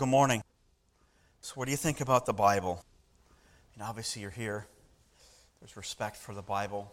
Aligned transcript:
Good 0.00 0.08
morning. 0.08 0.42
So, 1.42 1.52
what 1.56 1.66
do 1.66 1.72
you 1.72 1.76
think 1.76 2.00
about 2.00 2.24
the 2.24 2.32
Bible? 2.32 2.82
And 3.74 3.82
obviously, 3.82 4.22
you're 4.22 4.30
here. 4.30 4.66
There's 5.60 5.76
respect 5.76 6.16
for 6.16 6.34
the 6.34 6.40
Bible. 6.40 6.90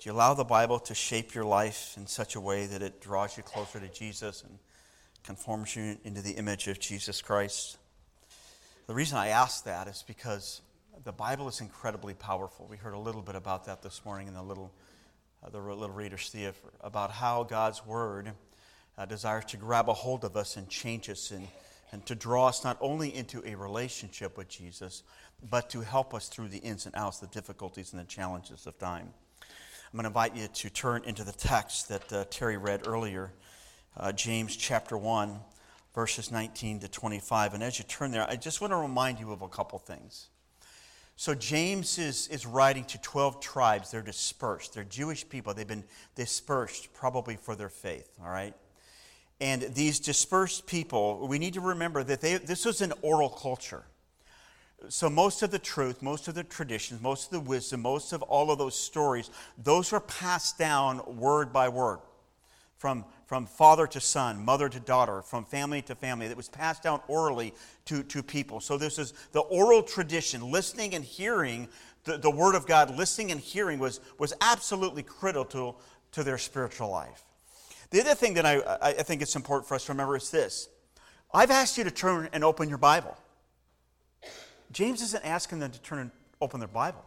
Do 0.00 0.08
you 0.08 0.16
allow 0.16 0.32
the 0.32 0.42
Bible 0.42 0.78
to 0.78 0.94
shape 0.94 1.34
your 1.34 1.44
life 1.44 1.92
in 1.98 2.06
such 2.06 2.34
a 2.34 2.40
way 2.40 2.64
that 2.64 2.80
it 2.80 2.98
draws 3.02 3.36
you 3.36 3.42
closer 3.42 3.78
to 3.78 3.88
Jesus 3.88 4.42
and 4.42 4.58
conforms 5.22 5.76
you 5.76 5.98
into 6.02 6.22
the 6.22 6.30
image 6.30 6.66
of 6.66 6.80
Jesus 6.80 7.20
Christ? 7.20 7.76
The 8.86 8.94
reason 8.94 9.18
I 9.18 9.28
ask 9.28 9.64
that 9.64 9.86
is 9.86 10.02
because 10.06 10.62
the 11.04 11.12
Bible 11.12 11.48
is 11.48 11.60
incredibly 11.60 12.14
powerful. 12.14 12.66
We 12.70 12.78
heard 12.78 12.94
a 12.94 12.98
little 12.98 13.20
bit 13.20 13.34
about 13.34 13.66
that 13.66 13.82
this 13.82 14.02
morning 14.02 14.28
in 14.28 14.32
the 14.32 14.42
little, 14.42 14.72
uh, 15.44 15.50
the 15.50 15.58
little 15.58 15.90
Reader's 15.90 16.30
Theater 16.30 16.56
about 16.80 17.10
how 17.10 17.42
God's 17.42 17.84
Word 17.84 18.32
uh, 18.96 19.04
desires 19.04 19.44
to 19.48 19.58
grab 19.58 19.90
a 19.90 19.92
hold 19.92 20.24
of 20.24 20.38
us 20.38 20.56
and 20.56 20.70
change 20.70 21.10
us 21.10 21.30
and 21.32 21.46
and 21.92 22.04
to 22.06 22.14
draw 22.14 22.46
us 22.46 22.64
not 22.64 22.76
only 22.80 23.14
into 23.14 23.42
a 23.46 23.54
relationship 23.54 24.36
with 24.36 24.48
Jesus, 24.48 25.02
but 25.50 25.70
to 25.70 25.80
help 25.80 26.14
us 26.14 26.28
through 26.28 26.48
the 26.48 26.58
ins 26.58 26.86
and 26.86 26.94
outs, 26.94 27.18
the 27.18 27.26
difficulties 27.28 27.92
and 27.92 28.00
the 28.00 28.06
challenges 28.06 28.66
of 28.66 28.78
time. 28.78 29.12
I'm 29.40 29.92
going 29.92 30.02
to 30.02 30.08
invite 30.08 30.36
you 30.36 30.48
to 30.48 30.70
turn 30.70 31.04
into 31.04 31.24
the 31.24 31.32
text 31.32 31.88
that 31.88 32.12
uh, 32.12 32.24
Terry 32.28 32.56
read 32.56 32.86
earlier, 32.86 33.32
uh, 33.96 34.12
James 34.12 34.56
chapter 34.56 34.98
1, 34.98 35.38
verses 35.94 36.30
19 36.32 36.80
to 36.80 36.88
25. 36.88 37.54
And 37.54 37.62
as 37.62 37.78
you 37.78 37.84
turn 37.84 38.10
there, 38.10 38.28
I 38.28 38.36
just 38.36 38.60
want 38.60 38.72
to 38.72 38.76
remind 38.76 39.20
you 39.20 39.32
of 39.32 39.42
a 39.42 39.48
couple 39.48 39.78
things. 39.78 40.28
So, 41.18 41.34
James 41.34 41.98
is, 41.98 42.28
is 42.28 42.44
writing 42.44 42.84
to 42.84 43.00
12 43.00 43.40
tribes. 43.40 43.90
They're 43.90 44.02
dispersed. 44.02 44.74
They're 44.74 44.84
Jewish 44.84 45.26
people. 45.26 45.54
They've 45.54 45.66
been 45.66 45.84
dispersed 46.14 46.92
probably 46.92 47.36
for 47.36 47.54
their 47.56 47.70
faith, 47.70 48.10
all 48.22 48.28
right? 48.28 48.54
And 49.40 49.62
these 49.74 50.00
dispersed 50.00 50.66
people, 50.66 51.26
we 51.28 51.38
need 51.38 51.54
to 51.54 51.60
remember 51.60 52.02
that 52.02 52.20
they, 52.20 52.38
this 52.38 52.64
was 52.64 52.80
an 52.80 52.92
oral 53.02 53.28
culture. 53.28 53.84
So, 54.88 55.10
most 55.10 55.42
of 55.42 55.50
the 55.50 55.58
truth, 55.58 56.02
most 56.02 56.28
of 56.28 56.34
the 56.34 56.44
traditions, 56.44 57.00
most 57.00 57.26
of 57.26 57.30
the 57.32 57.40
wisdom, 57.40 57.82
most 57.82 58.12
of 58.12 58.22
all 58.22 58.50
of 58.50 58.58
those 58.58 58.78
stories, 58.78 59.30
those 59.58 59.90
were 59.90 60.00
passed 60.00 60.58
down 60.58 61.18
word 61.18 61.52
by 61.52 61.68
word 61.68 61.98
from, 62.76 63.04
from 63.26 63.46
father 63.46 63.86
to 63.88 64.00
son, 64.00 64.44
mother 64.44 64.68
to 64.68 64.78
daughter, 64.78 65.22
from 65.22 65.44
family 65.44 65.80
to 65.82 65.94
family. 65.94 66.28
That 66.28 66.36
was 66.36 66.48
passed 66.48 66.82
down 66.82 67.00
orally 67.08 67.54
to, 67.86 68.02
to 68.04 68.22
people. 68.22 68.60
So, 68.60 68.76
this 68.76 68.98
is 68.98 69.14
the 69.32 69.40
oral 69.40 69.82
tradition, 69.82 70.50
listening 70.50 70.94
and 70.94 71.04
hearing 71.04 71.68
the, 72.04 72.18
the 72.18 72.30
word 72.30 72.54
of 72.54 72.66
God, 72.66 72.96
listening 72.96 73.32
and 73.32 73.40
hearing 73.40 73.78
was, 73.78 74.00
was 74.18 74.32
absolutely 74.40 75.02
critical 75.02 75.44
to, 75.46 75.74
to 76.12 76.22
their 76.22 76.38
spiritual 76.38 76.90
life. 76.90 77.24
The 77.90 78.00
other 78.00 78.14
thing 78.14 78.34
that 78.34 78.46
I, 78.46 78.62
I 78.80 78.92
think 78.92 79.22
it's 79.22 79.36
important 79.36 79.68
for 79.68 79.74
us 79.74 79.86
to 79.86 79.92
remember 79.92 80.16
is 80.16 80.30
this 80.30 80.68
I've 81.32 81.50
asked 81.50 81.78
you 81.78 81.84
to 81.84 81.90
turn 81.90 82.28
and 82.32 82.44
open 82.44 82.68
your 82.68 82.78
Bible. 82.78 83.16
James 84.72 85.00
isn't 85.02 85.24
asking 85.24 85.60
them 85.60 85.70
to 85.70 85.80
turn 85.80 85.98
and 85.98 86.10
open 86.40 86.60
their 86.60 86.68
Bible. 86.68 87.04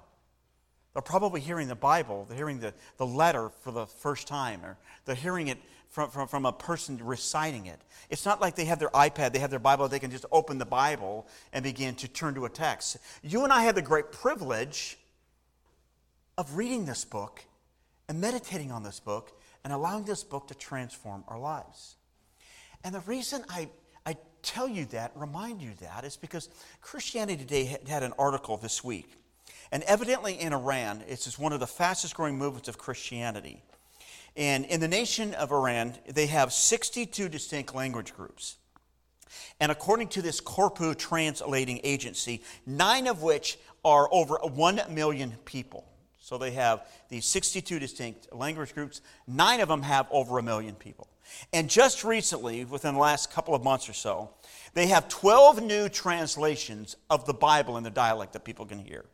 They're 0.94 1.02
probably 1.02 1.40
hearing 1.40 1.68
the 1.68 1.76
Bible, 1.76 2.26
they're 2.28 2.38
hearing 2.38 2.60
the, 2.60 2.74
the 2.98 3.06
letter 3.06 3.50
for 3.62 3.72
the 3.72 3.86
first 3.86 4.28
time, 4.28 4.66
or 4.66 4.78
they're 5.06 5.16
hearing 5.16 5.48
it 5.48 5.60
from, 5.88 6.10
from, 6.10 6.28
from 6.28 6.46
a 6.46 6.52
person 6.52 7.00
reciting 7.04 7.68
it. 7.68 7.80
It's 8.10 8.26
not 8.26 8.42
like 8.42 8.56
they 8.56 8.66
have 8.66 8.80
their 8.80 8.90
iPad, 8.90 9.34
they 9.34 9.40
have 9.40 9.50
their 9.50 9.60
Bible, 9.60 9.88
they 9.88 10.00
can 10.00 10.12
just 10.12 10.26
open 10.32 10.58
the 10.58 10.66
Bible 10.66 11.28
and 11.54 11.64
begin 11.64 11.96
to 11.96 12.08
turn 12.08 12.34
to 12.36 12.46
a 12.46 12.50
text. 12.50 12.98
You 13.22 13.44
and 13.44 13.54
I 13.54 13.64
have 13.64 13.76
the 13.76 13.82
great 13.82 14.12
privilege 14.12 14.98
of 16.38 16.58
reading 16.58 16.86
this 16.86 17.06
book 17.06 17.44
and 18.08 18.20
meditating 18.20 18.72
on 18.72 18.84
this 18.84 19.00
book 19.00 19.39
and 19.64 19.74
allowing 19.74 20.04
this 20.04 20.24
book 20.24 20.48
to 20.48 20.56
transform 20.56 21.24
our 21.28 21.40
lives. 21.40 21.96
And 22.84 22.96
the 22.96 23.02
reason 23.02 23.44
I, 23.50 23.70
I 24.06 24.16
tell 24.42 24.68
you 24.68 24.86
that, 24.86 25.12
remind 25.16 25.62
you 25.62 25.72
that, 25.82 26.06
is 26.06 26.18
because 26.18 26.50
Christianity 26.82 27.44
Today 27.44 27.78
had 27.88 28.04
an 28.04 28.14
article 28.18 28.58
this 28.58 28.84
week. 28.84 29.12
And 29.72 29.84
evidently 29.84 30.40
in 30.40 30.54
Iran, 30.54 31.04
it's 31.08 31.38
one 31.38 31.54
of 31.54 31.60
the 31.60 31.68
fastest 31.68 32.16
growing 32.16 32.38
movements 32.38 32.68
of 32.68 32.78
Christianity. 32.78 33.62
And 34.36 34.66
in 34.66 34.80
the 34.80 34.88
nation 34.88 35.34
of 35.34 35.52
Iran, 35.52 35.96
they 36.08 36.28
have 36.28 36.54
62 36.54 37.30
distinct 37.30 37.76
language 37.76 38.14
groups. 38.14 38.58
And 39.60 39.72
according 39.72 40.08
to 40.10 40.22
this 40.22 40.42
Corpu 40.42 40.98
translating 40.98 41.82
agency, 41.84 42.42
nine 42.66 43.08
of 43.08 43.22
which 43.22 43.60
are 43.84 44.08
over 44.12 44.36
1 44.42 44.82
million 44.90 45.36
people. 45.46 45.89
So 46.30 46.38
they 46.38 46.52
have 46.52 46.86
these 47.10 47.26
62 47.26 47.80
distinct 47.80 48.32
language 48.32 48.76
groups. 48.76 49.02
Nine 49.26 49.62
of 49.62 49.68
them 49.68 49.82
have 49.82 50.06
over 50.12 50.38
a 50.38 50.44
million 50.44 50.76
people. 50.76 51.08
And 51.54 51.68
just 51.68 52.04
recently, 52.04 52.66
within 52.66 52.94
the 52.94 53.00
last 53.00 53.34
couple 53.34 53.56
of 53.56 53.64
months 53.64 53.90
or 53.90 53.94
so, 53.94 54.30
they 54.76 54.86
have 54.86 55.10
12 55.10 55.64
new 55.64 55.90
translations 55.90 56.96
of 57.10 57.26
the 57.26 57.34
Bible 57.34 57.78
in 57.78 57.84
the 57.84 57.90
dialect 57.90 58.34
that 58.34 58.44
people 58.44 58.68
can 58.68 58.78
hear. 58.78 59.06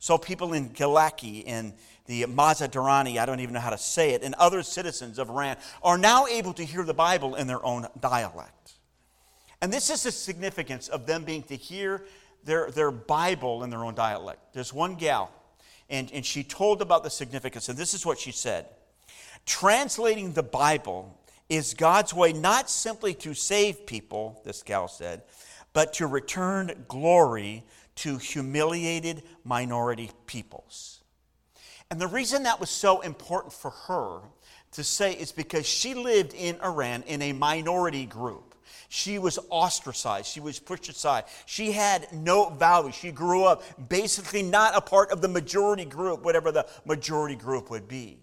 So 0.00 0.18
people 0.18 0.52
in 0.52 0.70
Gilaki, 0.70 1.44
in 1.44 1.74
the 2.06 2.24
Mazandarani, 2.24 3.18
I 3.18 3.24
don't 3.24 3.38
even 3.38 3.54
know 3.54 3.60
how 3.60 3.70
to 3.70 3.78
say 3.78 4.10
it, 4.10 4.24
and 4.24 4.34
other 4.34 4.64
citizens 4.64 5.20
of 5.20 5.30
Iran 5.30 5.56
are 5.80 5.96
now 5.96 6.26
able 6.26 6.54
to 6.54 6.64
hear 6.64 6.82
the 6.82 6.92
Bible 6.92 7.36
in 7.36 7.46
their 7.46 7.64
own 7.64 7.86
dialect. 8.00 8.72
And 9.62 9.72
this 9.72 9.90
is 9.90 10.02
the 10.02 10.10
significance 10.10 10.88
of 10.88 11.06
them 11.06 11.22
being 11.22 11.44
to 11.44 11.54
hear 11.54 12.04
their, 12.42 12.72
their 12.72 12.90
Bible 12.90 13.62
in 13.62 13.70
their 13.70 13.84
own 13.84 13.94
dialect. 13.94 14.54
There's 14.54 14.72
one 14.72 14.96
gal 14.96 15.30
and, 15.90 16.10
and 16.12 16.24
she 16.24 16.42
told 16.42 16.82
about 16.82 17.04
the 17.04 17.10
significance. 17.10 17.68
And 17.68 17.78
this 17.78 17.94
is 17.94 18.04
what 18.04 18.18
she 18.18 18.32
said 18.32 18.66
Translating 19.46 20.32
the 20.32 20.42
Bible 20.42 21.18
is 21.48 21.74
God's 21.74 22.14
way 22.14 22.32
not 22.32 22.70
simply 22.70 23.14
to 23.14 23.34
save 23.34 23.86
people, 23.86 24.40
this 24.44 24.62
gal 24.62 24.88
said, 24.88 25.22
but 25.72 25.92
to 25.94 26.06
return 26.06 26.84
glory 26.88 27.64
to 27.96 28.18
humiliated 28.18 29.22
minority 29.44 30.10
peoples. 30.26 31.00
And 31.90 32.00
the 32.00 32.06
reason 32.06 32.44
that 32.44 32.60
was 32.60 32.70
so 32.70 33.02
important 33.02 33.52
for 33.52 33.70
her 33.70 34.20
to 34.72 34.82
say 34.82 35.12
is 35.12 35.30
because 35.32 35.66
she 35.66 35.94
lived 35.94 36.34
in 36.34 36.60
Iran 36.60 37.04
in 37.06 37.22
a 37.22 37.32
minority 37.32 38.06
group. 38.06 38.53
She 38.94 39.18
was 39.18 39.40
ostracized. 39.50 40.28
She 40.28 40.38
was 40.38 40.60
pushed 40.60 40.88
aside. 40.88 41.24
She 41.46 41.72
had 41.72 42.06
no 42.12 42.48
value. 42.50 42.92
She 42.92 43.10
grew 43.10 43.42
up 43.42 43.64
basically 43.88 44.40
not 44.40 44.76
a 44.76 44.80
part 44.80 45.10
of 45.10 45.20
the 45.20 45.26
majority 45.26 45.84
group, 45.84 46.24
whatever 46.24 46.52
the 46.52 46.64
majority 46.84 47.34
group 47.34 47.70
would 47.70 47.88
be. 47.88 48.20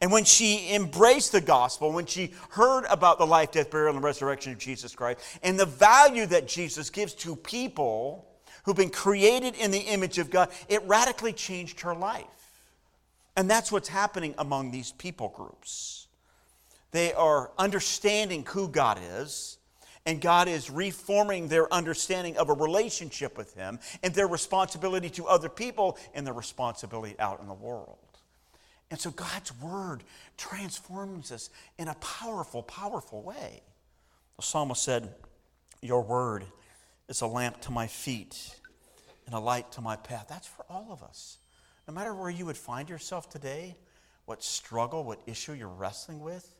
And 0.00 0.10
when 0.10 0.24
she 0.24 0.74
embraced 0.74 1.32
the 1.32 1.42
gospel, 1.42 1.92
when 1.92 2.06
she 2.06 2.32
heard 2.48 2.86
about 2.88 3.18
the 3.18 3.26
life, 3.26 3.52
death, 3.52 3.70
burial, 3.70 3.94
and 3.94 4.02
resurrection 4.02 4.52
of 4.52 4.58
Jesus 4.58 4.94
Christ, 4.94 5.20
and 5.42 5.60
the 5.60 5.66
value 5.66 6.24
that 6.24 6.48
Jesus 6.48 6.88
gives 6.88 7.12
to 7.16 7.36
people 7.36 8.26
who've 8.64 8.74
been 8.74 8.88
created 8.88 9.54
in 9.56 9.70
the 9.70 9.80
image 9.80 10.16
of 10.16 10.30
God, 10.30 10.48
it 10.70 10.82
radically 10.84 11.34
changed 11.34 11.82
her 11.82 11.94
life. 11.94 12.24
And 13.36 13.50
that's 13.50 13.70
what's 13.70 13.90
happening 13.90 14.34
among 14.38 14.70
these 14.70 14.92
people 14.92 15.28
groups. 15.28 16.06
They 16.92 17.12
are 17.12 17.50
understanding 17.58 18.46
who 18.48 18.68
God 18.68 18.98
is 19.18 19.55
and 20.06 20.20
God 20.20 20.46
is 20.46 20.70
reforming 20.70 21.48
their 21.48 21.72
understanding 21.74 22.36
of 22.38 22.48
a 22.48 22.54
relationship 22.54 23.36
with 23.36 23.52
Him 23.54 23.80
and 24.02 24.14
their 24.14 24.28
responsibility 24.28 25.10
to 25.10 25.26
other 25.26 25.48
people 25.48 25.98
and 26.14 26.24
their 26.24 26.32
responsibility 26.32 27.16
out 27.18 27.40
in 27.40 27.48
the 27.48 27.54
world. 27.54 27.98
And 28.90 29.00
so 29.00 29.10
God's 29.10 29.52
Word 29.60 30.04
transforms 30.36 31.32
us 31.32 31.50
in 31.76 31.88
a 31.88 31.94
powerful, 31.94 32.62
powerful 32.62 33.20
way. 33.22 33.62
The 34.36 34.42
psalmist 34.42 34.82
said, 34.82 35.12
Your 35.82 36.02
Word 36.02 36.44
is 37.08 37.20
a 37.20 37.26
lamp 37.26 37.60
to 37.62 37.72
my 37.72 37.88
feet 37.88 38.54
and 39.26 39.34
a 39.34 39.40
light 39.40 39.72
to 39.72 39.80
my 39.80 39.96
path. 39.96 40.26
That's 40.28 40.46
for 40.46 40.64
all 40.70 40.88
of 40.92 41.02
us. 41.02 41.38
No 41.88 41.94
matter 41.94 42.14
where 42.14 42.30
you 42.30 42.46
would 42.46 42.56
find 42.56 42.88
yourself 42.88 43.28
today, 43.28 43.76
what 44.24 44.42
struggle, 44.42 45.02
what 45.02 45.20
issue 45.26 45.52
you're 45.52 45.68
wrestling 45.68 46.20
with, 46.20 46.54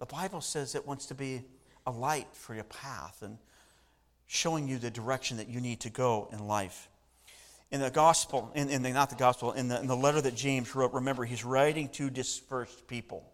the 0.00 0.06
Bible 0.06 0.42
says 0.42 0.74
it 0.74 0.86
wants 0.86 1.06
to 1.06 1.14
be 1.14 1.44
a 1.86 1.90
light 1.90 2.28
for 2.32 2.54
your 2.54 2.64
path 2.64 3.22
and 3.22 3.38
showing 4.26 4.68
you 4.68 4.78
the 4.78 4.90
direction 4.90 5.36
that 5.36 5.48
you 5.48 5.60
need 5.60 5.80
to 5.80 5.90
go 5.90 6.28
in 6.32 6.46
life. 6.46 6.88
In 7.70 7.80
the 7.80 7.90
gospel, 7.90 8.50
in, 8.54 8.70
in 8.70 8.82
the, 8.82 8.90
not 8.90 9.10
the 9.10 9.16
gospel, 9.16 9.52
in 9.52 9.68
the, 9.68 9.80
in 9.80 9.86
the 9.86 9.96
letter 9.96 10.20
that 10.20 10.34
James 10.34 10.74
wrote, 10.74 10.92
remember, 10.92 11.24
he's 11.24 11.44
writing 11.44 11.88
to 11.90 12.08
dispersed 12.08 12.86
people. 12.86 13.30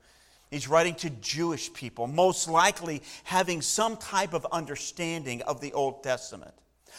He's 0.50 0.66
writing 0.66 0.94
to 0.96 1.10
Jewish 1.10 1.72
people, 1.72 2.06
most 2.06 2.48
likely 2.48 3.02
having 3.22 3.62
some 3.62 3.96
type 3.96 4.32
of 4.32 4.46
understanding 4.50 5.42
of 5.42 5.60
the 5.60 5.72
Old 5.72 6.02
Testament. 6.02 6.54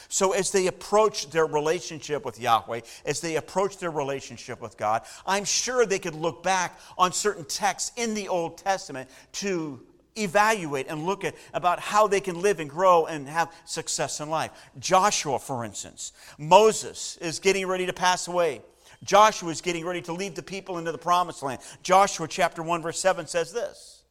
So, 0.08 0.32
as 0.32 0.52
they 0.52 0.68
approach 0.68 1.30
their 1.30 1.46
relationship 1.46 2.26
with 2.26 2.40
Yahweh, 2.40 2.82
as 3.06 3.20
they 3.20 3.36
approach 3.36 3.78
their 3.78 3.92
relationship 3.92 4.62
with 4.62 4.78
God, 4.78 5.04
I'm 5.26 5.44
sure 5.44 5.86
they 5.86 6.00
could 6.00 6.16
look 6.16 6.44
back 6.44 6.80
on 6.98 7.12
certain 7.12 7.46
texts 7.46 7.92
in 7.98 8.14
the 8.14 8.30
Old 8.30 8.58
Testament 8.58 9.10
to 9.34 9.82
evaluate 10.16 10.88
and 10.90 11.06
look 11.06 11.24
at 11.24 11.36
about 11.54 11.80
how 11.80 12.08
they 12.08 12.20
can 12.20 12.42
live 12.42 12.60
and 12.60 12.70
grow 12.70 13.06
and 13.06 13.28
have 13.28 13.52
success 13.66 14.20
in 14.20 14.30
life. 14.30 14.52
Joshua, 14.80 15.40
for 15.40 15.64
instance, 15.64 16.14
Moses 16.38 17.18
is 17.18 17.40
getting 17.40 17.68
ready 17.68 17.86
to 17.86 17.94
pass 17.94 18.28
away. 18.28 18.62
Joshua 19.04 19.50
is 19.50 19.62
getting 19.62 19.86
ready 19.86 20.02
to 20.02 20.14
lead 20.14 20.36
the 20.36 20.44
people 20.44 20.78
into 20.78 20.92
the 20.92 20.98
promised 20.98 21.42
land. 21.42 21.62
Joshua 21.82 22.28
chapter 22.28 22.62
1 22.62 22.82
verse 22.82 23.00
7 23.00 23.28
says 23.28 23.52
this. 23.52 24.04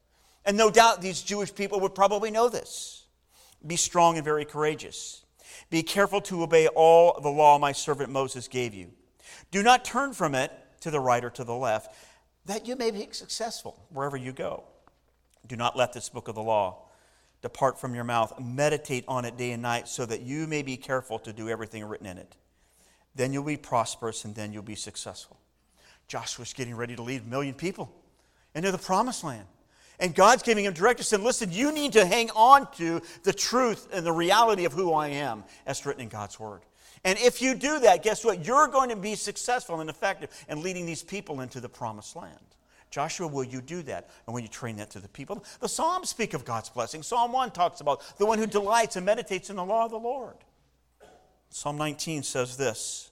And 0.44 0.56
no 0.56 0.70
doubt 0.70 1.02
these 1.02 1.22
Jewish 1.22 1.54
people 1.54 1.80
would 1.80 1.94
probably 1.94 2.30
know 2.30 2.48
this. 2.48 3.04
Be 3.66 3.76
strong 3.76 4.16
and 4.16 4.24
very 4.24 4.44
courageous. 4.44 5.22
Be 5.68 5.82
careful 5.82 6.20
to 6.22 6.42
obey 6.42 6.66
all 6.68 7.20
the 7.20 7.28
law 7.28 7.58
my 7.58 7.72
servant 7.72 8.10
Moses 8.10 8.48
gave 8.48 8.74
you. 8.74 8.90
Do 9.50 9.62
not 9.62 9.84
turn 9.84 10.12
from 10.12 10.34
it 10.34 10.50
to 10.80 10.90
the 10.90 11.00
right 11.00 11.24
or 11.24 11.30
to 11.30 11.44
the 11.44 11.54
left, 11.54 11.94
that 12.46 12.66
you 12.66 12.74
may 12.74 12.90
be 12.90 13.06
successful 13.12 13.86
wherever 13.90 14.16
you 14.16 14.32
go. 14.32 14.64
Do 15.46 15.56
not 15.56 15.76
let 15.76 15.92
this 15.92 16.08
book 16.08 16.28
of 16.28 16.34
the 16.34 16.42
law 16.42 16.86
depart 17.42 17.78
from 17.78 17.94
your 17.94 18.04
mouth. 18.04 18.38
Meditate 18.38 19.04
on 19.08 19.24
it 19.24 19.36
day 19.36 19.52
and 19.52 19.62
night 19.62 19.88
so 19.88 20.06
that 20.06 20.22
you 20.22 20.46
may 20.46 20.62
be 20.62 20.76
careful 20.76 21.18
to 21.20 21.32
do 21.32 21.48
everything 21.48 21.84
written 21.84 22.06
in 22.06 22.18
it. 22.18 22.36
Then 23.14 23.32
you'll 23.32 23.44
be 23.44 23.56
prosperous 23.56 24.24
and 24.24 24.34
then 24.34 24.52
you'll 24.52 24.62
be 24.62 24.74
successful. 24.74 25.38
Joshua's 26.06 26.52
getting 26.52 26.74
ready 26.74 26.96
to 26.96 27.02
lead 27.02 27.22
a 27.22 27.24
million 27.24 27.54
people 27.54 27.92
into 28.54 28.70
the 28.70 28.78
promised 28.78 29.24
land. 29.24 29.46
And 29.98 30.14
God's 30.14 30.42
giving 30.42 30.64
him 30.64 30.72
directives, 30.72 31.08
saying, 31.08 31.22
listen, 31.22 31.52
you 31.52 31.72
need 31.72 31.92
to 31.92 32.06
hang 32.06 32.30
on 32.30 32.70
to 32.76 33.02
the 33.22 33.32
truth 33.32 33.88
and 33.92 34.04
the 34.04 34.12
reality 34.12 34.64
of 34.64 34.72
who 34.72 34.92
I 34.92 35.08
am 35.08 35.44
as 35.66 35.84
written 35.84 36.02
in 36.02 36.08
God's 36.08 36.40
word. 36.40 36.62
And 37.04 37.18
if 37.18 37.42
you 37.42 37.54
do 37.54 37.80
that, 37.80 38.02
guess 38.02 38.24
what? 38.24 38.44
You're 38.46 38.68
going 38.68 38.88
to 38.90 38.96
be 38.96 39.14
successful 39.14 39.80
and 39.80 39.90
effective 39.90 40.30
in 40.48 40.62
leading 40.62 40.86
these 40.86 41.02
people 41.02 41.40
into 41.40 41.60
the 41.60 41.68
promised 41.68 42.16
land. 42.16 42.38
Joshua, 42.90 43.28
will 43.28 43.44
you 43.44 43.60
do 43.60 43.82
that? 43.82 44.10
And 44.26 44.34
when 44.34 44.42
you 44.42 44.48
train 44.48 44.76
that 44.76 44.90
to 44.90 44.98
the 44.98 45.08
people, 45.08 45.44
the 45.60 45.68
Psalms 45.68 46.08
speak 46.08 46.34
of 46.34 46.44
God's 46.44 46.68
blessing. 46.68 47.02
Psalm 47.02 47.32
1 47.32 47.52
talks 47.52 47.80
about 47.80 48.02
the 48.18 48.26
one 48.26 48.38
who 48.38 48.46
delights 48.46 48.96
and 48.96 49.06
meditates 49.06 49.48
in 49.48 49.56
the 49.56 49.64
law 49.64 49.84
of 49.84 49.92
the 49.92 49.98
Lord. 49.98 50.36
Psalm 51.50 51.76
19 51.76 52.22
says 52.24 52.56
this 52.56 53.10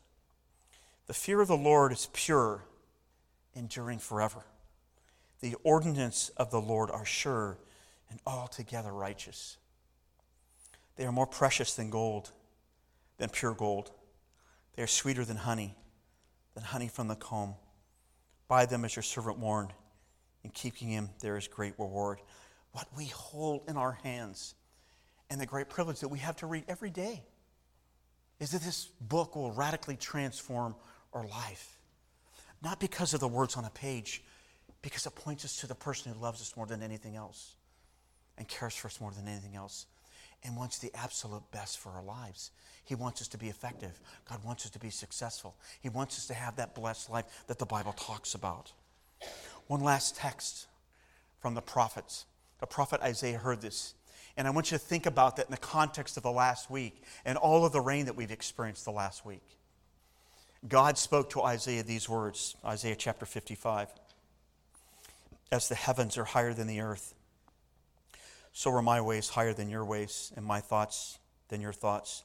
The 1.07 1.15
fear 1.15 1.41
of 1.41 1.49
the 1.49 1.57
Lord 1.57 1.93
is 1.93 2.09
pure, 2.13 2.65
enduring 3.55 4.01
forever. 4.01 4.45
The 5.41 5.55
ordinance 5.63 6.31
of 6.37 6.51
the 6.51 6.61
Lord 6.61 6.91
are 6.91 7.05
sure 7.05 7.59
and 8.11 8.19
altogether 8.27 8.93
righteous. 8.93 9.59
They 10.97 11.05
are 11.05 11.13
more 11.13 11.27
precious 11.27 11.75
than 11.75 11.91
gold, 11.91 12.33
than 13.19 13.29
pure 13.29 13.55
gold. 13.55 13.93
They 14.75 14.83
are 14.83 14.89
sweeter 14.89 15.25
than 15.25 15.37
honey, 15.37 15.77
than 16.55 16.65
honey 16.65 16.89
from 16.89 17.07
the 17.07 17.15
comb. 17.15 17.55
By 18.49 18.67
them 18.67 18.85
is 18.85 18.97
your 18.97 19.03
servant 19.03 19.39
warned. 19.39 19.73
In 20.43 20.51
keeping 20.51 20.89
him, 20.89 21.11
there 21.21 21.37
is 21.37 21.47
great 21.47 21.75
reward. 21.79 22.21
What 22.73 22.89
we 22.97 23.07
hold 23.07 23.69
in 23.69 23.77
our 23.77 23.99
hands 24.03 24.55
and 25.31 25.41
the 25.41 25.47
great 25.47 25.69
privilege 25.69 26.01
that 26.01 26.09
we 26.09 26.19
have 26.21 26.37
to 26.37 26.47
read 26.47 26.65
every 26.69 26.91
day 26.91 27.23
is 28.41 28.53
that 28.53 28.63
this 28.63 28.87
book 29.01 29.37
will 29.37 29.53
radically 29.53 29.97
transform 29.97 30.75
our 31.13 31.27
life. 31.27 31.79
Not 32.63 32.81
because 32.81 33.15
of 33.15 33.21
the 33.21 33.29
words 33.29 33.57
on 33.57 33.65
a 33.65 33.71
page, 33.71 34.23
because 34.83 35.07
it 35.07 35.15
points 35.15 35.45
us 35.45 35.61
to 35.61 35.67
the 35.67 35.75
person 35.75 36.13
who 36.13 36.21
loves 36.21 36.41
us 36.41 36.57
more 36.57 36.67
than 36.67 36.83
anything 36.83 37.17
else 37.17 37.57
and 38.37 38.47
cares 38.47 38.75
for 38.75 38.89
us 38.89 39.01
more 39.01 39.11
than 39.11 39.29
anything 39.29 39.57
else 39.57 39.87
and 40.45 40.57
wants 40.57 40.79
the 40.79 40.91
absolute 40.95 41.43
best 41.51 41.79
for 41.79 41.91
our 41.91 42.03
lives. 42.03 42.53
He 42.89 42.95
wants 42.95 43.21
us 43.21 43.29
to 43.29 43.39
be 43.39 43.49
effective. 43.49 44.01
God 44.31 44.43
wants 44.43 44.65
us 44.65 44.71
to 44.71 44.79
be 44.79 44.89
successful. 44.89 45.55
He 45.83 45.91
wants 45.91 46.17
us 46.17 46.27
to 46.29 46.35
have 46.35 46.57
that 46.57 46.75
blessed 46.75 47.11
life 47.11 47.27
that 47.47 47.59
the 47.59 47.67
Bible 47.67 47.93
talks 47.93 48.35
about. 48.35 48.73
One 49.67 49.81
last 49.81 50.17
text 50.17 50.69
from 51.39 51.53
the 51.53 51.61
prophets. 51.61 52.25
The 52.61 52.67
prophet 52.67 53.03
Isaiah 53.03 53.37
heard 53.37 53.61
this. 53.61 53.93
And 54.39 54.49
I 54.49 54.53
want 54.53 54.71
you 54.71 54.79
to 54.79 54.83
think 54.83 55.05
about 55.05 55.37
that 55.37 55.49
in 55.49 55.51
the 55.51 55.59
context 55.59 56.17
of 56.17 56.23
the 56.23 56.31
last 56.31 56.71
week 56.71 57.03
and 57.27 57.37
all 57.37 57.67
of 57.67 57.73
the 57.73 57.81
rain 57.83 58.07
that 58.07 58.17
we've 58.17 58.31
experienced 58.31 58.87
the 58.87 58.91
last 58.91 59.23
week. 59.27 59.45
God 60.67 60.97
spoke 60.97 61.29
to 61.31 61.43
Isaiah 61.43 61.83
these 61.83 62.09
words 62.09 62.57
Isaiah 62.65 62.97
chapter 62.97 63.27
55 63.27 63.91
as 65.53 65.69
the 65.69 65.75
heavens 65.75 66.17
are 66.17 66.25
higher 66.25 66.55
than 66.55 66.67
the 66.67 66.81
earth, 66.81 67.15
so 68.55 68.71
are 68.73 68.81
my 68.81 69.03
ways 69.03 69.29
higher 69.29 69.53
than 69.53 69.69
your 69.69 69.85
ways, 69.85 70.33
and 70.37 70.45
my 70.47 70.61
thoughts 70.61 71.19
than 71.49 71.61
your 71.61 71.75
thoughts. 71.75 72.25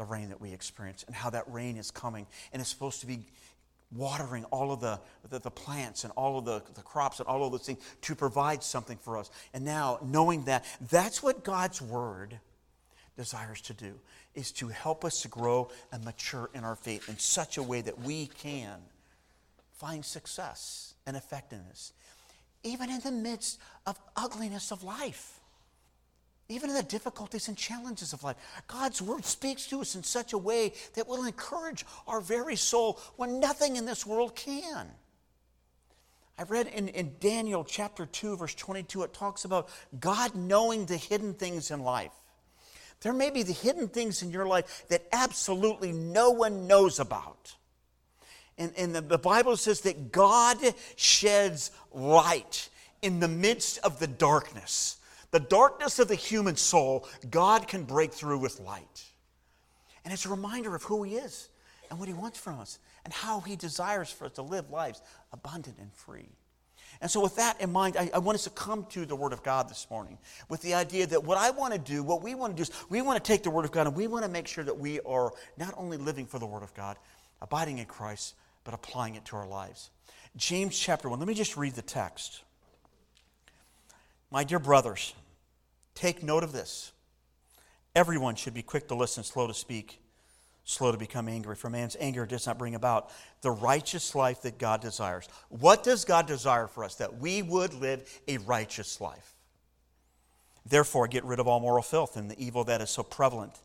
the 0.00 0.06
rain 0.06 0.30
that 0.30 0.40
we 0.40 0.50
experience 0.50 1.04
and 1.06 1.14
how 1.14 1.28
that 1.28 1.44
rain 1.46 1.76
is 1.76 1.90
coming. 1.90 2.26
And 2.54 2.62
it's 2.62 2.70
supposed 2.70 3.00
to 3.02 3.06
be 3.06 3.18
watering 3.94 4.44
all 4.44 4.72
of 4.72 4.80
the, 4.80 4.98
the, 5.28 5.40
the, 5.40 5.50
plants 5.50 6.04
and 6.04 6.12
all 6.16 6.38
of 6.38 6.46
the, 6.46 6.62
the 6.74 6.80
crops 6.80 7.18
and 7.18 7.28
all 7.28 7.44
of 7.44 7.52
those 7.52 7.66
things 7.66 7.80
to 8.00 8.14
provide 8.14 8.62
something 8.62 8.96
for 8.96 9.18
us. 9.18 9.30
And 9.52 9.62
now, 9.62 9.98
knowing 10.02 10.44
that, 10.44 10.64
that's 10.90 11.22
what 11.22 11.44
God's 11.44 11.82
word 11.82 12.40
desires 13.18 13.60
to 13.62 13.74
do, 13.74 13.92
is 14.34 14.52
to 14.52 14.68
help 14.68 15.04
us 15.04 15.20
to 15.20 15.28
grow 15.28 15.70
and 15.92 16.02
mature 16.02 16.48
in 16.54 16.64
our 16.64 16.76
faith 16.76 17.10
in 17.10 17.18
such 17.18 17.58
a 17.58 17.62
way 17.62 17.82
that 17.82 18.00
we 18.00 18.28
can 18.28 18.78
find 19.72 20.02
success 20.02 20.94
and 21.06 21.14
effectiveness 21.14 21.92
even 22.62 22.90
in 22.90 23.00
the 23.00 23.10
midst 23.10 23.58
of 23.86 23.98
ugliness 24.16 24.70
of 24.70 24.82
life, 24.82 25.39
even 26.50 26.68
in 26.68 26.76
the 26.76 26.82
difficulties 26.82 27.48
and 27.48 27.56
challenges 27.56 28.12
of 28.12 28.24
life. 28.24 28.36
God's 28.66 29.00
word 29.00 29.24
speaks 29.24 29.66
to 29.68 29.80
us 29.80 29.94
in 29.94 30.02
such 30.02 30.32
a 30.32 30.38
way 30.38 30.72
that 30.94 31.06
will 31.06 31.24
encourage 31.24 31.86
our 32.06 32.20
very 32.20 32.56
soul 32.56 32.98
when 33.16 33.40
nothing 33.40 33.76
in 33.76 33.86
this 33.86 34.04
world 34.04 34.34
can. 34.34 34.88
I 36.38 36.42
read 36.44 36.66
in, 36.68 36.88
in 36.88 37.12
Daniel 37.20 37.64
chapter 37.64 38.06
2, 38.06 38.36
verse 38.36 38.54
22, 38.54 39.02
it 39.02 39.12
talks 39.12 39.44
about 39.44 39.68
God 40.00 40.34
knowing 40.34 40.86
the 40.86 40.96
hidden 40.96 41.34
things 41.34 41.70
in 41.70 41.82
life. 41.82 42.12
There 43.02 43.12
may 43.12 43.30
be 43.30 43.42
the 43.42 43.52
hidden 43.52 43.88
things 43.88 44.22
in 44.22 44.30
your 44.30 44.46
life 44.46 44.84
that 44.88 45.06
absolutely 45.12 45.92
no 45.92 46.30
one 46.30 46.66
knows 46.66 46.98
about. 46.98 47.54
And, 48.58 48.72
and 48.76 48.94
the, 48.94 49.00
the 49.00 49.18
Bible 49.18 49.56
says 49.56 49.82
that 49.82 50.12
God 50.12 50.58
sheds 50.96 51.70
light 51.92 52.68
in 53.00 53.20
the 53.20 53.28
midst 53.28 53.78
of 53.78 53.98
the 53.98 54.06
darkness. 54.06 54.96
The 55.30 55.40
darkness 55.40 55.98
of 55.98 56.08
the 56.08 56.14
human 56.14 56.56
soul, 56.56 57.06
God 57.30 57.68
can 57.68 57.84
break 57.84 58.12
through 58.12 58.38
with 58.38 58.60
light. 58.60 59.04
And 60.04 60.12
it's 60.12 60.26
a 60.26 60.30
reminder 60.30 60.74
of 60.74 60.82
who 60.84 61.02
He 61.02 61.16
is 61.16 61.48
and 61.88 61.98
what 61.98 62.08
He 62.08 62.14
wants 62.14 62.38
from 62.38 62.58
us 62.58 62.78
and 63.04 63.12
how 63.12 63.40
He 63.40 63.56
desires 63.56 64.10
for 64.10 64.26
us 64.26 64.32
to 64.32 64.42
live 64.42 64.70
lives 64.70 65.00
abundant 65.32 65.76
and 65.78 65.92
free. 65.92 66.28
And 67.00 67.10
so, 67.10 67.20
with 67.20 67.36
that 67.36 67.60
in 67.60 67.72
mind, 67.72 67.96
I, 67.96 68.10
I, 68.12 68.18
want 68.18 68.34
us 68.34 68.44
to 68.44 68.50
come 68.50 68.84
to 68.90 69.06
the 69.06 69.16
Word 69.16 69.32
of 69.32 69.42
God 69.42 69.70
this 69.70 69.86
morning 69.90 70.18
with 70.48 70.60
the 70.60 70.74
idea 70.74 71.06
that 71.06 71.24
what 71.24 71.38
I 71.38 71.50
want 71.50 71.72
to 71.72 71.78
do, 71.78 72.02
what 72.02 72.22
we 72.22 72.34
want 72.34 72.56
to 72.56 72.62
do 72.62 72.68
is 72.68 72.84
we 72.90 73.00
want 73.00 73.22
to 73.22 73.26
take 73.26 73.42
the 73.42 73.50
Word 73.50 73.64
of 73.64 73.72
God 73.72 73.86
and 73.86 73.96
we 73.96 74.06
want 74.06 74.24
to 74.24 74.30
make 74.30 74.46
sure 74.46 74.64
that 74.64 74.78
we 74.78 75.00
are 75.00 75.32
not 75.56 75.72
only 75.76 75.96
living 75.96 76.26
for 76.26 76.38
the 76.38 76.46
Word 76.46 76.62
of 76.62 76.74
God, 76.74 76.98
abiding 77.40 77.78
in 77.78 77.86
Christ, 77.86 78.34
but 78.64 78.74
applying 78.74 79.14
it 79.14 79.24
to 79.26 79.36
our 79.36 79.46
lives. 79.46 79.90
James 80.36 80.78
chapter 80.78 81.08
1, 81.08 81.18
let 81.18 81.26
me 81.26 81.34
just 81.34 81.56
read 81.56 81.74
the 81.74 81.82
text. 81.82 82.42
My 84.30 84.44
dear 84.44 84.58
brothers, 84.58 85.14
take 86.00 86.22
note 86.22 86.42
of 86.42 86.52
this. 86.52 86.92
Everyone 87.94 88.34
should 88.34 88.54
be 88.54 88.62
quick 88.62 88.88
to 88.88 88.94
listen, 88.94 89.22
slow 89.22 89.46
to 89.46 89.52
speak, 89.52 90.00
slow 90.64 90.92
to 90.92 90.98
become 90.98 91.28
angry. 91.28 91.54
For 91.54 91.68
man's 91.68 91.96
anger 92.00 92.24
does 92.24 92.46
not 92.46 92.58
bring 92.58 92.74
about 92.74 93.10
the 93.42 93.50
righteous 93.50 94.14
life 94.14 94.40
that 94.42 94.58
God 94.58 94.80
desires. 94.80 95.28
What 95.50 95.82
does 95.82 96.06
God 96.06 96.26
desire 96.26 96.68
for 96.68 96.84
us? 96.84 96.94
That 96.94 97.18
we 97.18 97.42
would 97.42 97.74
live 97.74 98.08
a 98.26 98.38
righteous 98.38 99.00
life. 99.00 99.34
Therefore, 100.64 101.06
get 101.06 101.24
rid 101.24 101.38
of 101.38 101.46
all 101.46 101.60
moral 101.60 101.82
filth 101.82 102.16
and 102.16 102.30
the 102.30 102.42
evil 102.42 102.64
that 102.64 102.80
is 102.80 102.90
so 102.90 103.02
prevalent, 103.02 103.58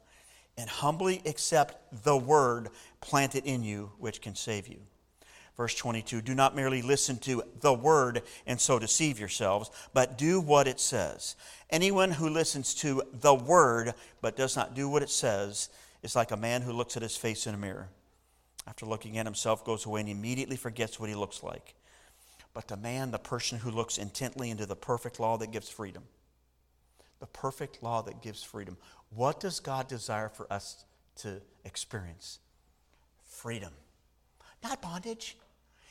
and 0.57 0.69
humbly 0.69 1.21
accept 1.25 2.03
the 2.03 2.17
word 2.17 2.69
planted 2.99 3.45
in 3.45 3.63
you, 3.63 3.91
which 3.97 4.21
can 4.21 4.35
save 4.35 4.67
you. 4.67 4.79
Verse 5.57 5.75
22 5.75 6.21
Do 6.21 6.35
not 6.35 6.55
merely 6.55 6.81
listen 6.81 7.17
to 7.19 7.43
the 7.61 7.73
word 7.73 8.21
and 8.45 8.59
so 8.59 8.79
deceive 8.79 9.19
yourselves, 9.19 9.71
but 9.93 10.17
do 10.17 10.41
what 10.41 10.67
it 10.67 10.79
says. 10.79 11.35
Anyone 11.69 12.11
who 12.11 12.29
listens 12.29 12.73
to 12.75 13.03
the 13.13 13.33
word 13.33 13.93
but 14.21 14.35
does 14.35 14.55
not 14.55 14.75
do 14.75 14.89
what 14.89 15.03
it 15.03 15.09
says 15.09 15.69
is 16.03 16.15
like 16.15 16.31
a 16.31 16.37
man 16.37 16.61
who 16.61 16.71
looks 16.71 16.95
at 16.95 17.03
his 17.03 17.17
face 17.17 17.47
in 17.47 17.55
a 17.55 17.57
mirror. 17.57 17.89
After 18.67 18.85
looking 18.85 19.17
at 19.17 19.25
himself, 19.25 19.63
goes 19.63 19.85
away 19.85 20.01
and 20.01 20.09
immediately 20.09 20.55
forgets 20.55 20.99
what 20.99 21.09
he 21.09 21.15
looks 21.15 21.43
like. 21.43 21.75
But 22.53 22.67
the 22.67 22.77
man, 22.77 23.11
the 23.11 23.19
person 23.19 23.59
who 23.59 23.69
looks 23.69 23.97
intently 23.97 24.49
into 24.49 24.65
the 24.65 24.75
perfect 24.75 25.19
law 25.19 25.37
that 25.37 25.51
gives 25.51 25.69
freedom, 25.69 26.03
the 27.19 27.27
perfect 27.27 27.83
law 27.83 28.01
that 28.01 28.21
gives 28.21 28.43
freedom, 28.43 28.77
what 29.09 29.39
does 29.39 29.59
God 29.59 29.87
desire 29.87 30.29
for 30.29 30.51
us 30.51 30.85
to 31.17 31.41
experience? 31.63 32.39
Freedom, 33.25 33.71
not 34.63 34.81
bondage. 34.81 35.37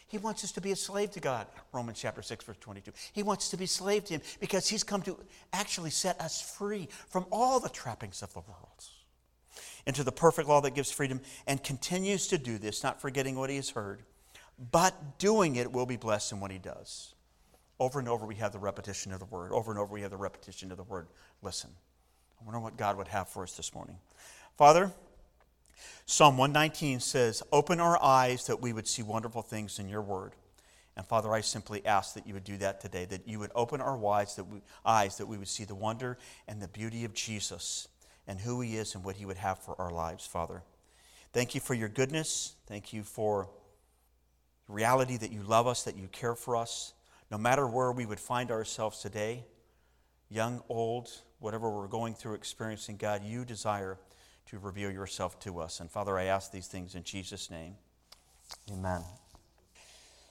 He 0.07 0.19
wants 0.19 0.45
us 0.45 0.53
to 0.53 0.61
be 0.61 0.71
a 0.71 0.77
slave 0.77 1.11
to 1.13 1.21
God, 1.21 1.47
Romans 1.73 1.99
chapter 2.01 2.23
6, 2.23 2.45
verse 2.45 2.57
22. 2.61 2.93
He 3.13 3.23
wants 3.23 3.49
to 3.51 3.57
be 3.57 3.67
slave 3.67 4.05
to 4.05 4.15
Him 4.15 4.23
because 4.39 4.69
He's 4.69 4.85
come 4.85 5.03
to 5.03 5.19
actually 5.53 5.91
set 5.91 6.21
us 6.21 6.41
free 6.41 6.89
from 7.09 7.27
all 7.33 7.59
the 7.59 7.69
trappings 7.69 8.23
of 8.23 8.33
the 8.33 8.41
world. 8.41 8.85
into 9.87 10.03
the 10.03 10.13
perfect 10.13 10.49
law 10.49 10.61
that 10.63 10.75
gives 10.75 10.91
freedom, 10.91 11.21
and 11.47 11.63
continues 11.63 12.29
to 12.29 12.39
do 12.39 12.59
this, 12.59 12.83
not 12.83 13.01
forgetting 13.01 13.37
what 13.37 13.51
he 13.51 13.57
has 13.57 13.71
heard, 13.71 14.03
but 14.73 15.19
doing 15.19 15.57
it 15.57 15.73
will 15.73 15.87
be 15.87 15.97
blessed 15.97 16.33
in 16.33 16.41
what 16.41 16.51
he 16.51 16.59
does. 16.59 17.15
Over 17.79 17.99
and 17.99 18.09
over, 18.09 18.25
we 18.25 18.37
have 18.37 18.53
the 18.53 18.59
repetition 18.59 19.13
of 19.13 19.19
the 19.19 19.27
word. 19.27 19.53
Over 19.53 19.73
and 19.73 19.81
over, 19.81 19.93
we 19.93 20.03
have 20.03 20.11
the 20.11 20.17
repetition 20.17 20.71
of 20.71 20.77
the 20.77 20.85
word. 20.85 21.09
Listen. 21.43 21.71
I 22.41 22.45
wonder 22.45 22.61
what 22.61 22.77
God 22.77 22.97
would 22.97 23.09
have 23.09 23.29
for 23.29 23.43
us 23.43 23.57
this 23.57 23.75
morning. 23.75 23.97
Father, 24.57 24.93
Psalm 26.07 26.37
119 26.37 27.01
says, 27.01 27.43
Open 27.53 27.81
our 27.81 28.03
eyes 28.03 28.47
that 28.47 28.61
we 28.61 28.73
would 28.73 28.87
see 28.87 29.03
wonderful 29.03 29.43
things 29.43 29.79
in 29.79 29.89
your 29.89 30.03
word. 30.03 30.33
And 30.97 31.07
Father, 31.07 31.33
I 31.33 31.41
simply 31.41 31.85
ask 31.85 32.15
that 32.15 32.27
you 32.27 32.35
would 32.35 32.45
do 32.45 32.57
that 32.59 32.81
today, 32.81 33.05
that 33.07 33.27
you 33.27 33.39
would 33.41 33.51
open 33.55 33.81
our 33.81 34.05
eyes 34.07 34.37
that 34.37 34.45
we, 34.45 34.61
eyes 34.85 35.19
that 35.19 35.27
we 35.27 35.37
would 35.37 35.49
see 35.49 35.65
the 35.65 35.75
wonder 35.75 36.19
and 36.47 36.63
the 36.63 36.69
beauty 36.69 37.05
of 37.05 37.15
Jesus 37.15 37.89
and 38.27 38.39
who 38.39 38.61
he 38.61 38.77
is 38.77 38.95
and 38.95 39.05
what 39.05 39.17
he 39.17 39.27
would 39.27 39.37
have 39.37 39.59
for 39.59 39.81
our 39.81 39.91
lives, 39.91 40.27
Father. 40.27 40.63
Thank 41.33 41.55
you 41.55 41.61
for 41.61 41.75
your 41.75 41.89
goodness. 41.89 42.55
Thank 42.67 42.93
you 42.93 43.03
for 43.03 43.49
the 44.69 44.73
reality 44.73 45.17
that 45.17 45.33
you 45.33 45.43
love 45.43 45.67
us, 45.67 45.83
that 45.83 45.97
you 45.97 46.07
care 46.09 46.37
for 46.37 46.57
us. 46.57 46.95
No 47.31 47.39
matter 47.39 47.67
where 47.67 47.91
we 47.91 48.07
would 48.07 48.21
find 48.21 48.53
ourselves 48.53 49.01
today, 49.01 49.45
young, 50.31 50.63
old, 50.69 51.11
whatever 51.41 51.69
we're 51.71 51.89
going 51.89 52.15
through, 52.15 52.35
experiencing, 52.35 52.97
God, 52.97 53.25
you 53.25 53.45
desire 53.45 53.99
to 54.51 54.59
reveal 54.59 54.91
yourself 54.91 55.39
to 55.41 55.61
us. 55.61 55.81
And 55.81 55.91
Father, 55.91 56.19
I 56.19 56.25
ask 56.25 56.53
these 56.53 56.67
things 56.67 56.95
in 56.95 57.03
Jesus' 57.03 57.51
name. 57.51 57.75
Amen. 58.71 59.03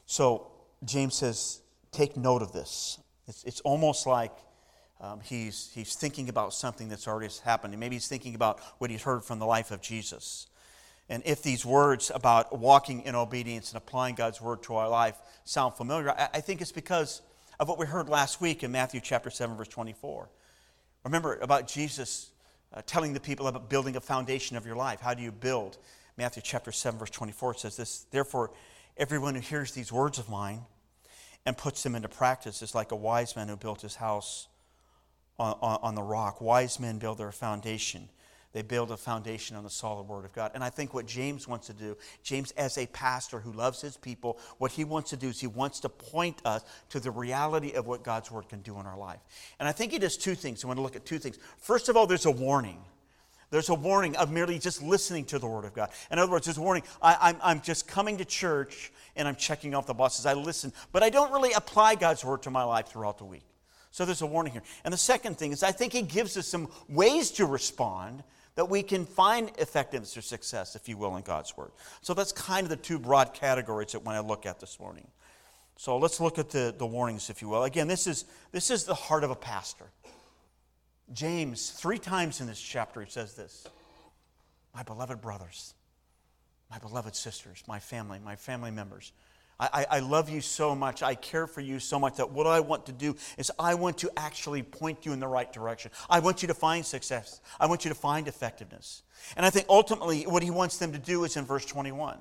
So, 0.05 0.51
James 0.85 1.15
says, 1.15 1.61
take 1.91 2.17
note 2.17 2.41
of 2.41 2.51
this. 2.51 2.99
It's, 3.27 3.43
it's 3.43 3.61
almost 3.61 4.05
like 4.05 4.33
um, 4.99 5.21
he's, 5.21 5.71
he's 5.73 5.95
thinking 5.95 6.29
about 6.29 6.53
something 6.53 6.89
that's 6.89 7.07
already 7.07 7.33
happened. 7.43 7.73
And 7.73 7.79
Maybe 7.79 7.95
he's 7.95 8.07
thinking 8.07 8.35
about 8.35 8.59
what 8.77 8.89
he's 8.89 9.03
heard 9.03 9.23
from 9.23 9.39
the 9.39 9.45
life 9.45 9.71
of 9.71 9.81
Jesus. 9.81 10.47
And 11.09 11.23
if 11.25 11.41
these 11.41 11.65
words 11.65 12.11
about 12.13 12.57
walking 12.57 13.01
in 13.01 13.15
obedience 13.15 13.71
and 13.71 13.77
applying 13.77 14.15
God's 14.15 14.41
word 14.41 14.63
to 14.63 14.75
our 14.75 14.89
life 14.89 15.17
sound 15.43 15.75
familiar, 15.75 16.11
I, 16.11 16.29
I 16.35 16.41
think 16.41 16.61
it's 16.61 16.71
because 16.71 17.21
of 17.59 17.67
what 17.67 17.77
we 17.77 17.85
heard 17.85 18.09
last 18.09 18.41
week 18.41 18.63
in 18.63 18.71
Matthew 18.71 19.01
chapter 19.01 19.29
7, 19.29 19.55
verse 19.55 19.67
24. 19.67 20.29
Remember 21.03 21.37
about 21.41 21.67
Jesus 21.67 22.31
uh, 22.73 22.81
telling 22.85 23.13
the 23.13 23.19
people 23.19 23.47
about 23.47 23.69
building 23.69 23.95
a 23.95 24.01
foundation 24.01 24.57
of 24.57 24.65
your 24.65 24.75
life. 24.75 24.99
How 24.99 25.13
do 25.13 25.21
you 25.21 25.31
build? 25.31 25.77
Matthew 26.17 26.41
chapter 26.43 26.71
7, 26.71 26.99
verse 26.99 27.09
24 27.09 27.55
says 27.55 27.77
this 27.77 28.05
Therefore, 28.11 28.51
everyone 28.97 29.35
who 29.35 29.41
hears 29.41 29.71
these 29.71 29.91
words 29.91 30.19
of 30.19 30.29
mine 30.29 30.61
and 31.45 31.57
puts 31.57 31.83
them 31.83 31.95
into 31.95 32.09
practice 32.09 32.61
is 32.61 32.73
like 32.73 32.91
a 32.91 32.95
wise 32.95 33.35
man 33.35 33.47
who 33.47 33.57
built 33.57 33.81
his 33.81 33.95
house 33.95 34.47
on, 35.39 35.57
on, 35.61 35.79
on 35.81 35.95
the 35.95 36.03
rock. 36.03 36.41
Wise 36.41 36.79
men 36.79 36.99
build 36.99 37.17
their 37.17 37.31
foundation 37.31 38.09
they 38.53 38.61
build 38.61 38.91
a 38.91 38.97
foundation 38.97 39.57
on 39.57 39.63
the 39.63 39.69
solid 39.69 40.07
word 40.07 40.25
of 40.25 40.33
God. 40.33 40.51
And 40.53 40.63
I 40.63 40.69
think 40.69 40.93
what 40.93 41.07
James 41.07 41.47
wants 41.47 41.67
to 41.67 41.73
do, 41.73 41.97
James, 42.21 42.51
as 42.51 42.77
a 42.77 42.85
pastor 42.87 43.39
who 43.39 43.51
loves 43.51 43.81
his 43.81 43.97
people, 43.97 44.37
what 44.59 44.71
he 44.71 44.85
wants 44.85 45.09
to 45.09 45.17
do 45.17 45.29
is 45.29 45.39
he 45.39 45.47
wants 45.47 45.79
to 45.81 45.89
point 45.89 46.39
us 46.45 46.63
to 46.89 46.99
the 46.99 47.09
reality 47.09 47.71
of 47.73 47.87
what 47.87 48.03
God's 48.03 48.29
word 48.31 48.47
can 48.47 48.61
do 48.61 48.79
in 48.79 48.85
our 48.85 48.97
life. 48.97 49.19
And 49.59 49.67
I 49.67 49.71
think 49.71 49.91
he 49.91 49.97
does 49.97 50.17
two 50.17 50.35
things. 50.35 50.63
I 50.63 50.67
want 50.67 50.77
to 50.77 50.83
look 50.83 50.95
at 50.95 51.03
two 51.03 51.17
things. 51.17 51.39
First 51.57 51.89
of 51.89 51.97
all, 51.97 52.05
there's 52.05 52.27
a 52.27 52.31
warning. 52.31 52.79
There's 53.49 53.69
a 53.69 53.75
warning 53.75 54.15
of 54.17 54.31
merely 54.31 54.57
just 54.57 54.81
listening 54.81 55.25
to 55.25 55.37
the 55.37 55.45
Word 55.45 55.65
of 55.65 55.73
God. 55.73 55.89
In 56.09 56.17
other 56.17 56.31
words, 56.31 56.45
there's 56.45 56.57
a 56.57 56.61
warning. 56.61 56.83
I, 57.03 57.17
I'm, 57.21 57.37
I'm 57.43 57.61
just 57.61 57.87
coming 57.87 58.17
to 58.17 58.25
church 58.25 58.91
and 59.15 59.27
I'm 59.27 59.35
checking 59.35 59.75
off 59.75 59.85
the 59.85 59.93
boxes. 59.93 60.25
I 60.25 60.33
listen, 60.33 60.73
but 60.91 61.03
I 61.03 61.11
don't 61.11 61.31
really 61.31 61.53
apply 61.53 61.95
God's 61.95 62.25
Word 62.25 62.41
to 62.43 62.51
my 62.51 62.63
life 62.63 62.87
throughout 62.87 63.19
the 63.19 63.25
week. 63.25 63.45
So 63.91 64.05
there's 64.05 64.23
a 64.23 64.25
warning 64.25 64.53
here. 64.53 64.63
And 64.83 64.91
the 64.91 64.97
second 64.97 65.37
thing 65.37 65.51
is, 65.51 65.61
I 65.61 65.71
think 65.71 65.93
He 65.93 66.01
gives 66.01 66.35
us 66.35 66.47
some 66.47 66.67
ways 66.89 67.29
to 67.31 67.45
respond 67.45 68.23
that 68.55 68.69
we 68.69 68.83
can 68.83 69.05
find 69.05 69.51
effectiveness 69.57 70.15
or 70.15 70.21
success, 70.21 70.75
if 70.75 70.87
you 70.87 70.97
will, 70.97 71.15
in 71.15 71.23
God's 71.23 71.55
Word. 71.57 71.71
So 72.01 72.13
that's 72.13 72.31
kind 72.31 72.63
of 72.63 72.69
the 72.69 72.75
two 72.75 72.99
broad 72.99 73.33
categories 73.33 73.93
that 73.93 74.03
when 74.03 74.15
I 74.15 74.19
look 74.19 74.45
at 74.45 74.59
this 74.59 74.79
morning. 74.79 75.07
So 75.75 75.97
let's 75.97 76.19
look 76.19 76.37
at 76.37 76.49
the, 76.49 76.73
the 76.77 76.85
warnings, 76.85 77.29
if 77.29 77.41
you 77.41 77.49
will. 77.49 77.63
Again, 77.63 77.87
this 77.87 78.05
is, 78.05 78.25
this 78.51 78.69
is 78.69 78.83
the 78.83 78.93
heart 78.93 79.23
of 79.23 79.31
a 79.31 79.35
pastor. 79.35 79.85
James, 81.11 81.71
three 81.71 81.97
times 81.97 82.41
in 82.41 82.47
this 82.47 82.61
chapter, 82.61 83.01
he 83.01 83.09
says 83.09 83.33
this 83.33 83.67
My 84.75 84.83
beloved 84.83 85.19
brothers, 85.19 85.73
my 86.69 86.77
beloved 86.77 87.15
sisters, 87.15 87.63
my 87.67 87.79
family, 87.79 88.19
my 88.23 88.35
family 88.35 88.71
members, 88.71 89.11
I, 89.59 89.85
I, 89.89 89.99
love 89.99 90.29
you 90.29 90.41
so 90.41 90.75
much. 90.75 91.03
I 91.03 91.15
care 91.15 91.47
for 91.47 91.61
you 91.61 91.79
so 91.79 91.99
much 91.99 92.15
that 92.15 92.31
what 92.31 92.47
I 92.47 92.59
want 92.59 92.87
to 92.87 92.91
do 92.91 93.15
is 93.37 93.51
I 93.59 93.75
want 93.75 93.99
to 93.99 94.11
actually 94.17 94.63
point 94.63 95.05
you 95.05 95.13
in 95.13 95.19
the 95.19 95.27
right 95.27 95.51
direction. 95.51 95.91
I 96.09 96.19
want 96.19 96.41
you 96.41 96.47
to 96.47 96.53
find 96.53 96.85
success. 96.85 97.39
I 97.59 97.67
want 97.67 97.85
you 97.85 97.89
to 97.89 97.95
find 97.95 98.27
effectiveness. 98.27 99.03
And 99.37 99.45
I 99.45 99.51
think 99.51 99.67
ultimately 99.69 100.23
what 100.23 100.43
he 100.43 100.51
wants 100.51 100.77
them 100.77 100.91
to 100.91 100.97
do 100.97 101.23
is 101.23 101.37
in 101.37 101.45
verse 101.45 101.65
21. 101.65 102.17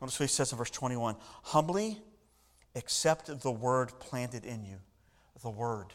Notice 0.00 0.18
what 0.18 0.24
he 0.24 0.28
says 0.28 0.52
in 0.52 0.58
verse 0.58 0.70
21 0.70 1.16
Humbly 1.42 2.00
accept 2.74 3.40
the 3.40 3.50
word 3.50 3.92
planted 3.98 4.44
in 4.44 4.64
you. 4.64 4.76
The 5.42 5.50
word 5.50 5.92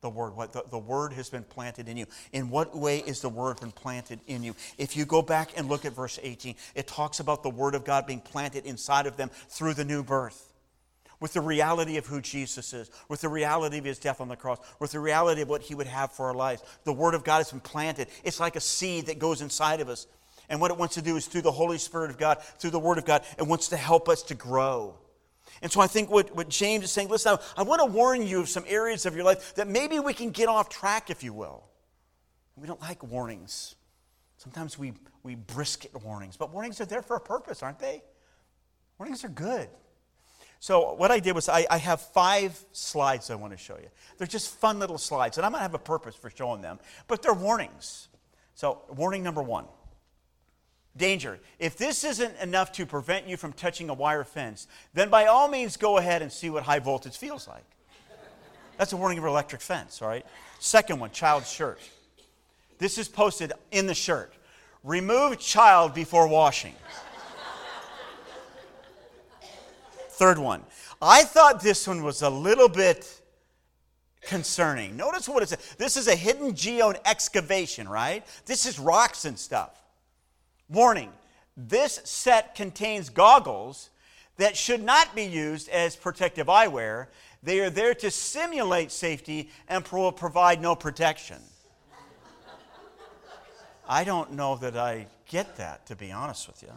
the 0.00 0.10
word 0.10 0.36
what 0.36 0.52
the, 0.52 0.62
the 0.70 0.78
word 0.78 1.12
has 1.12 1.28
been 1.28 1.42
planted 1.42 1.88
in 1.88 1.96
you. 1.96 2.06
In 2.32 2.50
what 2.50 2.76
way 2.76 2.98
is 2.98 3.20
the 3.20 3.28
word 3.28 3.60
been 3.60 3.72
planted 3.72 4.20
in 4.26 4.42
you? 4.42 4.54
If 4.76 4.96
you 4.96 5.04
go 5.04 5.22
back 5.22 5.50
and 5.56 5.68
look 5.68 5.84
at 5.84 5.92
verse 5.92 6.18
18 6.22 6.54
it 6.74 6.86
talks 6.86 7.20
about 7.20 7.42
the 7.42 7.50
word 7.50 7.74
of 7.74 7.84
god 7.84 8.06
being 8.06 8.20
planted 8.20 8.66
inside 8.66 9.06
of 9.06 9.16
them 9.16 9.30
through 9.48 9.74
the 9.74 9.84
new 9.84 10.02
birth. 10.02 10.52
With 11.20 11.32
the 11.32 11.40
reality 11.40 11.96
of 11.96 12.06
who 12.06 12.20
jesus 12.20 12.72
is 12.72 12.90
with 13.08 13.20
the 13.20 13.28
reality 13.28 13.78
of 13.78 13.84
his 13.84 13.98
death 13.98 14.20
on 14.20 14.28
the 14.28 14.36
cross 14.36 14.58
with 14.78 14.92
the 14.92 15.00
reality 15.00 15.42
of 15.42 15.48
what 15.48 15.62
he 15.62 15.74
would 15.74 15.88
have 15.88 16.12
for 16.12 16.26
our 16.26 16.34
lives 16.34 16.62
the 16.84 16.92
word 16.92 17.14
of 17.14 17.24
god 17.24 17.38
has 17.38 17.50
been 17.50 17.60
planted. 17.60 18.08
It's 18.22 18.40
like 18.40 18.54
a 18.54 18.60
seed 18.60 19.06
that 19.06 19.18
goes 19.18 19.42
inside 19.42 19.80
of 19.80 19.88
us. 19.88 20.06
And 20.50 20.60
what 20.60 20.70
it 20.70 20.78
wants 20.78 20.94
to 20.94 21.02
do 21.02 21.16
is 21.16 21.26
through 21.26 21.42
the 21.42 21.52
holy 21.52 21.78
spirit 21.78 22.10
of 22.10 22.18
god 22.18 22.40
through 22.58 22.70
the 22.70 22.78
word 22.78 22.98
of 22.98 23.04
god 23.04 23.24
it 23.36 23.46
wants 23.46 23.68
to 23.68 23.76
help 23.76 24.08
us 24.08 24.22
to 24.24 24.36
grow 24.36 24.94
and 25.62 25.70
so 25.72 25.80
I 25.80 25.86
think 25.86 26.10
what, 26.10 26.34
what 26.34 26.48
James 26.48 26.84
is 26.84 26.92
saying, 26.92 27.08
listen, 27.08 27.36
I, 27.56 27.60
I 27.60 27.62
want 27.62 27.80
to 27.80 27.86
warn 27.86 28.26
you 28.26 28.40
of 28.40 28.48
some 28.48 28.64
areas 28.66 29.06
of 29.06 29.14
your 29.14 29.24
life 29.24 29.54
that 29.54 29.68
maybe 29.68 29.98
we 29.98 30.14
can 30.14 30.30
get 30.30 30.48
off 30.48 30.68
track, 30.68 31.10
if 31.10 31.22
you 31.22 31.32
will. 31.32 31.64
We 32.56 32.66
don't 32.66 32.80
like 32.80 33.02
warnings. 33.02 33.74
Sometimes 34.36 34.78
we, 34.78 34.92
we 35.22 35.34
brisket 35.34 35.92
warnings, 36.04 36.36
but 36.36 36.52
warnings 36.52 36.80
are 36.80 36.86
there 36.86 37.02
for 37.02 37.16
a 37.16 37.20
purpose, 37.20 37.62
aren't 37.62 37.78
they? 37.78 38.02
Warnings 38.98 39.24
are 39.24 39.28
good. 39.28 39.68
So 40.60 40.94
what 40.94 41.10
I 41.10 41.20
did 41.20 41.34
was 41.34 41.48
I, 41.48 41.66
I 41.70 41.78
have 41.78 42.00
five 42.00 42.58
slides 42.72 43.30
I 43.30 43.36
want 43.36 43.52
to 43.52 43.56
show 43.56 43.76
you. 43.76 43.88
They're 44.16 44.26
just 44.26 44.54
fun 44.56 44.78
little 44.78 44.98
slides, 44.98 45.38
and 45.38 45.46
I'm 45.46 45.52
going 45.52 45.60
to 45.60 45.62
have 45.62 45.74
a 45.74 45.78
purpose 45.78 46.16
for 46.16 46.30
showing 46.30 46.62
them, 46.62 46.80
but 47.06 47.22
they're 47.22 47.32
warnings. 47.32 48.08
So 48.54 48.82
warning 48.88 49.22
number 49.22 49.42
one 49.42 49.66
danger. 50.98 51.38
If 51.58 51.76
this 51.76 52.04
isn't 52.04 52.36
enough 52.38 52.72
to 52.72 52.86
prevent 52.86 53.26
you 53.26 53.36
from 53.36 53.52
touching 53.52 53.88
a 53.88 53.94
wire 53.94 54.24
fence, 54.24 54.66
then 54.94 55.08
by 55.08 55.26
all 55.26 55.48
means 55.48 55.76
go 55.76 55.98
ahead 55.98 56.22
and 56.22 56.30
see 56.30 56.50
what 56.50 56.64
high 56.64 56.80
voltage 56.80 57.16
feels 57.16 57.48
like. 57.48 57.64
That's 58.76 58.92
a 58.92 58.96
warning 58.96 59.18
of 59.18 59.24
an 59.24 59.30
electric 59.30 59.60
fence, 59.60 60.02
all 60.02 60.08
right? 60.08 60.24
Second 60.60 61.00
one, 61.00 61.10
child's 61.10 61.50
shirt. 61.50 61.80
This 62.78 62.98
is 62.98 63.08
posted 63.08 63.52
in 63.70 63.86
the 63.86 63.94
shirt. 63.94 64.32
Remove 64.84 65.38
child 65.38 65.94
before 65.94 66.28
washing. 66.28 66.74
Third 70.10 70.38
one. 70.38 70.62
I 71.00 71.24
thought 71.24 71.60
this 71.60 71.86
one 71.86 72.02
was 72.02 72.22
a 72.22 72.30
little 72.30 72.68
bit 72.68 73.20
concerning. 74.22 74.96
Notice 74.96 75.28
what 75.28 75.42
it 75.42 75.48
says. 75.48 75.74
This 75.78 75.96
is 75.96 76.08
a 76.08 76.14
hidden 76.14 76.54
geo 76.54 76.92
excavation, 77.04 77.88
right? 77.88 78.24
This 78.46 78.66
is 78.66 78.78
rocks 78.78 79.24
and 79.24 79.38
stuff. 79.38 79.70
Warning 80.68 81.10
this 81.56 82.00
set 82.04 82.54
contains 82.54 83.10
goggles 83.10 83.90
that 84.36 84.56
should 84.56 84.82
not 84.82 85.14
be 85.16 85.24
used 85.24 85.68
as 85.68 85.96
protective 85.96 86.46
eyewear. 86.46 87.08
They 87.42 87.60
are 87.60 87.70
there 87.70 87.94
to 87.94 88.10
simulate 88.10 88.92
safety 88.92 89.50
and 89.68 89.84
provide 89.84 90.62
no 90.62 90.76
protection. 90.76 91.38
I 93.88 94.04
don't 94.04 94.32
know 94.32 94.56
that 94.56 94.76
I 94.76 95.06
get 95.26 95.56
that, 95.56 95.86
to 95.86 95.96
be 95.96 96.12
honest 96.12 96.46
with 96.46 96.62
you. 96.62 96.72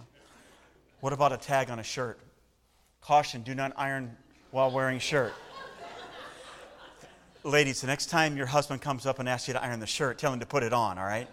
What 1.01 1.13
about 1.13 1.31
a 1.33 1.38
tag 1.38 1.69
on 1.69 1.79
a 1.79 1.83
shirt? 1.83 2.19
Caution, 3.01 3.41
do 3.41 3.53
not 3.53 3.74
iron 3.75 4.15
while 4.51 4.71
wearing 4.71 5.00
shirt. 5.00 5.33
Ladies, 7.43 7.81
the 7.81 7.88
next 7.88 8.07
time 8.07 8.38
your 8.38 8.45
husband 8.45 8.81
comes 8.81 9.05
up 9.05 9.19
and 9.19 9.27
asks 9.27 9.48
you 9.48 9.53
to 9.55 9.63
iron 9.63 9.79
the 9.79 9.88
shirt, 9.88 10.19
tell 10.19 10.31
him 10.31 10.39
to 10.39 10.45
put 10.45 10.63
it 10.63 10.74
on, 10.74 10.98
all 10.98 11.05
right? 11.05 11.27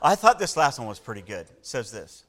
I 0.00 0.14
thought 0.14 0.38
this 0.38 0.56
last 0.56 0.78
one 0.78 0.88
was 0.88 0.98
pretty 0.98 1.22
good. 1.22 1.46
It 1.50 1.66
says 1.66 1.90
this 1.90 2.24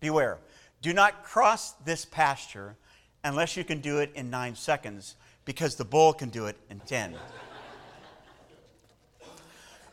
Beware, 0.00 0.38
do 0.82 0.92
not 0.92 1.24
cross 1.24 1.72
this 1.84 2.04
pasture 2.04 2.76
unless 3.24 3.56
you 3.56 3.64
can 3.64 3.80
do 3.80 3.98
it 3.98 4.12
in 4.14 4.30
nine 4.30 4.54
seconds, 4.54 5.16
because 5.44 5.76
the 5.76 5.84
bull 5.84 6.12
can 6.12 6.28
do 6.28 6.46
it 6.46 6.56
in 6.70 6.80
10. 6.80 7.16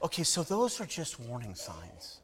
okay, 0.03 0.23
so 0.23 0.43
those 0.43 0.79
are 0.79 0.85
just 0.85 1.19
warning 1.19 1.55
signs. 1.55 2.19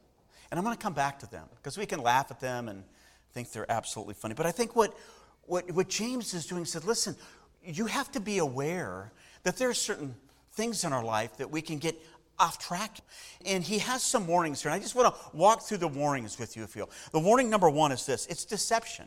And 0.50 0.58
I'm 0.58 0.64
going 0.64 0.76
to 0.76 0.82
come 0.82 0.92
back 0.92 1.18
to 1.20 1.30
them 1.30 1.46
because 1.56 1.78
we 1.78 1.86
can 1.86 2.02
laugh 2.02 2.30
at 2.30 2.38
them 2.38 2.68
and 2.68 2.84
think 3.32 3.50
they're 3.52 3.70
absolutely 3.70 4.14
funny. 4.14 4.34
But 4.34 4.46
I 4.46 4.52
think 4.52 4.76
what, 4.76 4.96
what, 5.44 5.70
what 5.72 5.88
James 5.88 6.34
is 6.34 6.46
doing 6.46 6.64
said, 6.66 6.84
listen, 6.84 7.16
you 7.64 7.86
have 7.86 8.12
to 8.12 8.20
be 8.20 8.38
aware 8.38 9.12
that 9.44 9.56
there 9.56 9.70
are 9.70 9.74
certain 9.74 10.14
things 10.52 10.84
in 10.84 10.92
our 10.92 11.02
life 11.02 11.36
that 11.38 11.50
we 11.50 11.62
can 11.62 11.78
get 11.78 11.96
off 12.42 12.58
track. 12.58 12.98
And 13.46 13.62
he 13.62 13.78
has 13.78 14.02
some 14.02 14.26
warnings 14.26 14.60
here. 14.60 14.70
And 14.70 14.78
I 14.78 14.82
just 14.82 14.94
want 14.94 15.14
to 15.14 15.36
walk 15.36 15.62
through 15.62 15.78
the 15.78 15.88
warnings 15.88 16.38
with 16.38 16.56
you, 16.56 16.64
if 16.64 16.74
you 16.74 16.82
will. 16.82 16.90
The 17.12 17.20
warning 17.20 17.48
number 17.48 17.70
one 17.70 17.92
is 17.92 18.04
this 18.04 18.26
it's 18.26 18.44
deception. 18.44 19.06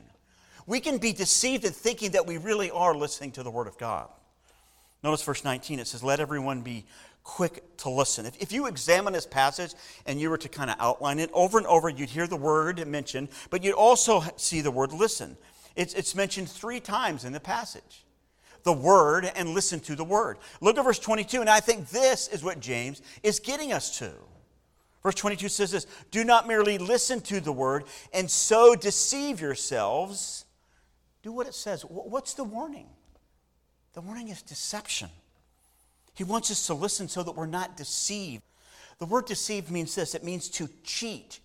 We 0.65 0.79
can 0.79 0.97
be 0.97 1.13
deceived 1.13 1.65
in 1.65 1.73
thinking 1.73 2.11
that 2.11 2.25
we 2.25 2.37
really 2.37 2.71
are 2.71 2.95
listening 2.95 3.31
to 3.33 3.43
the 3.43 3.51
Word 3.51 3.67
of 3.67 3.77
God. 3.77 4.09
Notice 5.03 5.21
verse 5.21 5.43
19, 5.43 5.77
it 5.77 5.85
says, 5.85 6.03
Let 6.03 6.19
everyone 6.19 6.61
be 6.61 6.85
quick 7.23 7.77
to 7.77 7.89
listen. 7.89 8.25
If, 8.25 8.41
if 8.41 8.51
you 8.51 8.65
examine 8.65 9.13
this 9.13 9.27
passage 9.27 9.73
and 10.07 10.19
you 10.19 10.29
were 10.29 10.37
to 10.37 10.49
kind 10.49 10.71
of 10.71 10.77
outline 10.79 11.19
it 11.19 11.29
over 11.33 11.57
and 11.57 11.67
over, 11.67 11.89
you'd 11.89 12.09
hear 12.09 12.25
the 12.25 12.35
word 12.35 12.87
mentioned, 12.87 13.29
but 13.49 13.63
you'd 13.63 13.75
also 13.75 14.23
see 14.37 14.61
the 14.61 14.71
word 14.71 14.93
listen. 14.93 15.37
It's, 15.75 15.93
it's 15.93 16.15
mentioned 16.15 16.49
three 16.49 16.79
times 16.79 17.25
in 17.25 17.33
the 17.33 17.39
passage 17.39 18.04
the 18.65 18.73
word 18.73 19.31
and 19.35 19.49
listen 19.49 19.79
to 19.79 19.95
the 19.95 20.03
word. 20.03 20.37
Look 20.59 20.77
at 20.77 20.83
verse 20.83 20.99
22, 20.99 21.39
and 21.39 21.49
I 21.49 21.59
think 21.59 21.87
this 21.89 22.27
is 22.27 22.43
what 22.43 22.59
James 22.59 23.01
is 23.23 23.39
getting 23.39 23.71
us 23.71 23.99
to. 23.99 24.11
Verse 25.03 25.15
22 25.15 25.49
says 25.49 25.71
this 25.71 25.85
Do 26.09 26.23
not 26.25 26.47
merely 26.47 26.79
listen 26.79 27.21
to 27.21 27.39
the 27.39 27.53
word 27.53 27.85
and 28.11 28.29
so 28.29 28.75
deceive 28.75 29.39
yourselves. 29.39 30.45
Do 31.21 31.31
what 31.31 31.47
it 31.47 31.53
says. 31.53 31.83
What's 31.83 32.33
the 32.33 32.43
warning? 32.43 32.87
The 33.93 34.01
warning 34.01 34.29
is 34.29 34.41
deception. 34.41 35.09
He 36.15 36.23
wants 36.23 36.49
us 36.49 36.65
to 36.67 36.73
listen 36.73 37.07
so 37.07 37.21
that 37.21 37.35
we're 37.35 37.45
not 37.45 37.77
deceived. 37.77 38.43
The 38.97 39.05
word 39.05 39.25
deceived 39.25 39.69
means 39.69 39.93
this 39.93 40.15
it 40.15 40.23
means 40.23 40.49
to 40.49 40.67
cheat 40.83 41.39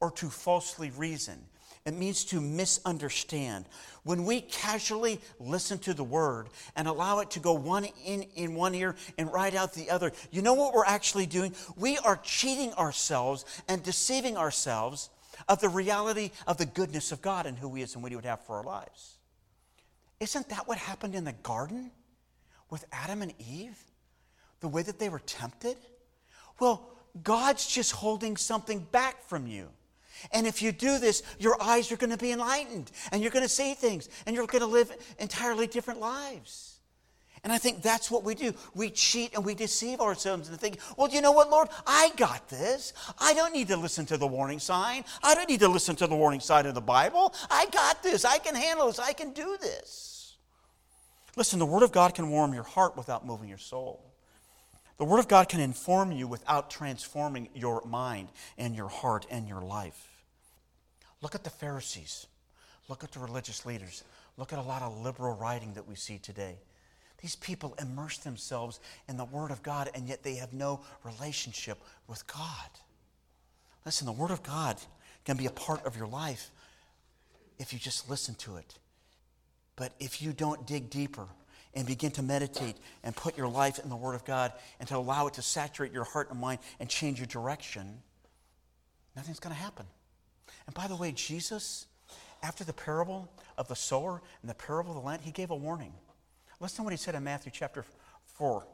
or 0.00 0.10
to 0.12 0.30
falsely 0.30 0.90
reason. 0.90 1.38
It 1.84 1.94
means 1.94 2.24
to 2.26 2.40
misunderstand. 2.40 3.64
When 4.04 4.24
we 4.24 4.40
casually 4.40 5.20
listen 5.40 5.78
to 5.80 5.94
the 5.94 6.04
word 6.04 6.48
and 6.76 6.86
allow 6.86 7.18
it 7.20 7.30
to 7.32 7.40
go 7.40 7.54
one 7.54 7.86
in, 8.04 8.22
in 8.36 8.54
one 8.54 8.74
ear 8.74 8.94
and 9.18 9.32
right 9.32 9.54
out 9.54 9.74
the 9.74 9.90
other, 9.90 10.12
you 10.30 10.42
know 10.42 10.54
what 10.54 10.74
we're 10.74 10.84
actually 10.84 11.26
doing? 11.26 11.54
We 11.76 11.98
are 11.98 12.20
cheating 12.22 12.72
ourselves 12.74 13.44
and 13.68 13.82
deceiving 13.82 14.36
ourselves 14.36 15.10
of 15.48 15.60
the 15.60 15.68
reality 15.68 16.30
of 16.46 16.56
the 16.56 16.66
goodness 16.66 17.10
of 17.10 17.20
God 17.20 17.46
and 17.46 17.58
who 17.58 17.74
He 17.74 17.82
is 17.82 17.94
and 17.94 18.02
what 18.02 18.12
He 18.12 18.16
would 18.16 18.24
have 18.24 18.44
for 18.46 18.56
our 18.56 18.64
lives. 18.64 19.18
Isn't 20.20 20.48
that 20.50 20.68
what 20.68 20.78
happened 20.78 21.16
in 21.16 21.24
the 21.24 21.32
garden 21.32 21.90
with 22.70 22.84
Adam 22.92 23.22
and 23.22 23.34
Eve? 23.40 23.78
The 24.60 24.68
way 24.68 24.82
that 24.82 25.00
they 25.00 25.08
were 25.08 25.18
tempted? 25.18 25.76
Well, 26.60 26.88
God's 27.24 27.66
just 27.66 27.90
holding 27.90 28.36
something 28.36 28.86
back 28.92 29.24
from 29.24 29.48
you. 29.48 29.68
And 30.30 30.46
if 30.46 30.62
you 30.62 30.72
do 30.72 30.98
this, 30.98 31.22
your 31.38 31.60
eyes 31.60 31.90
are 31.90 31.96
going 31.96 32.10
to 32.10 32.16
be 32.16 32.32
enlightened 32.32 32.90
and 33.10 33.22
you're 33.22 33.30
going 33.32 33.44
to 33.44 33.48
see 33.48 33.74
things 33.74 34.08
and 34.26 34.36
you're 34.36 34.46
going 34.46 34.60
to 34.60 34.66
live 34.66 34.92
entirely 35.18 35.66
different 35.66 36.00
lives. 36.00 36.72
And 37.44 37.52
I 37.52 37.58
think 37.58 37.82
that's 37.82 38.08
what 38.08 38.22
we 38.22 38.36
do. 38.36 38.54
We 38.74 38.90
cheat 38.90 39.34
and 39.34 39.44
we 39.44 39.54
deceive 39.54 40.00
ourselves 40.00 40.48
and 40.48 40.60
think, 40.60 40.78
well, 40.96 41.08
you 41.08 41.20
know 41.20 41.32
what, 41.32 41.50
Lord? 41.50 41.68
I 41.86 42.12
got 42.16 42.48
this. 42.48 42.92
I 43.18 43.34
don't 43.34 43.52
need 43.52 43.66
to 43.68 43.76
listen 43.76 44.06
to 44.06 44.16
the 44.16 44.28
warning 44.28 44.60
sign. 44.60 45.04
I 45.24 45.34
don't 45.34 45.48
need 45.48 45.60
to 45.60 45.68
listen 45.68 45.96
to 45.96 46.06
the 46.06 46.14
warning 46.14 46.38
sign 46.38 46.66
of 46.66 46.74
the 46.74 46.80
Bible. 46.80 47.34
I 47.50 47.66
got 47.72 48.00
this. 48.02 48.24
I 48.24 48.38
can 48.38 48.54
handle 48.54 48.86
this. 48.86 49.00
I 49.00 49.12
can 49.12 49.32
do 49.32 49.56
this. 49.60 50.36
Listen, 51.36 51.58
the 51.58 51.66
Word 51.66 51.82
of 51.82 51.90
God 51.90 52.14
can 52.14 52.30
warm 52.30 52.54
your 52.54 52.62
heart 52.62 52.96
without 52.96 53.26
moving 53.26 53.48
your 53.48 53.58
soul. 53.58 54.04
The 54.98 55.04
Word 55.04 55.18
of 55.18 55.26
God 55.26 55.48
can 55.48 55.58
inform 55.58 56.12
you 56.12 56.28
without 56.28 56.70
transforming 56.70 57.48
your 57.54 57.82
mind 57.84 58.28
and 58.56 58.76
your 58.76 58.88
heart 58.88 59.26
and 59.30 59.48
your 59.48 59.62
life. 59.62 60.11
Look 61.22 61.34
at 61.34 61.44
the 61.44 61.50
Pharisees. 61.50 62.26
Look 62.88 63.04
at 63.04 63.12
the 63.12 63.20
religious 63.20 63.64
leaders. 63.64 64.04
Look 64.36 64.52
at 64.52 64.58
a 64.58 64.62
lot 64.62 64.82
of 64.82 65.00
liberal 65.00 65.34
writing 65.34 65.74
that 65.74 65.88
we 65.88 65.94
see 65.94 66.18
today. 66.18 66.56
These 67.22 67.36
people 67.36 67.76
immerse 67.80 68.18
themselves 68.18 68.80
in 69.08 69.16
the 69.16 69.24
Word 69.24 69.52
of 69.52 69.62
God, 69.62 69.88
and 69.94 70.08
yet 70.08 70.24
they 70.24 70.34
have 70.34 70.52
no 70.52 70.80
relationship 71.04 71.78
with 72.08 72.26
God. 72.26 72.68
Listen, 73.86 74.06
the 74.06 74.12
Word 74.12 74.32
of 74.32 74.42
God 74.42 74.76
can 75.24 75.36
be 75.36 75.46
a 75.46 75.50
part 75.50 75.86
of 75.86 75.96
your 75.96 76.08
life 76.08 76.50
if 77.58 77.72
you 77.72 77.78
just 77.78 78.10
listen 78.10 78.34
to 78.36 78.56
it. 78.56 78.78
But 79.76 79.92
if 80.00 80.20
you 80.20 80.32
don't 80.32 80.66
dig 80.66 80.90
deeper 80.90 81.26
and 81.74 81.86
begin 81.86 82.10
to 82.12 82.22
meditate 82.22 82.76
and 83.04 83.14
put 83.14 83.38
your 83.38 83.48
life 83.48 83.78
in 83.78 83.88
the 83.88 83.96
Word 83.96 84.14
of 84.14 84.24
God 84.24 84.52
and 84.80 84.88
to 84.88 84.96
allow 84.96 85.28
it 85.28 85.34
to 85.34 85.42
saturate 85.42 85.92
your 85.92 86.04
heart 86.04 86.30
and 86.30 86.40
mind 86.40 86.58
and 86.80 86.88
change 86.88 87.18
your 87.18 87.26
direction, 87.26 88.02
nothing's 89.14 89.38
going 89.38 89.54
to 89.54 89.60
happen. 89.60 89.86
And 90.66 90.74
by 90.74 90.86
the 90.86 90.96
way, 90.96 91.12
Jesus, 91.12 91.86
after 92.42 92.64
the 92.64 92.72
parable 92.72 93.30
of 93.58 93.68
the 93.68 93.76
sower 93.76 94.22
and 94.40 94.50
the 94.50 94.54
parable 94.54 94.90
of 94.92 94.96
the 94.96 95.06
land, 95.06 95.22
he 95.22 95.30
gave 95.30 95.50
a 95.50 95.56
warning. 95.56 95.92
Listen 96.60 96.78
to 96.78 96.82
what 96.84 96.92
he 96.92 96.96
said 96.96 97.14
in 97.14 97.24
Matthew 97.24 97.50
chapter 97.52 97.84
4. 98.36 98.64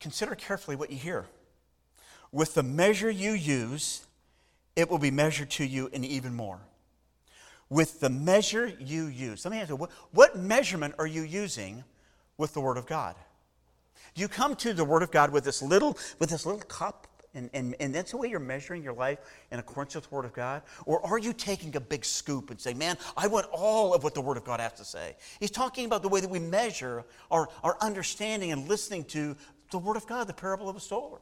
Consider 0.00 0.34
carefully 0.34 0.76
what 0.76 0.90
you 0.90 0.96
hear. 0.96 1.26
With 2.32 2.54
the 2.54 2.62
measure 2.62 3.10
you 3.10 3.32
use, 3.32 4.06
it 4.76 4.88
will 4.88 4.98
be 4.98 5.10
measured 5.10 5.50
to 5.50 5.64
you 5.64 5.90
and 5.92 6.04
even 6.04 6.34
more. 6.34 6.60
With 7.68 8.00
the 8.00 8.10
measure 8.10 8.66
you 8.80 9.06
use. 9.06 9.44
Let 9.44 9.52
me 9.52 9.60
ask 9.60 9.68
you, 9.68 9.76
what, 9.76 9.90
what 10.12 10.36
measurement 10.36 10.94
are 10.98 11.06
you 11.06 11.22
using 11.22 11.84
with 12.36 12.54
the 12.54 12.60
Word 12.60 12.78
of 12.78 12.86
God? 12.86 13.14
Do 14.14 14.22
you 14.22 14.28
come 14.28 14.56
to 14.56 14.72
the 14.72 14.84
Word 14.84 15.02
of 15.02 15.10
God 15.10 15.30
with 15.30 15.44
this 15.44 15.62
little, 15.62 15.96
with 16.18 16.30
this 16.30 16.46
little 16.46 16.62
cup 16.62 17.06
and, 17.34 17.48
and, 17.52 17.76
and 17.78 17.94
that's 17.94 18.10
the 18.10 18.16
way 18.16 18.28
you're 18.28 18.40
measuring 18.40 18.82
your 18.82 18.92
life 18.92 19.18
in 19.52 19.60
accordance 19.60 19.94
with 19.94 20.08
the 20.08 20.14
Word 20.14 20.24
of 20.24 20.32
God? 20.32 20.62
Or 20.84 21.04
are 21.06 21.18
you 21.18 21.32
taking 21.32 21.74
a 21.76 21.80
big 21.80 22.04
scoop 22.04 22.50
and 22.50 22.60
saying, 22.60 22.76
man, 22.76 22.96
I 23.16 23.28
want 23.28 23.46
all 23.52 23.94
of 23.94 24.02
what 24.02 24.14
the 24.14 24.20
Word 24.20 24.36
of 24.36 24.44
God 24.44 24.58
has 24.58 24.72
to 24.74 24.84
say? 24.84 25.16
He's 25.38 25.50
talking 25.50 25.84
about 25.84 26.02
the 26.02 26.08
way 26.08 26.20
that 26.20 26.30
we 26.30 26.40
measure 26.40 27.04
our, 27.30 27.48
our 27.62 27.76
understanding 27.80 28.50
and 28.50 28.68
listening 28.68 29.04
to 29.06 29.36
the 29.70 29.78
Word 29.78 29.96
of 29.96 30.06
God, 30.06 30.26
the 30.26 30.34
parable 30.34 30.68
of 30.68 30.74
the 30.74 30.80
sower. 30.80 31.20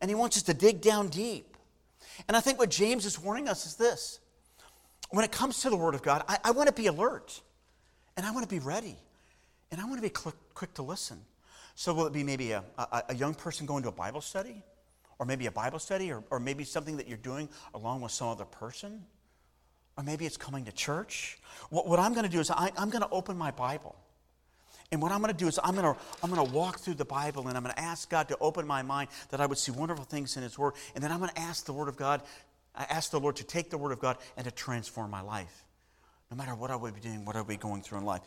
And 0.00 0.10
he 0.10 0.14
wants 0.14 0.38
us 0.38 0.42
to 0.44 0.54
dig 0.54 0.80
down 0.80 1.08
deep. 1.08 1.56
And 2.26 2.36
I 2.36 2.40
think 2.40 2.58
what 2.58 2.70
James 2.70 3.04
is 3.04 3.18
warning 3.18 3.48
us 3.48 3.66
is 3.66 3.74
this 3.76 4.18
when 5.10 5.24
it 5.26 5.30
comes 5.30 5.60
to 5.60 5.70
the 5.70 5.76
Word 5.76 5.94
of 5.94 6.02
God, 6.02 6.24
I, 6.26 6.38
I 6.44 6.50
want 6.52 6.68
to 6.68 6.74
be 6.74 6.86
alert 6.86 7.38
and 8.16 8.24
I 8.24 8.30
want 8.30 8.48
to 8.48 8.54
be 8.54 8.60
ready 8.60 8.96
and 9.70 9.78
I 9.78 9.84
want 9.84 9.96
to 9.96 10.02
be 10.02 10.08
quick, 10.08 10.34
quick 10.54 10.72
to 10.74 10.82
listen. 10.82 11.20
So, 11.74 11.94
will 11.94 12.06
it 12.06 12.12
be 12.12 12.22
maybe 12.22 12.52
a, 12.52 12.64
a, 12.78 13.02
a 13.10 13.14
young 13.14 13.34
person 13.34 13.66
going 13.66 13.82
to 13.82 13.88
a 13.88 13.92
Bible 13.92 14.20
study? 14.20 14.62
Or 15.22 15.24
maybe 15.24 15.46
a 15.46 15.52
Bible 15.52 15.78
study, 15.78 16.10
or, 16.10 16.24
or 16.30 16.40
maybe 16.40 16.64
something 16.64 16.96
that 16.96 17.06
you're 17.06 17.16
doing 17.16 17.48
along 17.74 18.00
with 18.00 18.10
some 18.10 18.26
other 18.26 18.44
person, 18.44 19.04
or 19.96 20.02
maybe 20.02 20.26
it's 20.26 20.36
coming 20.36 20.64
to 20.64 20.72
church. 20.72 21.38
What, 21.70 21.86
what 21.86 22.00
I'm 22.00 22.12
going 22.12 22.24
to 22.24 22.28
do 22.28 22.40
is 22.40 22.50
I, 22.50 22.72
I'm 22.76 22.90
going 22.90 23.04
to 23.04 23.08
open 23.10 23.38
my 23.38 23.52
Bible. 23.52 23.94
And 24.90 25.00
what 25.00 25.12
I'm 25.12 25.20
going 25.20 25.32
to 25.32 25.38
do 25.38 25.46
is 25.46 25.60
I'm 25.62 25.76
going 25.76 25.94
to, 25.94 26.00
I'm 26.24 26.30
going 26.34 26.44
to 26.44 26.52
walk 26.52 26.80
through 26.80 26.94
the 26.94 27.04
Bible 27.04 27.46
and 27.46 27.56
I'm 27.56 27.62
going 27.62 27.72
to 27.72 27.80
ask 27.80 28.10
God 28.10 28.26
to 28.30 28.38
open 28.40 28.66
my 28.66 28.82
mind 28.82 29.10
that 29.30 29.40
I 29.40 29.46
would 29.46 29.58
see 29.58 29.70
wonderful 29.70 30.04
things 30.04 30.36
in 30.36 30.42
His 30.42 30.58
Word. 30.58 30.74
And 30.96 31.04
then 31.04 31.12
I'm 31.12 31.20
going 31.20 31.30
to 31.30 31.38
ask 31.38 31.66
the 31.66 31.72
Word 31.72 31.88
of 31.88 31.96
God, 31.96 32.20
I 32.74 32.82
ask 32.90 33.12
the 33.12 33.20
Lord 33.20 33.36
to 33.36 33.44
take 33.44 33.70
the 33.70 33.78
Word 33.78 33.92
of 33.92 34.00
God 34.00 34.16
and 34.36 34.44
to 34.44 34.50
transform 34.50 35.12
my 35.12 35.20
life. 35.20 35.64
No 36.32 36.36
matter 36.36 36.56
what 36.56 36.72
I 36.72 36.74
would 36.74 36.96
be 36.96 37.00
doing, 37.00 37.24
what 37.24 37.36
I 37.36 37.42
would 37.42 37.48
be 37.48 37.56
going 37.56 37.82
through 37.82 37.98
in 37.98 38.04
life. 38.06 38.22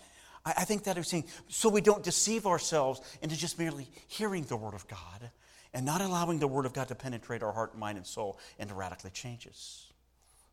I, 0.45 0.53
I 0.60 0.63
think 0.63 0.86
that 0.86 0.97
is 0.97 1.10
saying, 1.10 1.25
so 1.49 1.67
we 1.67 1.81
don't 1.81 2.03
deceive 2.03 2.47
ourselves 2.47 3.01
into 3.21 3.36
just 3.36 3.60
merely 3.60 3.89
hearing 4.08 4.45
the 4.45 4.55
Word 4.55 4.75
of 4.75 4.88
God, 4.88 5.29
and 5.75 5.85
not 5.85 5.99
allowing 5.99 6.39
the 6.39 6.47
Word 6.47 6.65
of 6.65 6.71
God 6.73 6.88
to 6.88 6.95
penetrate 6.95 7.43
our 7.43 7.51
heart, 7.51 7.77
mind, 7.77 7.97
and 7.97 8.07
soul 8.07 8.39
and 8.57 8.69
to 8.69 8.75
radically 8.75 9.11
change 9.11 9.45
us. 9.45 9.91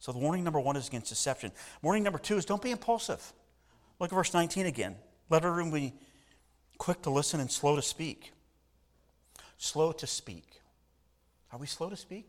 So, 0.00 0.10
the 0.10 0.18
warning 0.18 0.42
number 0.42 0.58
one 0.58 0.76
is 0.76 0.88
against 0.88 1.08
deception. 1.10 1.52
Warning 1.80 2.02
number 2.02 2.18
two 2.18 2.36
is 2.36 2.44
don't 2.44 2.60
be 2.60 2.72
impulsive. 2.72 3.32
Look 4.00 4.12
at 4.12 4.16
verse 4.16 4.34
19 4.34 4.66
again. 4.66 4.96
Let 5.30 5.44
everyone 5.44 5.72
be 5.72 5.94
quick 6.76 7.02
to 7.02 7.10
listen 7.10 7.38
and 7.38 7.50
slow 7.50 7.76
to 7.76 7.82
speak. 7.82 8.32
Slow 9.58 9.92
to 9.92 10.08
speak. 10.08 10.60
Are 11.52 11.58
we 11.58 11.68
slow 11.68 11.88
to 11.88 11.96
speak? 11.96 12.28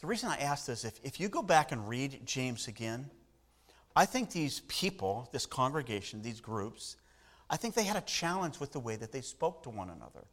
The 0.00 0.08
reason 0.08 0.28
I 0.28 0.38
ask 0.38 0.66
this, 0.66 0.84
if, 0.84 0.98
if 1.04 1.20
you 1.20 1.28
go 1.28 1.40
back 1.40 1.70
and 1.70 1.88
read 1.88 2.22
James 2.26 2.66
again, 2.66 3.08
I 3.94 4.06
think 4.06 4.32
these 4.32 4.60
people, 4.66 5.28
this 5.32 5.46
congregation, 5.46 6.20
these 6.20 6.40
groups, 6.40 6.96
I 7.48 7.56
think 7.56 7.74
they 7.74 7.84
had 7.84 7.96
a 7.96 8.00
challenge 8.00 8.58
with 8.58 8.72
the 8.72 8.80
way 8.80 8.96
that 8.96 9.12
they 9.12 9.20
spoke 9.20 9.62
to 9.62 9.70
one 9.70 9.88
another. 9.88 10.24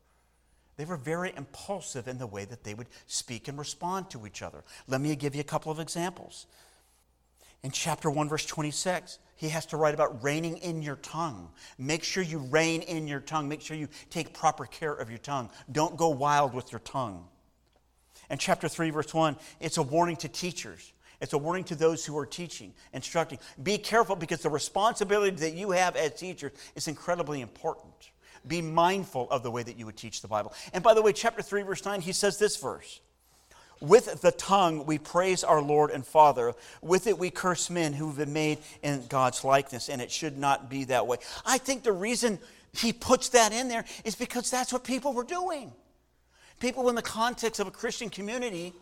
They 0.78 0.86
were 0.86 0.98
very 0.98 1.34
impulsive 1.36 2.08
in 2.08 2.18
the 2.18 2.28
way 2.28 2.46
that 2.46 2.64
they 2.64 2.74
would 2.74 2.88
speak 3.06 3.48
and 3.48 3.58
respond 3.58 4.10
to 4.12 4.26
each 4.26 4.42
other. 4.42 4.64
Let 4.88 5.02
me 5.02 5.16
give 5.16 5.36
you 5.36 5.42
a 5.42 5.46
couple 5.46 5.72
of 5.72 5.80
examples. 5.80 6.48
In 7.64 7.72
chapter 7.72 8.10
1, 8.10 8.28
verse 8.28 8.46
26, 8.46 9.20
he 9.36 9.50
has 9.50 9.66
to 9.68 9.78
write 9.78 9.94
about 9.94 10.24
reining 10.24 10.58
in 10.58 10.82
your 10.82 10.96
tongue. 10.98 11.50
Make 11.78 12.04
sure 12.04 12.24
you 12.24 12.40
rein 12.40 12.82
in 12.82 13.08
your 13.08 13.20
tongue. 13.20 13.48
Make 13.48 13.62
sure 13.62 13.78
you 13.78 13.88
take 14.10 14.34
proper 14.34 14.66
care 14.66 14.94
of 14.94 15.10
your 15.10 15.20
tongue. 15.20 15.50
Don't 15.72 15.96
go 15.98 16.10
wild 16.10 16.54
with 16.54 16.72
your 16.72 16.80
tongue. 16.80 17.28
In 18.30 18.38
chapter 18.38 18.68
3, 18.68 18.90
verse 18.90 19.14
1, 19.14 19.36
it's 19.60 19.78
a 19.78 19.84
warning 19.84 20.16
to 20.18 20.28
teachers. 20.28 20.94
It's 21.20 21.34
a 21.34 21.38
warning 21.38 21.66
to 21.66 21.76
those 21.76 22.04
who 22.04 22.18
are 22.18 22.26
teaching, 22.26 22.74
instructing. 22.94 23.38
Be 23.62 23.78
careful 23.78 24.16
because 24.16 24.42
the 24.42 24.50
responsibility 24.50 25.36
that 25.38 25.54
you 25.54 25.72
have 25.72 25.96
as 25.96 26.14
teachers 26.16 26.54
is 26.76 26.88
incredibly 26.88 27.42
important. 27.42 28.12
Be 28.48 28.62
mindful 28.62 29.30
of 29.30 29.44
the 29.44 29.52
way 29.52 29.64
that 29.64 29.78
you 29.78 29.86
would 29.86 29.98
teach 29.98 30.22
the 30.22 30.28
Bible. 30.28 30.54
And 30.74 30.84
by 30.84 30.94
the 30.94 31.02
way, 31.02 31.14
chapter 31.14 31.42
3, 31.42 31.64
verse 31.64 31.86
9, 31.86 32.02
he 32.02 32.12
says 32.12 32.38
this 32.38 32.58
verse 32.58 33.00
With 33.80 34.22
the 34.22 34.32
tongue 34.32 34.86
we 34.86 34.98
praise 34.98 35.44
our 35.44 35.62
Lord 35.62 35.92
and 35.92 36.06
Father. 36.06 36.54
With 36.82 37.08
it 37.08 37.18
we 37.18 37.30
curse 37.30 37.70
men 37.70 37.94
who 37.94 38.08
have 38.08 38.18
been 38.18 38.34
made 38.34 38.60
in 38.82 39.06
God's 39.08 39.44
likeness, 39.44 39.90
and 39.90 40.02
it 40.02 40.12
should 40.12 40.38
not 40.38 40.70
be 40.70 40.86
that 40.86 41.08
way. 41.08 41.18
I 41.46 41.58
think 41.58 41.84
the 41.84 41.94
reason 41.94 42.40
he 42.74 42.94
puts 42.94 43.30
that 43.30 43.52
in 43.52 43.68
there 43.68 43.86
is 44.06 44.16
because 44.16 44.50
that's 44.50 44.72
what 44.72 44.84
people 44.84 45.14
were 45.14 45.24
doing. 45.24 45.72
People 46.60 46.90
in 46.90 46.96
the 46.96 47.02
context 47.02 47.60
of 47.60 47.68
a 47.68 47.72
Christian 47.72 48.10
community 48.10 48.74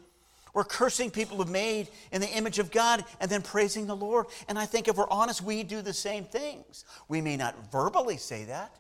were 0.53 0.63
cursing 0.63 1.11
people 1.11 1.37
who 1.37 1.51
made 1.51 1.87
in 2.11 2.21
the 2.21 2.29
image 2.29 2.59
of 2.59 2.71
God 2.71 3.03
and 3.19 3.29
then 3.29 3.41
praising 3.41 3.87
the 3.87 3.95
Lord. 3.95 4.25
And 4.47 4.57
I 4.57 4.65
think 4.65 4.87
if 4.87 4.97
we're 4.97 5.09
honest, 5.09 5.41
we 5.41 5.63
do 5.63 5.81
the 5.81 5.93
same 5.93 6.25
things. 6.25 6.85
We 7.07 7.21
may 7.21 7.37
not 7.37 7.71
verbally 7.71 8.17
say 8.17 8.45
that, 8.45 8.75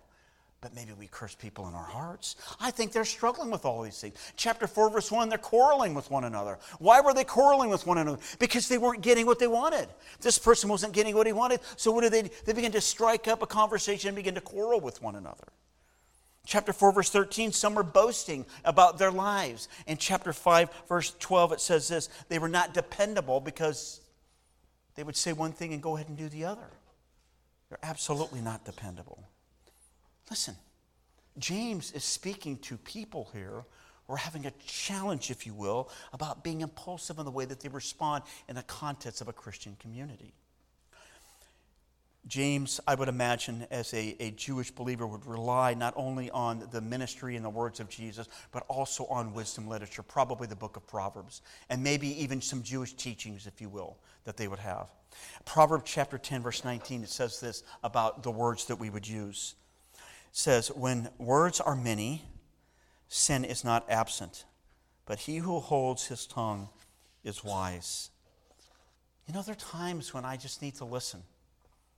but 0.61 0.75
maybe 0.75 0.91
we 0.91 1.07
curse 1.07 1.35
people 1.35 1.67
in 1.67 1.73
our 1.73 1.83
hearts. 1.83 2.35
I 2.59 2.71
think 2.71 2.91
they're 2.91 3.05
struggling 3.05 3.49
with 3.49 3.63
all 3.63 3.81
these 3.81 3.99
things. 3.99 4.15
Chapter 4.35 4.67
4, 4.67 4.89
verse 4.89 5.11
1, 5.11 5.29
they're 5.29 5.37
quarreling 5.37 5.93
with 5.93 6.11
one 6.11 6.25
another. 6.25 6.59
Why 6.79 6.99
were 6.99 7.13
they 7.13 7.23
quarreling 7.23 7.69
with 7.69 7.87
one 7.87 7.97
another? 7.97 8.19
Because 8.39 8.67
they 8.67 8.77
weren't 8.77 9.01
getting 9.01 9.25
what 9.25 9.39
they 9.39 9.47
wanted. 9.47 9.87
This 10.19 10.37
person 10.37 10.69
wasn't 10.69 10.93
getting 10.93 11.15
what 11.15 11.27
he 11.27 11.33
wanted. 11.33 11.61
So 11.77 11.91
what 11.91 12.01
did 12.01 12.11
they 12.11 12.23
They 12.45 12.53
begin 12.53 12.73
to 12.73 12.81
strike 12.81 13.27
up 13.27 13.41
a 13.41 13.47
conversation 13.47 14.09
and 14.09 14.15
begin 14.15 14.35
to 14.35 14.41
quarrel 14.41 14.81
with 14.81 15.01
one 15.01 15.15
another. 15.15 15.47
Chapter 16.45 16.73
4, 16.73 16.93
verse 16.93 17.09
13, 17.09 17.51
some 17.51 17.75
were 17.75 17.83
boasting 17.83 18.45
about 18.65 18.97
their 18.97 19.11
lives. 19.11 19.69
In 19.87 19.97
chapter 19.97 20.33
5, 20.33 20.69
verse 20.89 21.13
12, 21.19 21.53
it 21.53 21.61
says 21.61 21.87
this 21.87 22.09
they 22.27 22.39
were 22.39 22.49
not 22.49 22.73
dependable 22.73 23.39
because 23.39 24.01
they 24.95 25.03
would 25.03 25.15
say 25.15 25.31
one 25.31 25.51
thing 25.51 25.73
and 25.73 25.81
go 25.81 25.95
ahead 25.95 26.09
and 26.09 26.17
do 26.17 26.27
the 26.27 26.45
other. 26.45 26.67
They're 27.69 27.79
absolutely 27.83 28.41
not 28.41 28.65
dependable. 28.65 29.28
Listen, 30.29 30.55
James 31.37 31.91
is 31.91 32.03
speaking 32.03 32.57
to 32.59 32.77
people 32.77 33.29
here 33.33 33.63
who 34.07 34.13
are 34.13 34.17
having 34.17 34.45
a 34.45 34.51
challenge, 34.65 35.31
if 35.31 35.45
you 35.45 35.53
will, 35.53 35.89
about 36.13 36.43
being 36.43 36.61
impulsive 36.61 37.19
in 37.19 37.25
the 37.25 37.31
way 37.31 37.45
that 37.45 37.59
they 37.59 37.69
respond 37.69 38.23
in 38.47 38.55
the 38.55 38.63
context 38.63 39.21
of 39.21 39.27
a 39.27 39.33
Christian 39.33 39.75
community. 39.79 40.33
James, 42.27 42.79
I 42.85 42.95
would 42.95 43.07
imagine, 43.07 43.65
as 43.71 43.93
a, 43.93 44.15
a 44.19 44.31
Jewish 44.31 44.69
believer, 44.69 45.07
would 45.07 45.25
rely 45.25 45.73
not 45.73 45.93
only 45.95 46.29
on 46.29 46.67
the 46.71 46.81
ministry 46.81 47.35
and 47.35 47.45
the 47.45 47.49
words 47.49 47.79
of 47.79 47.89
Jesus, 47.89 48.27
but 48.51 48.63
also 48.67 49.05
on 49.05 49.33
wisdom 49.33 49.67
literature, 49.67 50.03
probably 50.03 50.45
the 50.45 50.55
book 50.55 50.75
of 50.75 50.85
Proverbs, 50.85 51.41
and 51.69 51.81
maybe 51.81 52.21
even 52.21 52.41
some 52.41 52.61
Jewish 52.61 52.93
teachings, 52.93 53.47
if 53.47 53.61
you 53.61 53.69
will, 53.69 53.97
that 54.25 54.37
they 54.37 54.47
would 54.47 54.59
have. 54.59 54.91
Proverbs 55.45 55.85
chapter 55.87 56.17
10, 56.17 56.43
verse 56.43 56.63
19, 56.63 57.03
it 57.03 57.09
says 57.09 57.39
this 57.39 57.63
about 57.83 58.21
the 58.21 58.31
words 58.31 58.65
that 58.65 58.75
we 58.75 58.91
would 58.91 59.07
use 59.07 59.55
says, 60.31 60.69
When 60.69 61.09
words 61.17 61.59
are 61.59 61.75
many, 61.75 62.23
sin 63.07 63.43
is 63.43 63.63
not 63.63 63.89
absent, 63.89 64.45
but 65.05 65.19
he 65.19 65.37
who 65.37 65.59
holds 65.59 66.07
his 66.07 66.25
tongue 66.25 66.69
is 67.23 67.43
wise. 67.43 68.09
You 69.27 69.33
know, 69.33 69.41
there 69.41 69.53
are 69.53 69.55
times 69.55 70.13
when 70.13 70.25
I 70.25 70.37
just 70.37 70.61
need 70.61 70.75
to 70.75 70.85
listen 70.85 71.21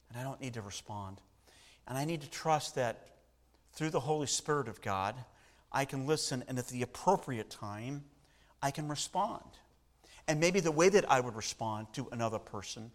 and 0.09 0.19
I 0.19 0.23
don't 0.23 0.41
need 0.41 0.55
to 0.55 0.61
respond. 0.61 1.21
And 1.87 1.97
I 1.97 2.05
need 2.05 2.21
to 2.21 2.29
trust 2.29 2.75
that 2.75 3.07
through 3.73 3.89
the 3.89 3.99
Holy 3.99 4.27
Spirit 4.27 4.67
of 4.67 4.81
God, 4.81 5.15
I 5.71 5.85
can 5.85 6.05
listen, 6.05 6.43
and 6.47 6.59
at 6.59 6.67
the 6.67 6.81
appropriate 6.81 7.49
time, 7.49 8.03
I 8.61 8.71
can 8.71 8.89
respond. 8.89 9.45
And 10.27 10.39
maybe 10.39 10.59
the 10.59 10.71
way 10.71 10.89
that 10.89 11.09
I 11.09 11.19
would 11.19 11.35
respond 11.35 11.87
to 11.93 12.07
another 12.11 12.39
person 12.39 12.91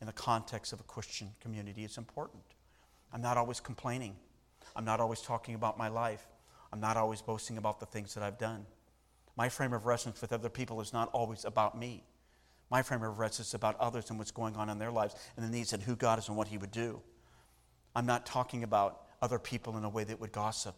in 0.00 0.06
the 0.06 0.12
context 0.12 0.72
of 0.72 0.80
a 0.80 0.84
Christian 0.84 1.30
community 1.40 1.84
is 1.84 1.98
important. 1.98 2.42
I'm 3.12 3.20
not 3.20 3.36
always 3.36 3.60
complaining. 3.60 4.14
I'm 4.76 4.84
not 4.84 5.00
always 5.00 5.20
talking 5.20 5.54
about 5.54 5.78
my 5.78 5.88
life. 5.88 6.26
I'm 6.72 6.80
not 6.80 6.96
always 6.96 7.22
boasting 7.22 7.58
about 7.58 7.80
the 7.80 7.86
things 7.86 8.14
that 8.14 8.22
I've 8.22 8.38
done. 8.38 8.66
My 9.36 9.48
frame 9.48 9.72
of 9.72 9.86
reference 9.86 10.20
with 10.20 10.32
other 10.32 10.48
people 10.48 10.80
is 10.80 10.92
not 10.92 11.08
always 11.12 11.44
about 11.44 11.78
me. 11.78 12.04
My 12.70 12.82
frame 12.82 13.02
of 13.02 13.18
reference 13.18 13.40
is 13.40 13.54
about 13.54 13.78
others 13.80 14.10
and 14.10 14.18
what's 14.18 14.30
going 14.30 14.54
on 14.54 14.70
in 14.70 14.78
their 14.78 14.92
lives 14.92 15.14
and 15.36 15.44
the 15.44 15.50
needs 15.50 15.72
and 15.72 15.82
who 15.82 15.96
God 15.96 16.18
is 16.18 16.28
and 16.28 16.36
what 16.36 16.48
He 16.48 16.58
would 16.58 16.70
do. 16.70 17.00
I'm 17.96 18.06
not 18.06 18.26
talking 18.26 18.62
about 18.62 19.02
other 19.20 19.38
people 19.38 19.76
in 19.76 19.84
a 19.84 19.88
way 19.88 20.04
that 20.04 20.20
would 20.20 20.32
gossip. 20.32 20.76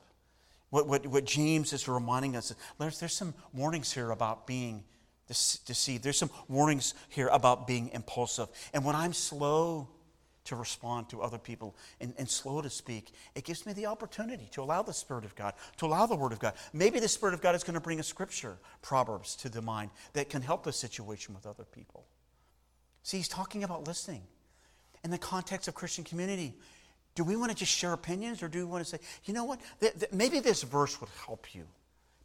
What, 0.70 0.88
what, 0.88 1.06
what 1.06 1.26
James 1.26 1.72
is 1.74 1.86
reminding 1.86 2.34
us 2.34 2.50
is 2.50 2.56
there's, 2.78 2.98
there's 2.98 3.14
some 3.14 3.34
warnings 3.52 3.92
here 3.92 4.10
about 4.10 4.46
being 4.46 4.84
deceived. 5.28 6.02
There's 6.02 6.18
some 6.18 6.30
warnings 6.48 6.94
here 7.10 7.28
about 7.28 7.66
being 7.66 7.90
impulsive. 7.92 8.48
And 8.72 8.84
when 8.84 8.96
I'm 8.96 9.12
slow 9.12 9.88
to 10.44 10.56
respond 10.56 11.08
to 11.08 11.22
other 11.22 11.38
people 11.38 11.76
and, 12.00 12.14
and 12.18 12.28
slow 12.28 12.60
to 12.60 12.70
speak, 12.70 13.12
it 13.34 13.44
gives 13.44 13.64
me 13.64 13.72
the 13.72 13.86
opportunity 13.86 14.48
to 14.52 14.62
allow 14.62 14.82
the 14.82 14.92
Spirit 14.92 15.24
of 15.24 15.34
God, 15.34 15.54
to 15.76 15.86
allow 15.86 16.06
the 16.06 16.16
Word 16.16 16.32
of 16.32 16.38
God. 16.38 16.54
Maybe 16.72 16.98
the 16.98 17.08
Spirit 17.08 17.34
of 17.34 17.40
God 17.40 17.54
is 17.54 17.62
going 17.64 17.74
to 17.74 17.80
bring 17.80 18.00
a 18.00 18.02
scripture, 18.02 18.58
Proverbs, 18.80 19.36
to 19.36 19.48
the 19.48 19.62
mind 19.62 19.90
that 20.14 20.30
can 20.30 20.42
help 20.42 20.64
the 20.64 20.72
situation 20.72 21.34
with 21.34 21.46
other 21.46 21.64
people. 21.64 22.04
See, 23.02 23.18
he's 23.18 23.28
talking 23.28 23.64
about 23.64 23.86
listening. 23.86 24.22
In 25.04 25.10
the 25.10 25.18
context 25.18 25.68
of 25.68 25.74
Christian 25.74 26.04
community, 26.04 26.54
do 27.14 27.24
we 27.24 27.36
want 27.36 27.50
to 27.50 27.56
just 27.56 27.72
share 27.72 27.92
opinions 27.92 28.42
or 28.42 28.48
do 28.48 28.58
we 28.58 28.64
want 28.64 28.84
to 28.84 28.88
say, 28.88 28.98
you 29.24 29.34
know 29.34 29.44
what, 29.44 29.60
th- 29.80 29.92
th- 29.98 30.12
maybe 30.12 30.40
this 30.40 30.62
verse 30.62 31.00
would 31.00 31.10
help 31.26 31.54
you 31.54 31.66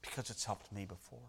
because 0.02 0.30
it's 0.30 0.46
helped 0.46 0.72
me 0.72 0.86
before? 0.86 1.20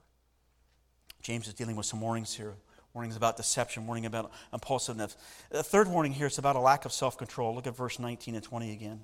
James 1.23 1.49
is 1.49 1.55
dealing 1.55 1.75
with 1.75 1.87
some 1.87 2.01
warnings 2.01 2.35
here 2.35 2.55
warnings 2.99 3.15
about 3.15 3.37
deception, 3.37 3.87
warning 3.87 4.07
about 4.07 4.33
impulsiveness. 4.53 5.17
The 5.51 5.63
third 5.63 5.87
warning 5.87 6.11
here 6.11 6.27
is 6.27 6.37
about 6.37 6.57
a 6.57 6.59
lack 6.59 6.85
of 6.85 6.93
self 6.93 7.17
control. 7.17 7.55
Look 7.55 7.69
at 7.69 7.77
verse 7.77 8.01
19 8.01 8.35
and 8.35 8.43
20 8.43 8.73
again. 8.73 9.03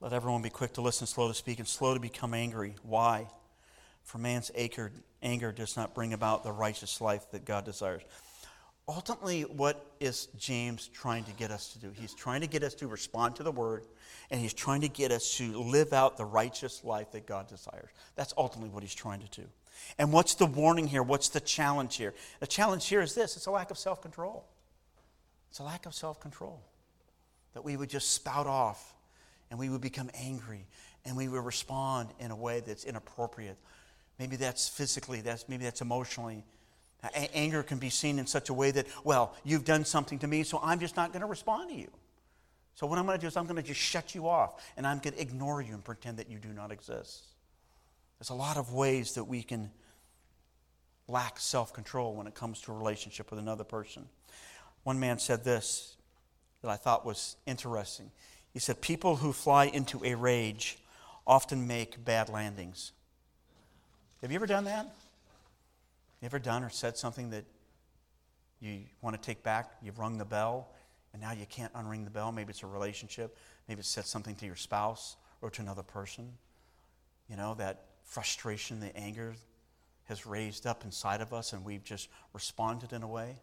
Let 0.00 0.14
everyone 0.14 0.40
be 0.40 0.48
quick 0.48 0.72
to 0.74 0.80
listen, 0.80 1.06
slow 1.06 1.28
to 1.28 1.34
speak, 1.34 1.58
and 1.58 1.68
slow 1.68 1.92
to 1.92 2.00
become 2.00 2.32
angry. 2.32 2.76
Why? 2.82 3.28
For 4.04 4.16
man's 4.16 4.50
anger 4.56 5.52
does 5.52 5.76
not 5.76 5.94
bring 5.94 6.14
about 6.14 6.44
the 6.44 6.52
righteous 6.52 7.02
life 7.02 7.30
that 7.32 7.44
God 7.44 7.66
desires. 7.66 8.00
Ultimately, 8.88 9.42
what 9.42 9.84
is 10.00 10.28
James 10.38 10.88
trying 10.88 11.24
to 11.24 11.32
get 11.32 11.50
us 11.50 11.74
to 11.74 11.78
do? 11.78 11.92
He's 11.94 12.14
trying 12.14 12.40
to 12.40 12.46
get 12.46 12.62
us 12.62 12.72
to 12.76 12.88
respond 12.88 13.36
to 13.36 13.42
the 13.42 13.52
word, 13.52 13.84
and 14.30 14.40
he's 14.40 14.54
trying 14.54 14.80
to 14.80 14.88
get 14.88 15.12
us 15.12 15.36
to 15.36 15.60
live 15.60 15.92
out 15.92 16.16
the 16.16 16.24
righteous 16.24 16.84
life 16.84 17.12
that 17.12 17.26
God 17.26 17.48
desires. 17.48 17.90
That's 18.14 18.32
ultimately 18.38 18.70
what 18.70 18.82
he's 18.82 18.94
trying 18.94 19.20
to 19.20 19.42
do. 19.42 19.46
And 19.98 20.12
what's 20.12 20.34
the 20.34 20.46
warning 20.46 20.86
here? 20.86 21.02
What's 21.02 21.28
the 21.28 21.40
challenge 21.40 21.96
here? 21.96 22.14
The 22.40 22.46
challenge 22.46 22.86
here 22.86 23.00
is 23.00 23.14
this 23.14 23.36
it's 23.36 23.46
a 23.46 23.50
lack 23.50 23.70
of 23.70 23.78
self 23.78 24.02
control. 24.02 24.44
It's 25.50 25.58
a 25.58 25.64
lack 25.64 25.86
of 25.86 25.94
self 25.94 26.20
control. 26.20 26.60
That 27.54 27.64
we 27.64 27.76
would 27.76 27.88
just 27.88 28.12
spout 28.12 28.46
off 28.46 28.94
and 29.50 29.58
we 29.58 29.68
would 29.68 29.80
become 29.80 30.10
angry 30.14 30.66
and 31.04 31.16
we 31.16 31.28
would 31.28 31.44
respond 31.44 32.08
in 32.18 32.30
a 32.30 32.36
way 32.36 32.60
that's 32.60 32.84
inappropriate. 32.84 33.56
Maybe 34.18 34.36
that's 34.36 34.68
physically, 34.68 35.20
that's, 35.20 35.48
maybe 35.48 35.64
that's 35.64 35.80
emotionally. 35.80 36.44
A- 37.02 37.36
anger 37.36 37.62
can 37.62 37.78
be 37.78 37.90
seen 37.90 38.18
in 38.18 38.26
such 38.26 38.48
a 38.48 38.54
way 38.54 38.70
that, 38.70 38.86
well, 39.04 39.34
you've 39.44 39.64
done 39.64 39.84
something 39.84 40.18
to 40.20 40.26
me, 40.26 40.42
so 40.42 40.58
I'm 40.62 40.80
just 40.80 40.96
not 40.96 41.12
going 41.12 41.20
to 41.20 41.26
respond 41.26 41.70
to 41.70 41.76
you. 41.76 41.90
So, 42.74 42.86
what 42.86 42.98
I'm 42.98 43.06
going 43.06 43.18
to 43.18 43.20
do 43.20 43.28
is 43.28 43.36
I'm 43.36 43.44
going 43.44 43.56
to 43.56 43.62
just 43.62 43.80
shut 43.80 44.14
you 44.14 44.28
off 44.28 44.64
and 44.76 44.86
I'm 44.86 44.98
going 44.98 45.14
to 45.14 45.20
ignore 45.20 45.62
you 45.62 45.74
and 45.74 45.84
pretend 45.84 46.16
that 46.18 46.28
you 46.28 46.38
do 46.38 46.48
not 46.48 46.72
exist. 46.72 47.33
There's 48.24 48.30
a 48.30 48.40
lot 48.40 48.56
of 48.56 48.72
ways 48.72 49.16
that 49.16 49.24
we 49.24 49.42
can 49.42 49.70
lack 51.08 51.38
self 51.38 51.74
control 51.74 52.14
when 52.14 52.26
it 52.26 52.34
comes 52.34 52.58
to 52.62 52.72
a 52.72 52.74
relationship 52.74 53.28
with 53.28 53.38
another 53.38 53.64
person. 53.64 54.06
One 54.82 54.98
man 54.98 55.18
said 55.18 55.44
this 55.44 55.98
that 56.62 56.70
I 56.70 56.76
thought 56.76 57.04
was 57.04 57.36
interesting. 57.44 58.10
He 58.50 58.60
said, 58.60 58.80
People 58.80 59.16
who 59.16 59.30
fly 59.34 59.66
into 59.66 60.02
a 60.02 60.14
rage 60.14 60.78
often 61.26 61.66
make 61.66 62.02
bad 62.02 62.30
landings. 62.30 62.92
Have 64.22 64.30
you 64.30 64.36
ever 64.36 64.46
done 64.46 64.64
that? 64.64 64.86
You 66.22 66.24
ever 66.24 66.38
done 66.38 66.64
or 66.64 66.70
said 66.70 66.96
something 66.96 67.28
that 67.28 67.44
you 68.58 68.84
want 69.02 69.14
to 69.16 69.20
take 69.20 69.42
back? 69.42 69.70
You've 69.82 69.98
rung 69.98 70.16
the 70.16 70.24
bell, 70.24 70.70
and 71.12 71.20
now 71.20 71.32
you 71.32 71.44
can't 71.44 71.74
unring 71.74 72.04
the 72.04 72.10
bell. 72.10 72.32
Maybe 72.32 72.52
it's 72.52 72.62
a 72.62 72.66
relationship. 72.66 73.36
Maybe 73.68 73.80
it 73.80 73.84
said 73.84 74.06
something 74.06 74.34
to 74.36 74.46
your 74.46 74.56
spouse 74.56 75.16
or 75.42 75.50
to 75.50 75.60
another 75.60 75.82
person. 75.82 76.32
You 77.28 77.36
know, 77.36 77.52
that 77.56 77.84
frustration, 78.04 78.80
the 78.80 78.96
anger 78.96 79.34
has 80.04 80.26
raised 80.26 80.66
up 80.66 80.84
inside 80.84 81.20
of 81.20 81.32
us 81.32 81.52
and 81.52 81.64
we've 81.64 81.84
just 81.84 82.08
responded 82.32 82.92
in 82.92 83.02
a 83.02 83.08
way. 83.08 83.36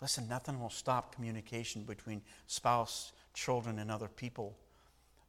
Listen, 0.00 0.28
nothing 0.28 0.60
will 0.60 0.70
stop 0.70 1.14
communication 1.14 1.82
between 1.84 2.22
spouse, 2.46 3.12
children, 3.32 3.78
and 3.78 3.90
other 3.90 4.08
people 4.08 4.56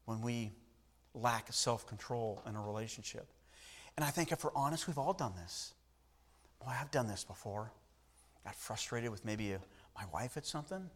when 0.05 0.21
we 0.21 0.51
lack 1.13 1.51
self 1.51 1.87
control 1.87 2.41
in 2.47 2.55
a 2.55 2.61
relationship. 2.61 3.27
And 3.97 4.05
I 4.05 4.09
think 4.09 4.31
if 4.31 4.43
we're 4.43 4.55
honest, 4.55 4.87
we've 4.87 4.97
all 4.97 5.13
done 5.13 5.33
this. 5.37 5.73
Boy, 6.59 6.71
I've 6.79 6.91
done 6.91 7.07
this 7.07 7.23
before. 7.23 7.71
Got 8.43 8.55
frustrated 8.55 9.09
with 9.09 9.23
maybe 9.25 9.53
a, 9.53 9.59
my 9.95 10.03
wife 10.13 10.37
at 10.37 10.45
something. 10.45 10.89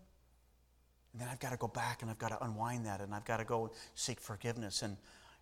And 1.13 1.21
then 1.21 1.27
I've 1.27 1.39
got 1.39 1.51
to 1.51 1.57
go 1.57 1.67
back 1.67 2.01
and 2.01 2.11
I've 2.11 2.19
got 2.19 2.29
to 2.29 2.43
unwind 2.43 2.85
that 2.85 3.01
and 3.01 3.15
I've 3.15 3.25
got 3.25 3.37
to 3.37 3.45
go 3.45 3.71
seek 3.95 4.19
forgiveness. 4.19 4.83
And 4.83 4.97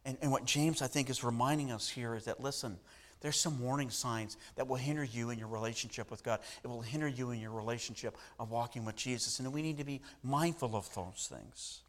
and, 0.07 0.17
and 0.21 0.31
what 0.31 0.45
James, 0.45 0.81
I 0.81 0.87
think, 0.87 1.09
is 1.09 1.21
reminding 1.21 1.69
us 1.69 1.89
here 1.89 2.15
is 2.15 2.25
that, 2.25 2.39
listen, 2.39 2.77
there's 3.19 3.37
some 3.37 3.59
warning 3.59 3.89
signs 3.89 4.37
that 4.55 4.65
will 4.65 4.77
hinder 4.77 5.03
you 5.03 5.31
in 5.31 5.37
your 5.37 5.49
relationship 5.49 6.09
with 6.09 6.23
God. 6.23 6.39
It 6.63 6.67
will 6.67 6.81
hinder 6.81 7.09
you 7.09 7.31
in 7.31 7.41
your 7.41 7.51
relationship 7.51 8.17
of 8.39 8.49
walking 8.49 8.85
with 8.85 8.95
Jesus. 8.95 9.39
And 9.39 9.51
we 9.51 9.61
need 9.61 9.77
to 9.79 9.83
be 9.83 10.01
mindful 10.23 10.77
of 10.77 10.91
those 10.95 11.29
things. 11.29 11.81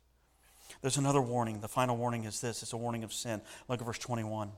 There's 0.82 0.96
another 0.96 1.20
warning. 1.20 1.60
The 1.60 1.68
final 1.68 1.96
warning 1.96 2.24
is 2.24 2.40
this 2.40 2.62
it's 2.62 2.72
a 2.72 2.76
warning 2.76 3.04
of 3.04 3.12
sin. 3.12 3.40
Look 3.68 3.80
at 3.80 3.86
verse 3.86 3.98
21. 3.98 4.50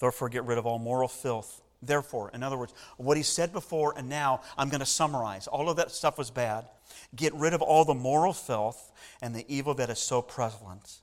Therefore, 0.00 0.28
get 0.28 0.44
rid 0.44 0.58
of 0.58 0.66
all 0.66 0.80
moral 0.80 1.08
filth. 1.08 1.62
Therefore, 1.82 2.32
in 2.34 2.42
other 2.42 2.58
words, 2.58 2.74
what 2.96 3.16
he 3.16 3.22
said 3.22 3.52
before 3.52 3.94
and 3.96 4.08
now, 4.08 4.40
I'm 4.58 4.70
going 4.70 4.80
to 4.80 4.86
summarize. 4.86 5.46
All 5.46 5.70
of 5.70 5.76
that 5.76 5.92
stuff 5.92 6.18
was 6.18 6.30
bad. 6.30 6.66
Get 7.14 7.32
rid 7.34 7.54
of 7.54 7.62
all 7.62 7.84
the 7.84 7.94
moral 7.94 8.32
filth 8.32 8.90
and 9.22 9.36
the 9.36 9.44
evil 9.46 9.74
that 9.74 9.88
is 9.88 10.00
so 10.00 10.20
prevalent 10.20 11.00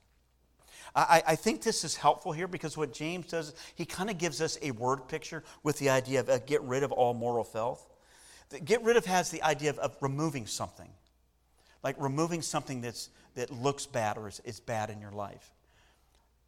I, 0.94 1.22
I 1.28 1.36
think 1.36 1.62
this 1.62 1.84
is 1.84 1.96
helpful 1.96 2.32
here 2.32 2.46
because 2.46 2.76
what 2.76 2.92
James 2.92 3.26
does, 3.26 3.54
he 3.74 3.84
kind 3.84 4.10
of 4.10 4.18
gives 4.18 4.42
us 4.42 4.58
a 4.60 4.72
word 4.72 5.08
picture 5.08 5.42
with 5.62 5.78
the 5.78 5.90
idea 5.90 6.20
of 6.20 6.28
uh, 6.28 6.38
get 6.40 6.60
rid 6.62 6.82
of 6.82 6.92
all 6.92 7.14
moral 7.14 7.44
filth. 7.44 7.88
Get 8.64 8.82
rid 8.82 8.96
of 8.96 9.06
has 9.06 9.30
the 9.30 9.42
idea 9.42 9.70
of, 9.70 9.78
of 9.78 9.96
removing 10.02 10.46
something, 10.46 10.90
like 11.82 11.96
removing 11.98 12.42
something 12.42 12.82
that's, 12.82 13.08
that 13.34 13.50
looks 13.50 13.86
bad 13.86 14.18
or 14.18 14.28
is, 14.28 14.40
is 14.44 14.60
bad 14.60 14.90
in 14.90 15.00
your 15.00 15.12
life. 15.12 15.50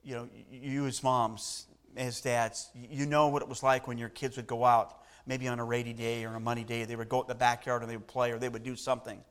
You 0.03 0.17
know, 0.17 0.29
you 0.51 0.87
as 0.87 1.03
moms, 1.03 1.67
as 1.97 2.21
dads, 2.21 2.69
you 2.75 3.07
know 3.07 3.29
what 3.29 3.41
it 3.41 3.49
was 3.49 3.63
like 3.63 3.89
when 3.89 3.97
your 3.97 4.11
kids 4.11 4.37
would 4.37 4.47
go 4.47 4.67
out, 4.67 4.99
maybe 5.27 5.49
on 5.49 5.59
a 5.59 5.65
rainy 5.65 5.95
day 5.95 6.27
or 6.27 6.35
a 6.35 6.41
money 6.41 6.65
day, 6.65 6.85
they 6.85 6.97
would 6.97 7.09
go 7.09 7.23
in 7.23 7.29
the 7.29 7.35
backyard 7.35 7.81
and 7.81 7.91
they 7.91 7.97
would 7.97 8.07
play 8.07 8.33
or 8.33 8.39
they 8.39 8.51
would 8.51 8.65
do 8.65 8.77
something 8.77 9.25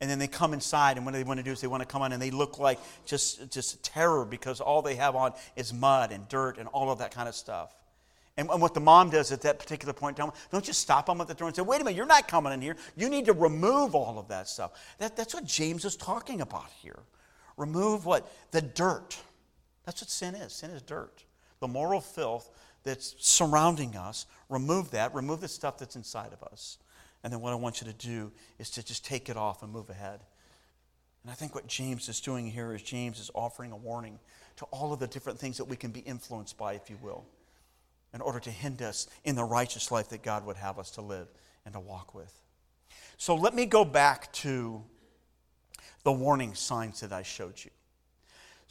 and 0.00 0.08
then 0.08 0.18
they 0.18 0.28
come 0.28 0.52
inside 0.54 0.96
and 0.96 1.04
what 1.04 1.12
they 1.12 1.24
want 1.24 1.38
to 1.38 1.44
do 1.44 1.50
is 1.50 1.60
they 1.60 1.66
want 1.66 1.82
to 1.82 1.88
come 1.88 2.02
on 2.02 2.12
and 2.12 2.22
they 2.22 2.30
look 2.30 2.58
like 2.58 2.78
just, 3.04 3.50
just 3.50 3.82
terror 3.82 4.24
because 4.24 4.60
all 4.60 4.80
they 4.80 4.94
have 4.94 5.16
on 5.16 5.32
is 5.56 5.72
mud 5.72 6.12
and 6.12 6.28
dirt 6.28 6.58
and 6.58 6.68
all 6.68 6.90
of 6.90 7.00
that 7.00 7.12
kind 7.12 7.28
of 7.28 7.34
stuff. 7.34 7.74
And, 8.36 8.48
and 8.48 8.62
what 8.62 8.74
the 8.74 8.80
mom 8.80 9.10
does 9.10 9.32
at 9.32 9.42
that 9.42 9.58
particular 9.58 9.92
point 9.92 10.16
in 10.16 10.26
time 10.26 10.34
don't 10.52 10.64
just 10.64 10.80
stop 10.80 11.06
them 11.06 11.20
at 11.20 11.26
the 11.26 11.34
door 11.34 11.48
and 11.48 11.56
say 11.56 11.62
wait 11.62 11.80
a 11.80 11.84
minute 11.84 11.96
you're 11.96 12.06
not 12.06 12.28
coming 12.28 12.52
in 12.52 12.62
here. 12.62 12.76
You 12.96 13.08
need 13.08 13.26
to 13.26 13.32
remove 13.32 13.96
all 13.96 14.18
of 14.18 14.28
that 14.28 14.48
stuff. 14.48 14.72
That, 14.98 15.16
that's 15.16 15.34
what 15.34 15.44
james 15.44 15.84
is 15.84 15.96
talking 15.96 16.40
about 16.40 16.70
here. 16.80 17.00
Remove 17.56 18.06
what? 18.06 18.32
The 18.52 18.62
dirt. 18.62 19.18
That's 19.84 20.00
what 20.00 20.10
sin 20.10 20.36
is. 20.36 20.52
Sin 20.52 20.70
is 20.70 20.82
dirt. 20.82 21.24
The 21.58 21.66
moral 21.66 22.00
filth 22.00 22.48
that's 22.84 23.16
surrounding 23.18 23.96
us 23.96 24.26
remove 24.48 24.92
that 24.92 25.12
remove 25.12 25.40
the 25.40 25.48
stuff 25.48 25.76
that's 25.76 25.96
inside 25.96 26.32
of 26.32 26.42
us 26.44 26.78
and 27.22 27.32
then 27.32 27.40
what 27.40 27.52
I 27.52 27.56
want 27.56 27.80
you 27.80 27.86
to 27.86 27.92
do 27.92 28.32
is 28.58 28.70
to 28.70 28.84
just 28.84 29.04
take 29.04 29.28
it 29.28 29.36
off 29.36 29.62
and 29.62 29.72
move 29.72 29.90
ahead. 29.90 30.20
And 31.22 31.32
I 31.32 31.34
think 31.34 31.54
what 31.54 31.66
James 31.66 32.08
is 32.08 32.20
doing 32.20 32.46
here 32.46 32.72
is 32.72 32.82
James 32.82 33.18
is 33.18 33.30
offering 33.34 33.72
a 33.72 33.76
warning 33.76 34.18
to 34.56 34.64
all 34.66 34.92
of 34.92 35.00
the 35.00 35.06
different 35.06 35.38
things 35.38 35.56
that 35.58 35.64
we 35.64 35.76
can 35.76 35.90
be 35.90 36.00
influenced 36.00 36.56
by, 36.56 36.74
if 36.74 36.88
you 36.88 36.96
will, 37.02 37.24
in 38.14 38.20
order 38.20 38.40
to 38.40 38.50
hinder 38.50 38.86
us 38.86 39.08
in 39.24 39.34
the 39.34 39.44
righteous 39.44 39.90
life 39.90 40.08
that 40.10 40.22
God 40.22 40.46
would 40.46 40.56
have 40.56 40.78
us 40.78 40.90
to 40.92 41.02
live 41.02 41.28
and 41.64 41.74
to 41.74 41.80
walk 41.80 42.14
with. 42.14 42.32
So 43.16 43.34
let 43.34 43.54
me 43.54 43.66
go 43.66 43.84
back 43.84 44.32
to 44.34 44.82
the 46.04 46.12
warning 46.12 46.54
signs 46.54 47.00
that 47.00 47.12
I 47.12 47.22
showed 47.22 47.62
you. 47.62 47.70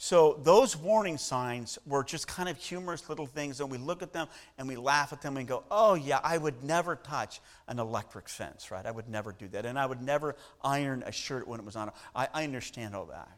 So 0.00 0.38
those 0.44 0.76
warning 0.76 1.18
signs 1.18 1.76
were 1.84 2.04
just 2.04 2.28
kind 2.28 2.48
of 2.48 2.56
humorous 2.56 3.08
little 3.08 3.26
things, 3.26 3.58
and 3.60 3.68
we 3.68 3.78
look 3.78 4.00
at 4.00 4.12
them 4.12 4.28
and 4.56 4.68
we 4.68 4.76
laugh 4.76 5.12
at 5.12 5.20
them 5.20 5.36
and 5.36 5.46
go, 5.46 5.64
oh, 5.72 5.94
yeah, 5.94 6.20
I 6.22 6.38
would 6.38 6.62
never 6.62 6.94
touch 6.94 7.40
an 7.66 7.80
electric 7.80 8.28
fence, 8.28 8.70
right? 8.70 8.86
I 8.86 8.92
would 8.92 9.08
never 9.08 9.32
do 9.32 9.48
that. 9.48 9.66
And 9.66 9.76
I 9.76 9.86
would 9.86 10.00
never 10.00 10.36
iron 10.62 11.02
a 11.04 11.10
shirt 11.10 11.48
when 11.48 11.58
it 11.58 11.66
was 11.66 11.74
on. 11.74 11.90
I, 12.14 12.28
I 12.32 12.44
understand 12.44 12.94
all 12.94 13.06
that. 13.06 13.28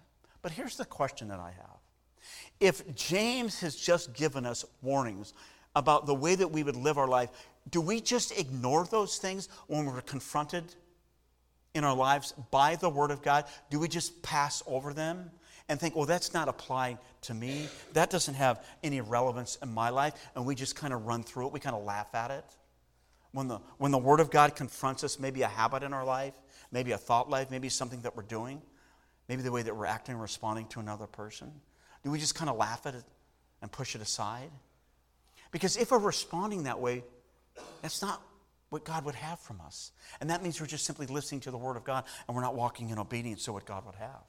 But 0.42 0.52
here's 0.52 0.76
the 0.76 0.84
question 0.84 1.28
that 1.28 1.40
I 1.40 1.50
have 1.50 1.78
If 2.60 2.94
James 2.94 3.60
has 3.60 3.74
just 3.74 4.12
given 4.12 4.44
us 4.44 4.66
warnings 4.82 5.32
about 5.74 6.04
the 6.04 6.14
way 6.14 6.34
that 6.34 6.48
we 6.48 6.62
would 6.62 6.76
live 6.76 6.98
our 6.98 7.08
life, 7.08 7.30
do 7.70 7.80
we 7.80 8.02
just 8.02 8.38
ignore 8.38 8.84
those 8.84 9.16
things 9.16 9.48
when 9.66 9.86
we're 9.86 10.02
confronted 10.02 10.64
in 11.74 11.84
our 11.84 11.96
lives 11.96 12.34
by 12.50 12.76
the 12.76 12.90
Word 12.90 13.10
of 13.10 13.22
God? 13.22 13.46
Do 13.70 13.78
we 13.78 13.88
just 13.88 14.22
pass 14.22 14.62
over 14.66 14.92
them? 14.92 15.30
And 15.70 15.78
think, 15.78 15.94
well, 15.94 16.04
that's 16.04 16.34
not 16.34 16.48
applying 16.48 16.98
to 17.22 17.32
me. 17.32 17.68
That 17.92 18.10
doesn't 18.10 18.34
have 18.34 18.66
any 18.82 19.00
relevance 19.00 19.56
in 19.62 19.72
my 19.72 19.90
life. 19.90 20.14
And 20.34 20.44
we 20.44 20.56
just 20.56 20.74
kind 20.74 20.92
of 20.92 21.06
run 21.06 21.22
through 21.22 21.46
it. 21.46 21.52
We 21.52 21.60
kind 21.60 21.76
of 21.76 21.84
laugh 21.84 22.12
at 22.12 22.32
it. 22.32 22.44
When 23.30 23.46
the, 23.46 23.60
when 23.78 23.92
the 23.92 23.98
Word 23.98 24.18
of 24.18 24.32
God 24.32 24.56
confronts 24.56 25.04
us, 25.04 25.20
maybe 25.20 25.42
a 25.42 25.48
habit 25.48 25.84
in 25.84 25.92
our 25.94 26.04
life, 26.04 26.34
maybe 26.72 26.90
a 26.90 26.98
thought 26.98 27.30
life, 27.30 27.52
maybe 27.52 27.68
something 27.68 28.00
that 28.02 28.16
we're 28.16 28.24
doing, 28.24 28.60
maybe 29.28 29.42
the 29.42 29.52
way 29.52 29.62
that 29.62 29.74
we're 29.74 29.86
acting 29.86 30.16
responding 30.16 30.66
to 30.66 30.80
another 30.80 31.06
person, 31.06 31.52
do 32.02 32.10
we 32.10 32.18
just 32.18 32.34
kind 32.34 32.50
of 32.50 32.56
laugh 32.56 32.84
at 32.86 32.96
it 32.96 33.04
and 33.62 33.70
push 33.70 33.94
it 33.94 34.02
aside? 34.02 34.50
Because 35.52 35.76
if 35.76 35.92
we're 35.92 35.98
responding 35.98 36.64
that 36.64 36.80
way, 36.80 37.04
that's 37.80 38.02
not 38.02 38.20
what 38.70 38.84
God 38.84 39.04
would 39.04 39.14
have 39.14 39.38
from 39.38 39.60
us. 39.60 39.92
And 40.20 40.30
that 40.30 40.42
means 40.42 40.60
we're 40.60 40.66
just 40.66 40.84
simply 40.84 41.06
listening 41.06 41.42
to 41.42 41.52
the 41.52 41.58
Word 41.58 41.76
of 41.76 41.84
God 41.84 42.02
and 42.26 42.34
we're 42.34 42.42
not 42.42 42.56
walking 42.56 42.90
in 42.90 42.98
obedience 42.98 43.44
to 43.44 43.52
what 43.52 43.64
God 43.64 43.86
would 43.86 43.94
have. 43.94 44.24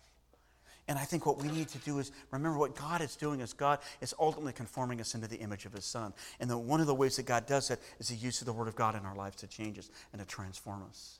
And 0.92 1.00
I 1.00 1.06
think 1.06 1.26
what 1.26 1.42
we 1.42 1.48
need 1.48 1.70
to 1.70 1.78
do 1.78 2.00
is 2.00 2.12
remember 2.32 2.60
what 2.60 2.76
God 2.76 3.00
is 3.00 3.16
doing 3.16 3.40
is 3.40 3.54
God 3.54 3.80
is 4.02 4.14
ultimately 4.20 4.52
conforming 4.52 5.00
us 5.00 5.16
into 5.16 5.26
the 5.26 5.38
image 5.38 5.66
of 5.66 5.72
His 5.72 5.86
Son. 5.86 6.12
And 6.42 6.50
the, 6.50 6.58
one 6.58 6.82
of 6.82 6.86
the 6.86 6.94
ways 6.94 7.16
that 7.16 7.26
God 7.26 7.46
does 7.46 7.70
that 7.70 7.80
is 7.98 8.10
the 8.10 8.16
use 8.16 8.42
of 8.42 8.46
the 8.46 8.52
Word 8.52 8.68
of 8.68 8.76
God 8.76 8.96
in 8.96 9.06
our 9.06 9.16
lives 9.16 9.38
to 9.38 9.48
change 9.48 9.80
us 9.80 9.90
and 10.12 10.22
to 10.22 10.28
transform 10.28 10.84
us. 10.90 11.20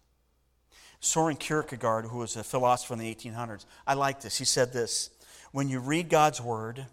Soren 1.00 1.38
Kierkegaard, 1.38 2.04
who 2.04 2.18
was 2.18 2.36
a 2.36 2.44
philosopher 2.44 2.96
in 2.96 3.00
the 3.00 3.16
1800s, 3.16 3.66
I 3.88 3.94
like 3.94 4.20
this. 4.20 4.38
He 4.38 4.44
said 4.44 4.74
this 4.74 5.10
When 5.54 5.70
you 5.70 5.80
read 5.80 6.10
God's 6.10 6.42
Word, 6.42 6.86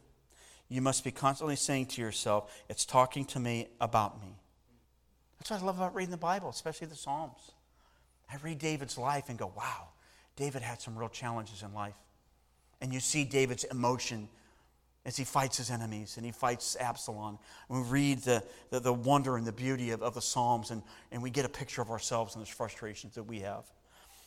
you 0.69 0.81
must 0.81 1.03
be 1.03 1.11
constantly 1.11 1.57
saying 1.57 1.87
to 1.87 2.01
yourself, 2.01 2.63
It's 2.69 2.85
talking 2.85 3.25
to 3.25 3.41
me 3.41 3.67
about 3.81 4.23
me. 4.23 4.37
That's 5.41 5.51
what 5.51 5.63
I 5.63 5.67
love 5.67 5.79
about 5.79 5.97
reading 5.97 6.13
the 6.13 6.17
Bible, 6.17 6.49
especially 6.49 6.87
the 6.87 6.95
Psalms. 6.95 7.51
I 8.33 8.37
read 8.37 8.61
David's 8.61 8.97
life 8.97 9.25
and 9.31 9.37
go, 9.37 9.53
Wow, 9.57 9.89
David 10.37 10.63
had 10.63 10.81
some 10.81 10.97
real 10.97 11.09
challenges 11.09 11.65
in 11.65 11.75
life. 11.75 11.97
And 12.81 12.93
you 12.93 13.01
see 13.01 13.25
David's 13.25 13.65
emotion 13.65 14.29
as 15.05 15.17
he 15.17 15.25
fights 15.25 15.57
his 15.57 15.71
enemies 15.71 16.17
and 16.17 16.27
he 16.27 16.33
fights 16.33 16.77
Absalom. 16.79 17.39
And 17.69 17.83
we 17.83 17.89
read 17.89 18.19
the, 18.19 18.43
the, 18.71 18.81
the 18.81 18.93
wonder 18.93 19.37
and 19.37 19.47
the 19.47 19.53
beauty 19.53 19.91
of, 19.91 20.03
of 20.03 20.15
the 20.15 20.21
Psalms, 20.21 20.71
and, 20.71 20.83
and 21.11 21.23
we 21.23 21.31
get 21.31 21.45
a 21.45 21.49
picture 21.49 21.81
of 21.81 21.91
ourselves 21.91 22.35
and 22.35 22.43
those 22.43 22.49
frustrations 22.49 23.15
that 23.15 23.25
we 23.25 23.41
have. 23.41 23.65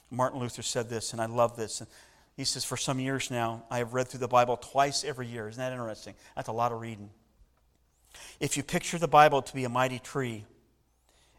Martin 0.09 0.39
Luther 0.39 0.61
said 0.61 0.89
this, 0.89 1.13
and 1.13 1.21
I 1.21 1.27
love 1.27 1.55
this. 1.55 1.81
He 2.35 2.43
says, 2.43 2.65
For 2.65 2.77
some 2.77 2.99
years 2.99 3.31
now, 3.31 3.63
I 3.69 3.77
have 3.77 3.93
read 3.93 4.07
through 4.07 4.19
the 4.19 4.27
Bible 4.27 4.57
twice 4.57 5.03
every 5.03 5.27
year. 5.27 5.47
Isn't 5.47 5.59
that 5.59 5.71
interesting? 5.71 6.15
That's 6.35 6.49
a 6.49 6.53
lot 6.53 6.71
of 6.71 6.81
reading. 6.81 7.09
If 8.39 8.57
you 8.57 8.63
picture 8.63 8.97
the 8.97 9.07
Bible 9.07 9.41
to 9.41 9.53
be 9.53 9.63
a 9.63 9.69
mighty 9.69 9.99
tree, 9.99 10.45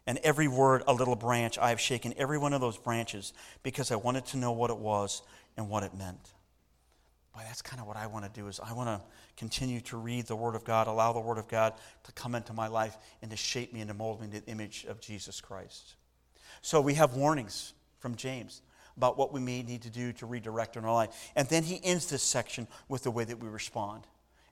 and 0.05 0.17
every 0.23 0.47
word 0.47 0.83
a 0.87 0.93
little 0.93 1.15
branch, 1.15 1.57
I 1.57 1.69
have 1.69 1.79
shaken 1.79 2.13
every 2.17 2.37
one 2.37 2.53
of 2.53 2.61
those 2.61 2.77
branches 2.77 3.33
because 3.61 3.91
I 3.91 3.95
wanted 3.95 4.25
to 4.27 4.37
know 4.37 4.51
what 4.51 4.69
it 4.69 4.77
was 4.77 5.21
and 5.55 5.69
what 5.69 5.83
it 5.83 5.93
meant. 5.93 6.29
Boy, 7.33 7.41
that's 7.45 7.63
kind 7.63 7.81
of 7.81 7.87
what 7.87 7.97
I 7.97 8.05
want 8.05 8.25
to 8.25 8.31
do 8.39 8.47
is 8.47 8.59
I 8.59 8.73
want 8.73 8.89
to 8.89 9.01
continue 9.37 9.81
to 9.81 9.97
read 9.97 10.27
the 10.27 10.35
Word 10.35 10.55
of 10.55 10.63
God, 10.63 10.87
allow 10.87 11.13
the 11.13 11.19
Word 11.19 11.39
of 11.39 11.47
God 11.47 11.73
to 12.03 12.11
come 12.11 12.35
into 12.35 12.53
my 12.53 12.67
life 12.67 12.97
and 13.21 13.31
to 13.31 13.37
shape 13.37 13.73
me 13.73 13.81
and 13.81 13.87
to 13.87 13.93
mold 13.95 14.19
me 14.19 14.27
into 14.27 14.41
the 14.41 14.51
image 14.51 14.85
of 14.87 15.01
Jesus 15.01 15.41
Christ. 15.41 15.95
So 16.61 16.79
we 16.79 16.93
have 16.93 17.15
warnings 17.15 17.73
from 17.99 18.15
James 18.15 18.61
about 18.95 19.17
what 19.17 19.33
we 19.33 19.39
may 19.39 19.63
need 19.63 19.81
to 19.81 19.89
do 19.89 20.13
to 20.13 20.27
redirect 20.27 20.77
in 20.77 20.85
our 20.85 20.93
life. 20.93 21.31
And 21.35 21.47
then 21.49 21.63
he 21.63 21.79
ends 21.83 22.07
this 22.07 22.21
section 22.21 22.67
with 22.87 23.03
the 23.03 23.11
way 23.11 23.23
that 23.23 23.39
we 23.39 23.47
respond. 23.47 24.03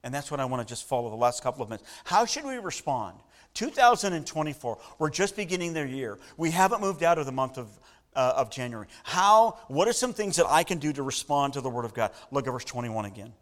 And 0.03 0.11
that's 0.11 0.31
what 0.31 0.39
I 0.39 0.45
want 0.45 0.67
to 0.67 0.71
just 0.71 0.87
follow 0.87 1.11
the 1.11 1.15
last 1.15 1.43
couple 1.43 1.61
of 1.61 1.69
minutes. 1.69 1.87
How 2.03 2.25
should 2.25 2.45
we 2.45 2.57
respond? 2.57 3.17
2024, 3.53 4.77
we're 4.97 5.09
just 5.09 5.35
beginning 5.35 5.73
their 5.73 5.85
year. 5.85 6.17
We 6.37 6.49
haven't 6.49 6.81
moved 6.81 7.03
out 7.03 7.19
of 7.19 7.27
the 7.27 7.31
month 7.31 7.59
of 7.59 7.67
uh, 8.15 8.33
of 8.37 8.49
January. 8.51 8.87
How, 9.03 9.57
what 9.67 9.87
are 9.87 9.93
some 9.93 10.13
things 10.13 10.35
that 10.37 10.47
I 10.47 10.63
can 10.63 10.79
do 10.79 10.91
to 10.93 11.03
respond 11.03 11.53
to 11.53 11.61
the 11.61 11.69
Word 11.69 11.85
of 11.85 11.93
God? 11.93 12.11
Look 12.31 12.47
at 12.47 12.51
verse 12.51 12.65
21 12.65 13.05
again. 13.05 13.33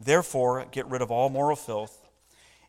Therefore, 0.00 0.66
get 0.70 0.86
rid 0.86 1.02
of 1.02 1.10
all 1.10 1.28
moral 1.28 1.56
filth 1.56 2.04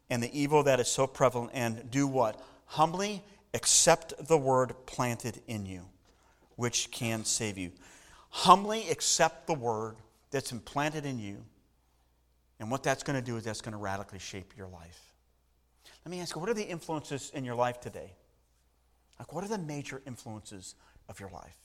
and 0.10 0.22
the 0.22 0.40
evil 0.40 0.64
that 0.64 0.80
is 0.80 0.88
so 0.88 1.08
prevalent, 1.08 1.52
and 1.54 1.90
do 1.90 2.08
what? 2.08 2.40
Humbly 2.68 3.24
accept 3.54 4.14
the 4.28 4.38
word 4.38 4.74
planted 4.86 5.42
in 5.48 5.66
you, 5.66 5.86
which 6.56 6.92
can 6.92 7.26
save 7.26 7.58
you. 7.58 7.72
Humbly 8.30 8.90
accept 8.90 9.48
the 9.48 9.54
word 9.54 9.96
that's 10.30 10.52
implanted 10.52 11.06
in 11.06 11.18
you, 11.20 11.44
and 12.60 12.70
what 12.70 12.84
that's 12.84 13.04
going 13.04 13.20
to 13.20 13.26
do 13.26 13.38
is 13.38 13.44
that's 13.44 13.62
going 13.62 13.72
to 13.72 13.78
radically 13.78 14.20
shape 14.20 14.54
your 14.58 14.68
life. 14.68 15.14
Let 16.06 16.12
me 16.12 16.20
ask 16.20 16.36
you, 16.36 16.42
what 16.42 16.50
are 16.50 16.54
the 16.54 16.68
influences 16.68 17.32
in 17.34 17.44
your 17.44 17.56
life 17.56 17.80
today? 17.80 18.14
Like, 19.20 19.34
what 19.34 19.44
are 19.44 19.48
the 19.48 19.58
major 19.58 20.02
influences 20.06 20.76
of 21.08 21.20
your 21.20 21.30
life? 21.30 21.58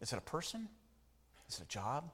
Is 0.00 0.12
it 0.12 0.18
a 0.18 0.22
person? 0.22 0.68
Is 1.48 1.58
it 1.58 1.64
a 1.64 1.68
job? 1.68 2.10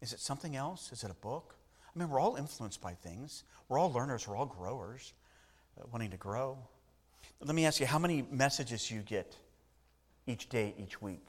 Is 0.00 0.12
it 0.12 0.20
something 0.20 0.56
else? 0.56 0.92
Is 0.92 1.04
it 1.04 1.10
a 1.10 1.14
book? 1.14 1.54
I 1.94 1.98
mean, 1.98 2.08
we're 2.08 2.20
all 2.20 2.36
influenced 2.36 2.80
by 2.80 2.92
things. 2.92 3.44
We're 3.68 3.78
all 3.78 3.92
learners. 3.92 4.26
We're 4.26 4.36
all 4.36 4.46
growers, 4.46 5.12
uh, 5.80 5.84
wanting 5.92 6.10
to 6.10 6.16
grow. 6.16 6.58
Let 7.40 7.54
me 7.54 7.66
ask 7.66 7.80
you, 7.80 7.86
how 7.86 7.98
many 7.98 8.24
messages 8.30 8.90
you 8.90 9.00
get 9.00 9.36
each 10.26 10.48
day, 10.48 10.74
each 10.76 11.00
week? 11.00 11.26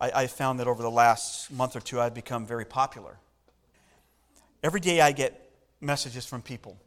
I, 0.00 0.10
I 0.22 0.26
found 0.26 0.60
that 0.60 0.66
over 0.66 0.82
the 0.82 0.90
last 0.90 1.52
month 1.52 1.76
or 1.76 1.80
two, 1.80 2.00
I've 2.00 2.14
become 2.14 2.46
very 2.46 2.64
popular. 2.64 3.18
Every 4.62 4.80
day 4.80 5.00
I 5.00 5.12
get 5.12 5.50
messages 5.80 6.26
from 6.26 6.42
people, 6.42 6.78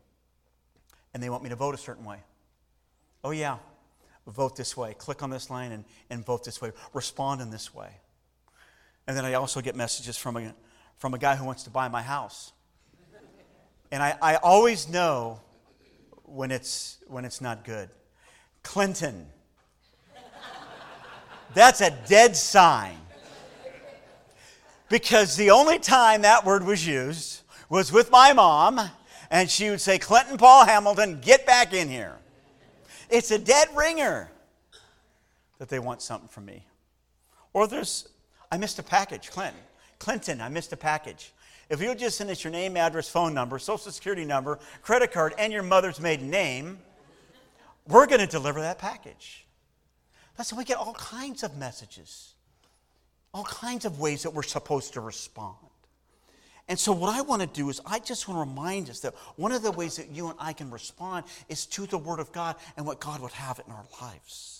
and 1.13 1.21
they 1.21 1.29
want 1.29 1.43
me 1.43 1.49
to 1.49 1.55
vote 1.55 1.73
a 1.73 1.77
certain 1.77 2.03
way. 2.03 2.17
Oh, 3.23 3.31
yeah, 3.31 3.57
vote 4.31 4.55
this 4.55 4.75
way. 4.75 4.93
Click 4.93 5.23
on 5.23 5.29
this 5.29 5.49
line 5.49 5.71
and, 5.71 5.85
and 6.09 6.25
vote 6.25 6.43
this 6.43 6.61
way. 6.61 6.71
Respond 6.93 7.41
in 7.41 7.49
this 7.49 7.73
way. 7.73 7.89
And 9.07 9.15
then 9.15 9.25
I 9.25 9.35
also 9.35 9.61
get 9.61 9.75
messages 9.75 10.17
from 10.17 10.37
a, 10.37 10.53
from 10.97 11.13
a 11.13 11.17
guy 11.17 11.35
who 11.35 11.45
wants 11.45 11.63
to 11.63 11.69
buy 11.69 11.87
my 11.87 12.01
house. 12.01 12.51
And 13.91 14.03
I, 14.03 14.17
I 14.21 14.35
always 14.35 14.89
know 14.89 15.39
when 16.23 16.51
it's, 16.51 16.97
when 17.07 17.23
it's 17.23 17.39
not 17.39 17.63
good. 17.63 17.89
Clinton. 18.63 19.27
That's 21.53 21.79
a 21.79 21.91
dead 22.07 22.35
sign. 22.35 22.97
Because 24.89 25.35
the 25.35 25.51
only 25.51 25.79
time 25.79 26.21
that 26.23 26.45
word 26.45 26.65
was 26.65 26.85
used 26.85 27.41
was 27.69 27.91
with 27.91 28.11
my 28.11 28.33
mom, 28.33 28.79
and 29.29 29.49
she 29.49 29.69
would 29.69 29.81
say, 29.81 29.97
Clinton 29.97 30.37
Paul 30.37 30.65
Hamilton, 30.65 31.19
get 31.21 31.45
back 31.45 31.73
in 31.73 31.89
here. 31.89 32.17
It's 33.09 33.31
a 33.31 33.39
dead 33.39 33.69
ringer 33.75 34.29
that 35.59 35.69
they 35.69 35.79
want 35.79 36.01
something 36.01 36.27
from 36.27 36.45
me. 36.45 36.65
Or 37.53 37.67
there's, 37.67 38.07
I 38.51 38.57
missed 38.57 38.79
a 38.79 38.83
package, 38.83 39.31
Clinton. 39.31 39.59
Clinton, 39.99 40.41
I 40.41 40.49
missed 40.49 40.73
a 40.73 40.77
package. 40.77 41.33
If 41.69 41.81
you'll 41.81 41.95
just 41.95 42.17
send 42.17 42.29
us 42.29 42.43
your 42.43 42.51
name, 42.51 42.77
address, 42.77 43.09
phone 43.09 43.33
number, 43.33 43.59
social 43.59 43.91
security 43.91 44.25
number, 44.25 44.59
credit 44.81 45.11
card, 45.11 45.33
and 45.37 45.51
your 45.51 45.63
mother's 45.63 45.99
maiden 45.99 46.29
name, 46.29 46.79
we're 47.87 48.05
going 48.05 48.21
to 48.21 48.27
deliver 48.27 48.61
that 48.61 48.79
package. 48.79 49.45
That's 50.37 50.51
Listen, 50.51 50.57
we 50.59 50.65
get 50.65 50.77
all 50.77 50.93
kinds 50.93 51.43
of 51.43 51.57
messages, 51.57 52.33
all 53.33 53.43
kinds 53.43 53.85
of 53.85 53.99
ways 53.99 54.23
that 54.23 54.31
we're 54.31 54.43
supposed 54.43 54.93
to 54.93 55.01
respond. 55.01 55.66
And 56.69 56.77
so, 56.77 56.91
what 56.91 57.15
I 57.15 57.21
want 57.21 57.41
to 57.41 57.47
do 57.47 57.69
is, 57.69 57.79
I 57.85 57.99
just 57.99 58.27
want 58.27 58.37
to 58.45 58.49
remind 58.49 58.89
us 58.89 58.99
that 59.01 59.15
one 59.37 59.51
of 59.51 59.61
the 59.61 59.71
ways 59.71 59.95
that 59.97 60.09
you 60.09 60.27
and 60.27 60.35
I 60.39 60.51
can 60.53 60.69
respond 60.69 61.25
is 61.47 61.65
to 61.67 61.85
the 61.85 61.97
Word 61.97 62.19
of 62.19 62.31
God 62.31 62.57
and 62.75 62.85
what 62.85 62.99
God 62.99 63.21
would 63.21 63.31
have 63.31 63.61
in 63.65 63.71
our 63.71 63.85
lives. 64.01 64.57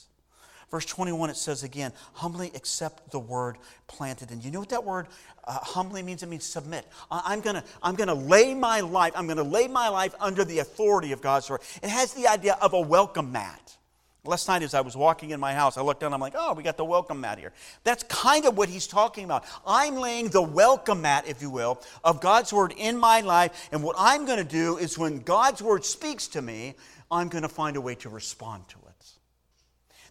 Verse 0.70 0.86
21, 0.86 1.30
it 1.30 1.38
says 1.38 1.64
again, 1.64 1.94
humbly 2.14 2.52
accept 2.54 3.12
the 3.12 3.20
word 3.20 3.58
planted 3.88 4.32
And 4.32 4.44
you. 4.44 4.52
know 4.52 4.60
what 4.60 4.70
that 4.70 4.84
word 4.84 5.08
uh, 5.46 5.60
humbly 5.60 6.04
means? 6.04 6.24
It 6.24 6.30
means 6.30 6.44
submit. 6.44 6.86
I, 7.10 7.34
am 7.34 7.40
going 7.40 7.56
to 7.56 7.64
I'm 7.82 7.96
gonna 7.96 8.14
lay 8.14 8.54
my 8.54 8.82
life, 8.82 9.14
I'm 9.16 9.28
going 9.28 9.38
to 9.38 9.44
lay 9.44 9.70
my 9.70 9.88
life 9.88 10.14
under 10.20 10.44
the 10.44 10.60
authority 10.60 11.14
of 11.14 11.22
God's 11.22 11.50
word. 11.50 11.62
It 11.82 11.90
has 11.90 12.14
the 12.14 12.28
idea 12.28 12.58
of 12.62 12.74
a 12.74 12.82
welcome 12.82 13.32
mat. 13.32 13.78
Last 14.26 14.48
night, 14.48 14.62
as 14.62 14.74
I 14.74 14.82
was 14.82 14.98
walking 14.98 15.30
in 15.30 15.40
my 15.40 15.54
house, 15.54 15.78
I 15.78 15.82
looked 15.82 16.02
down, 16.02 16.14
I'm 16.14 16.20
like, 16.20 16.34
oh, 16.36 16.54
we 16.54 16.62
got 16.62 16.76
the 16.76 16.84
welcome 16.84 17.22
mat 17.22 17.40
here. 17.40 17.54
That's 17.84 18.04
kind 18.04 18.46
of 18.46 18.58
what 18.58 18.68
he's 18.68 18.86
talking 18.86 19.24
about. 19.24 19.46
I'm 19.66 19.96
laying 19.96 20.28
the 20.30 20.42
welcome 20.42 21.02
mat, 21.02 21.26
if 21.28 21.42
you 21.42 21.50
will, 21.50 21.82
of 22.04 22.20
God's 22.20 22.52
word 22.52 22.74
in 22.76 22.98
my 22.98 23.22
life. 23.22 23.70
And 23.72 23.84
what 23.84 23.96
I'm 23.98 24.26
going 24.26 24.40
to 24.40 24.44
do 24.44 24.78
is 24.78 24.98
when 24.98 25.20
God's 25.20 25.62
word 25.62 25.86
speaks 25.86 26.28
to 26.30 26.42
me, 26.42 26.76
I'm 27.10 27.30
going 27.30 27.44
to 27.44 27.50
find 27.50 27.78
a 27.78 27.82
way 27.82 27.96
to 27.96 28.10
respond 28.10 28.68
to 28.70 28.78
it. 28.78 28.84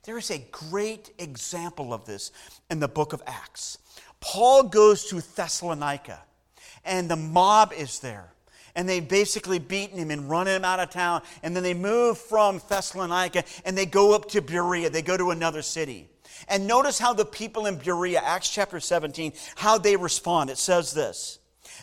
There 0.04 0.16
is 0.16 0.30
a 0.30 0.38
great 0.50 1.10
example 1.18 1.92
of 1.92 2.06
this 2.06 2.30
in 2.70 2.80
the 2.80 2.88
book 2.88 3.12
of 3.12 3.22
Acts. 3.26 3.78
Paul 4.20 4.62
goes 4.62 5.04
to 5.06 5.20
Thessalonica, 5.20 6.20
and 6.84 7.10
the 7.10 7.16
mob 7.16 7.72
is 7.72 7.98
there. 7.98 8.32
And 8.76 8.88
they've 8.88 9.06
basically 9.06 9.58
beaten 9.58 9.98
him 9.98 10.12
and 10.12 10.30
run 10.30 10.46
him 10.46 10.64
out 10.64 10.78
of 10.78 10.90
town. 10.90 11.22
And 11.42 11.56
then 11.56 11.64
they 11.64 11.74
move 11.74 12.18
from 12.18 12.60
Thessalonica 12.68 13.42
and 13.64 13.76
they 13.76 13.86
go 13.86 14.14
up 14.14 14.28
to 14.30 14.42
Berea. 14.42 14.90
They 14.90 15.02
go 15.02 15.16
to 15.16 15.32
another 15.32 15.62
city. 15.62 16.08
And 16.48 16.66
notice 16.66 16.98
how 16.98 17.12
the 17.12 17.24
people 17.24 17.66
in 17.66 17.78
Berea, 17.78 18.20
Acts 18.22 18.50
chapter 18.50 18.78
17, 18.78 19.32
how 19.56 19.78
they 19.78 19.96
respond. 19.96 20.50
It 20.50 20.58
says 20.58 20.92
this 20.92 21.38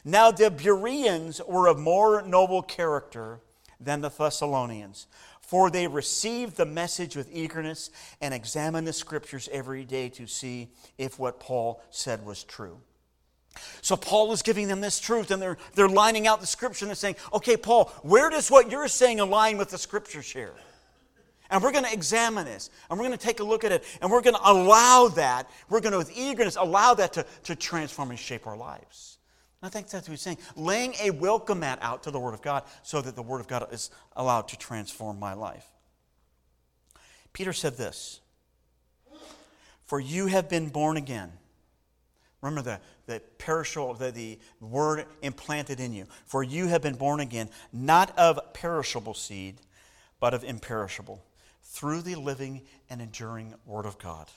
Now 0.05 0.31
the 0.31 0.51
Bereans 0.51 1.41
were 1.47 1.67
of 1.67 1.79
more 1.79 2.21
noble 2.21 2.61
character 2.61 3.39
than 3.79 4.01
the 4.01 4.09
Thessalonians, 4.09 5.07
for 5.41 5.69
they 5.69 5.87
received 5.87 6.57
the 6.57 6.65
message 6.65 7.15
with 7.15 7.33
eagerness 7.33 7.89
and 8.21 8.33
examined 8.33 8.87
the 8.87 8.93
scriptures 8.93 9.49
every 9.51 9.83
day 9.83 10.09
to 10.09 10.27
see 10.27 10.69
if 10.97 11.19
what 11.19 11.39
Paul 11.39 11.81
said 11.89 12.25
was 12.25 12.43
true. 12.43 12.79
So 13.81 13.95
Paul 13.95 14.31
is 14.31 14.41
giving 14.41 14.67
them 14.67 14.81
this 14.81 14.99
truth, 14.99 15.31
and 15.31 15.41
they're, 15.41 15.57
they're 15.75 15.89
lining 15.89 16.27
out 16.27 16.41
the 16.41 16.47
scripture 16.47 16.85
and 16.85 16.89
they're 16.89 16.95
saying, 16.95 17.15
okay, 17.33 17.57
Paul, 17.57 17.85
where 18.01 18.29
does 18.29 18.49
what 18.49 18.71
you're 18.71 18.87
saying 18.87 19.19
align 19.19 19.57
with 19.57 19.69
the 19.69 19.77
scriptures 19.77 20.29
here? 20.29 20.53
And 21.49 21.61
we're 21.61 21.71
going 21.71 21.85
to 21.85 21.93
examine 21.93 22.45
this, 22.45 22.69
and 22.89 22.97
we're 22.97 23.05
going 23.05 23.17
to 23.17 23.23
take 23.23 23.39
a 23.39 23.43
look 23.43 23.63
at 23.63 23.71
it, 23.71 23.83
and 24.01 24.09
we're 24.09 24.21
going 24.21 24.35
to 24.35 24.49
allow 24.49 25.09
that, 25.09 25.49
we're 25.69 25.81
going 25.81 25.91
to, 25.91 25.99
with 25.99 26.11
eagerness, 26.17 26.55
allow 26.55 26.95
that 26.95 27.13
to, 27.13 27.25
to 27.43 27.55
transform 27.55 28.09
and 28.09 28.17
shape 28.17 28.47
our 28.47 28.57
lives. 28.57 29.19
And 29.61 29.67
I 29.67 29.69
think 29.69 29.87
that's 29.87 30.07
what 30.07 30.13
he's 30.13 30.21
saying. 30.21 30.39
Laying 30.55 30.95
a 30.99 31.11
welcome 31.11 31.59
mat 31.59 31.79
out 31.81 32.03
to 32.03 32.11
the 32.11 32.19
Word 32.19 32.33
of 32.33 32.41
God 32.41 32.63
so 32.81 33.01
that 33.01 33.15
the 33.15 33.21
Word 33.21 33.39
of 33.39 33.47
God 33.47 33.67
is 33.71 33.91
allowed 34.15 34.47
to 34.47 34.57
transform 34.57 35.19
my 35.19 35.33
life. 35.33 35.67
Peter 37.33 37.53
said 37.53 37.77
this 37.77 38.19
For 39.85 39.99
you 39.99 40.27
have 40.27 40.49
been 40.49 40.69
born 40.69 40.97
again. 40.97 41.33
Remember 42.43 42.61
the, 42.61 42.79
the 43.11 43.19
perishable, 43.39 43.95
the, 43.95 44.11
the 44.11 44.37
word 44.59 45.05
implanted 45.23 45.79
in 45.79 45.93
you. 45.93 46.05
For 46.25 46.43
you 46.43 46.67
have 46.67 46.83
been 46.83 46.95
born 46.95 47.19
again, 47.19 47.49
not 47.71 48.15
of 48.19 48.39
perishable 48.53 49.15
seed, 49.15 49.55
but 50.19 50.35
of 50.35 50.43
imperishable, 50.43 51.23
through 51.63 52.01
the 52.01 52.15
living 52.15 52.61
and 52.89 53.01
enduring 53.01 53.55
Word 53.65 53.85
of 53.85 53.97
God. 53.97 54.29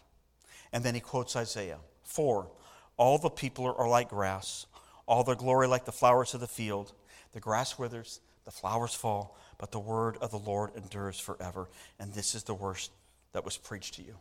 And 0.72 0.82
then 0.82 0.94
he 0.94 1.00
quotes 1.00 1.36
Isaiah 1.36 1.78
4 2.04 2.48
All 2.96 3.18
the 3.18 3.28
people 3.28 3.66
are 3.76 3.88
like 3.88 4.08
grass 4.08 4.66
all 5.06 5.22
their 5.22 5.36
glory 5.36 5.68
like 5.68 5.84
the 5.84 5.92
flowers 5.92 6.34
of 6.34 6.40
the 6.40 6.46
field. 6.46 6.92
The 7.32 7.40
grass 7.40 7.78
withers, 7.78 8.20
the 8.44 8.50
flowers 8.50 8.94
fall, 8.94 9.38
but 9.58 9.70
the 9.70 9.78
word 9.78 10.16
of 10.20 10.30
the 10.30 10.38
Lord 10.38 10.72
endures 10.76 11.18
forever. 11.18 11.68
And 11.98 12.12
this 12.12 12.34
is 12.34 12.42
the 12.42 12.54
worst 12.54 12.90
that 13.32 13.44
was 13.44 13.56
preached 13.56 13.94
to 13.94 14.02
you. 14.02 14.16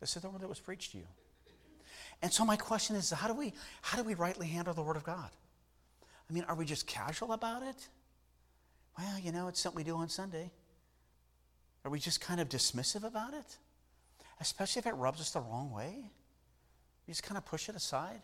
This 0.00 0.16
is 0.16 0.22
the 0.22 0.30
word 0.30 0.42
that 0.42 0.48
was 0.48 0.60
preached 0.60 0.92
to 0.92 0.98
you. 0.98 1.06
And 2.22 2.32
so 2.32 2.44
my 2.44 2.56
question 2.56 2.94
is, 2.94 3.10
how 3.10 3.26
do 3.26 3.34
we 3.34 3.52
how 3.80 3.98
do 3.98 4.04
we 4.04 4.14
rightly 4.14 4.46
handle 4.46 4.72
the 4.72 4.82
word 4.82 4.96
of 4.96 5.04
God? 5.04 5.30
I 6.30 6.32
mean, 6.32 6.44
are 6.48 6.54
we 6.54 6.64
just 6.64 6.86
casual 6.86 7.32
about 7.32 7.62
it? 7.62 7.88
Well, 8.96 9.18
you 9.18 9.32
know, 9.32 9.48
it's 9.48 9.60
something 9.60 9.76
we 9.76 9.84
do 9.84 9.96
on 9.96 10.08
Sunday. 10.08 10.50
Are 11.84 11.90
we 11.90 11.98
just 11.98 12.20
kind 12.20 12.40
of 12.40 12.48
dismissive 12.48 13.04
about 13.04 13.34
it? 13.34 13.58
Especially 14.40 14.80
if 14.80 14.86
it 14.86 14.94
rubs 14.94 15.20
us 15.20 15.30
the 15.30 15.40
wrong 15.40 15.72
way? 15.72 16.10
We 17.06 17.12
just 17.12 17.24
kind 17.24 17.36
of 17.36 17.44
push 17.44 17.68
it 17.68 17.74
aside? 17.74 18.22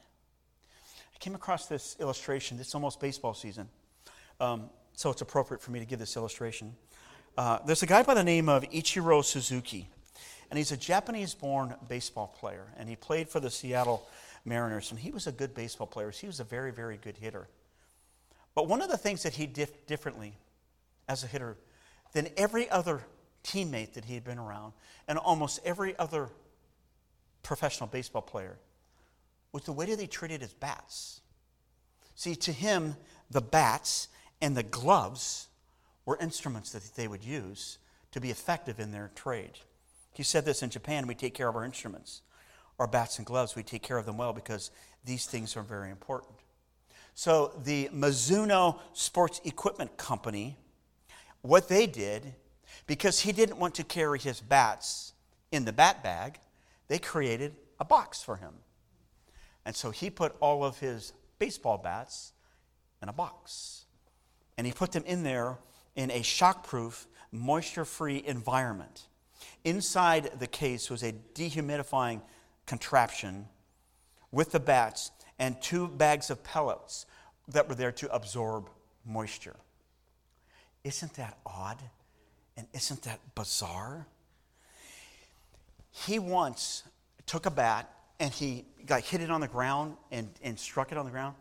I 1.14 1.18
came 1.18 1.34
across 1.34 1.66
this 1.66 1.96
illustration. 1.98 2.58
It's 2.60 2.74
almost 2.74 3.00
baseball 3.00 3.34
season, 3.34 3.68
um, 4.38 4.70
so 4.92 5.10
it's 5.10 5.20
appropriate 5.20 5.60
for 5.60 5.72
me 5.72 5.80
to 5.80 5.84
give 5.84 5.98
this 5.98 6.16
illustration. 6.16 6.76
Uh, 7.36 7.58
there's 7.66 7.82
a 7.82 7.86
guy 7.86 8.02
by 8.02 8.14
the 8.14 8.22
name 8.22 8.48
of 8.48 8.62
Ichiro 8.70 9.24
Suzuki, 9.24 9.88
and 10.50 10.58
he's 10.58 10.72
a 10.72 10.76
Japanese 10.76 11.34
born 11.34 11.74
baseball 11.88 12.34
player, 12.38 12.66
and 12.76 12.88
he 12.88 12.96
played 12.96 13.28
for 13.28 13.40
the 13.40 13.50
Seattle 13.50 14.06
Mariners, 14.44 14.90
and 14.90 14.98
he 14.98 15.10
was 15.10 15.26
a 15.26 15.32
good 15.32 15.54
baseball 15.54 15.86
player. 15.86 16.10
He 16.10 16.26
was 16.26 16.40
a 16.40 16.44
very, 16.44 16.72
very 16.72 16.96
good 16.96 17.16
hitter. 17.16 17.48
But 18.54 18.66
one 18.66 18.82
of 18.82 18.88
the 18.88 18.96
things 18.96 19.22
that 19.22 19.34
he 19.34 19.46
did 19.46 19.70
differently 19.86 20.34
as 21.08 21.22
a 21.22 21.26
hitter 21.26 21.56
than 22.12 22.28
every 22.36 22.68
other 22.70 23.02
teammate 23.44 23.92
that 23.94 24.04
he 24.04 24.14
had 24.14 24.24
been 24.24 24.38
around, 24.38 24.72
and 25.06 25.18
almost 25.18 25.60
every 25.64 25.98
other 25.98 26.28
professional 27.42 27.88
baseball 27.88 28.22
player, 28.22 28.58
was 29.52 29.64
the 29.64 29.72
way 29.72 29.86
that 29.86 29.96
they 29.96 30.06
treated 30.06 30.40
his 30.40 30.52
bats. 30.52 31.20
See, 32.14 32.34
to 32.36 32.52
him, 32.52 32.96
the 33.30 33.40
bats 33.40 34.08
and 34.40 34.56
the 34.56 34.62
gloves 34.62 35.48
were 36.04 36.18
instruments 36.20 36.72
that 36.72 36.82
they 36.96 37.06
would 37.06 37.22
use 37.22 37.78
to 38.12 38.20
be 38.20 38.30
effective 38.30 38.80
in 38.80 38.92
their 38.92 39.10
trade. 39.14 39.58
He 40.18 40.24
said 40.24 40.44
this 40.44 40.64
in 40.64 40.70
Japan 40.70 41.06
we 41.06 41.14
take 41.14 41.32
care 41.32 41.46
of 41.46 41.54
our 41.54 41.64
instruments. 41.64 42.22
Our 42.80 42.88
bats 42.88 43.18
and 43.18 43.26
gloves, 43.26 43.54
we 43.54 43.62
take 43.62 43.84
care 43.84 43.98
of 43.98 44.04
them 44.04 44.16
well 44.16 44.32
because 44.32 44.72
these 45.04 45.26
things 45.26 45.56
are 45.56 45.62
very 45.62 45.92
important. 45.92 46.34
So, 47.14 47.52
the 47.62 47.88
Mizuno 47.94 48.80
Sports 48.94 49.40
Equipment 49.44 49.96
Company, 49.96 50.56
what 51.42 51.68
they 51.68 51.86
did, 51.86 52.34
because 52.88 53.20
he 53.20 53.30
didn't 53.30 53.58
want 53.58 53.76
to 53.76 53.84
carry 53.84 54.18
his 54.18 54.40
bats 54.40 55.12
in 55.52 55.64
the 55.64 55.72
bat 55.72 56.02
bag, 56.02 56.40
they 56.88 56.98
created 56.98 57.54
a 57.78 57.84
box 57.84 58.20
for 58.20 58.38
him. 58.38 58.54
And 59.64 59.76
so 59.76 59.92
he 59.92 60.10
put 60.10 60.34
all 60.40 60.64
of 60.64 60.80
his 60.80 61.12
baseball 61.38 61.78
bats 61.78 62.32
in 63.00 63.08
a 63.08 63.12
box. 63.12 63.84
And 64.56 64.66
he 64.66 64.72
put 64.72 64.90
them 64.90 65.04
in 65.06 65.22
there 65.22 65.58
in 65.94 66.10
a 66.10 66.22
shockproof, 66.22 67.06
moisture 67.30 67.84
free 67.84 68.20
environment. 68.26 69.04
Inside 69.64 70.32
the 70.38 70.46
case 70.46 70.90
was 70.90 71.02
a 71.02 71.12
dehumidifying 71.34 72.22
contraption 72.66 73.46
with 74.30 74.52
the 74.52 74.60
bats 74.60 75.10
and 75.38 75.60
two 75.60 75.88
bags 75.88 76.30
of 76.30 76.42
pellets 76.44 77.06
that 77.48 77.68
were 77.68 77.74
there 77.74 77.92
to 77.92 78.12
absorb 78.12 78.68
moisture. 79.04 79.56
Isn't 80.84 81.14
that 81.14 81.38
odd? 81.46 81.78
And 82.56 82.66
isn't 82.72 83.02
that 83.02 83.20
bizarre? 83.34 84.06
He 85.90 86.18
once 86.18 86.82
took 87.26 87.46
a 87.46 87.50
bat 87.50 87.90
and 88.20 88.32
he 88.32 88.64
like 88.88 89.04
hit 89.04 89.20
it 89.20 89.30
on 89.30 89.40
the 89.40 89.48
ground 89.48 89.96
and, 90.10 90.28
and 90.42 90.58
struck 90.58 90.92
it 90.92 90.98
on 90.98 91.04
the 91.04 91.10
ground. 91.10 91.34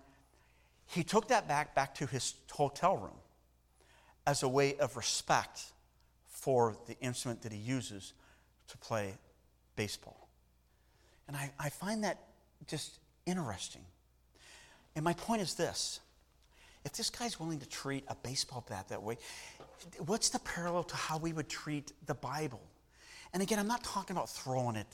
He 0.88 1.04
took 1.04 1.28
that 1.30 1.48
back 1.48 1.76
back 1.76 1.96
to 1.96 2.06
his 2.06 2.36
hotel 2.52 2.98
room 2.98 3.18
as 4.26 4.44
a 4.44 4.48
way 4.48 4.78
of 4.78 4.96
respect 4.96 5.64
for 6.48 6.78
the 6.88 6.98
instrument 7.02 7.42
that 7.42 7.52
he 7.52 7.58
uses 7.58 8.14
to 8.70 8.78
play 8.78 9.14
baseball. 9.76 10.30
And 11.28 11.36
I, 11.36 11.52
I 11.60 11.68
find 11.68 12.06
that 12.06 12.20
just 12.68 13.00
interesting. 13.26 13.82
And 14.96 15.04
my 15.04 15.12
point 15.12 15.42
is 15.42 15.56
this 15.56 16.00
if 16.86 16.94
this 16.94 17.10
guy's 17.10 17.38
willing 17.38 17.60
to 17.60 17.68
treat 17.68 18.06
a 18.08 18.16
baseball 18.16 18.66
bat 18.70 18.88
that 18.88 19.04
way, 19.04 19.18
what's 20.06 20.30
the 20.30 20.40
parallel 20.40 20.84
to 20.84 20.96
how 20.96 21.18
we 21.18 21.34
would 21.34 21.50
treat 21.50 21.92
the 22.06 22.16
Bible? 22.16 22.62
And 23.34 23.44
again, 23.44 23.60
I'm 23.60 23.68
not 23.68 23.84
talking 23.84 24.16
about 24.16 24.30
throwing 24.30 24.78
it 24.78 24.88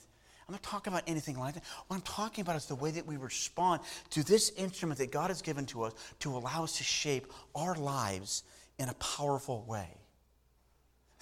I'm 0.47 0.53
not 0.53 0.63
talking 0.63 0.91
about 0.91 1.03
anything 1.07 1.37
like 1.39 1.53
that. 1.53 1.63
What 1.87 1.95
I'm 1.95 2.01
talking 2.01 2.41
about 2.41 2.55
is 2.57 2.65
the 2.65 2.75
way 2.75 2.91
that 2.91 3.05
we 3.05 3.15
respond 3.15 3.81
to 4.09 4.23
this 4.23 4.49
instrument 4.57 4.99
that 4.99 5.11
God 5.11 5.29
has 5.29 5.41
given 5.41 5.65
to 5.67 5.83
us 5.83 5.93
to 6.19 6.35
allow 6.35 6.63
us 6.63 6.77
to 6.77 6.83
shape 6.83 7.31
our 7.55 7.75
lives 7.75 8.43
in 8.77 8.89
a 8.89 8.93
powerful 8.95 9.63
way. 9.67 9.87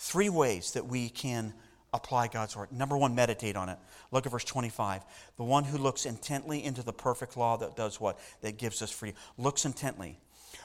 Three 0.03 0.29
ways 0.29 0.71
that 0.71 0.87
we 0.87 1.09
can 1.09 1.53
apply 1.93 2.27
God's 2.27 2.57
word. 2.57 2.71
Number 2.71 2.97
one, 2.97 3.13
meditate 3.13 3.55
on 3.55 3.69
it. 3.69 3.77
Look 4.09 4.25
at 4.25 4.31
verse 4.31 4.43
25. 4.43 5.03
The 5.37 5.43
one 5.43 5.63
who 5.63 5.77
looks 5.77 6.07
intently 6.07 6.63
into 6.63 6.81
the 6.81 6.91
perfect 6.91 7.37
law 7.37 7.55
that 7.57 7.75
does 7.75 8.01
what? 8.01 8.17
That 8.41 8.57
gives 8.57 8.81
us 8.81 8.89
freedom. 8.89 9.15
Looks 9.37 9.63
intently. 9.63 10.17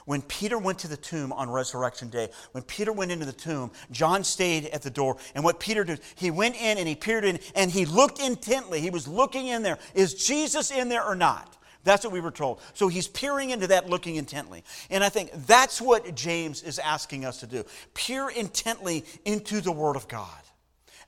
When 0.05 0.23
Peter 0.23 0.57
went 0.57 0.79
to 0.79 0.87
the 0.87 0.97
tomb 0.97 1.31
on 1.31 1.51
resurrection 1.51 2.09
day, 2.09 2.29
when 2.53 2.63
Peter 2.63 2.91
went 2.91 3.11
into 3.11 3.27
the 3.27 3.31
tomb, 3.31 3.69
John 3.91 4.23
stayed 4.23 4.65
at 4.69 4.81
the 4.81 4.89
door. 4.89 5.17
And 5.35 5.43
what 5.43 5.59
Peter 5.59 5.83
did, 5.83 5.99
he 6.15 6.31
went 6.31 6.55
in 6.55 6.79
and 6.79 6.87
he 6.87 6.95
peered 6.95 7.23
in 7.23 7.37
and 7.53 7.69
he 7.69 7.85
looked 7.85 8.19
intently. 8.19 8.81
He 8.81 8.89
was 8.89 9.07
looking 9.07 9.45
in 9.45 9.61
there. 9.61 9.77
Is 9.93 10.15
Jesus 10.15 10.71
in 10.71 10.89
there 10.89 11.03
or 11.03 11.13
not? 11.13 11.57
That's 11.87 12.03
what 12.03 12.11
we 12.11 12.19
were 12.19 12.31
told. 12.31 12.59
So 12.73 12.89
he's 12.89 13.07
peering 13.07 13.51
into 13.51 13.67
that, 13.67 13.89
looking 13.89 14.17
intently. 14.17 14.63
And 14.89 15.03
I 15.03 15.09
think 15.09 15.31
that's 15.47 15.79
what 15.79 16.13
James 16.15 16.61
is 16.61 16.79
asking 16.79 17.23
us 17.23 17.39
to 17.39 17.47
do 17.47 17.63
peer 17.93 18.29
intently 18.29 19.05
into 19.23 19.61
the 19.61 19.71
Word 19.71 19.95
of 19.95 20.07
God 20.09 20.27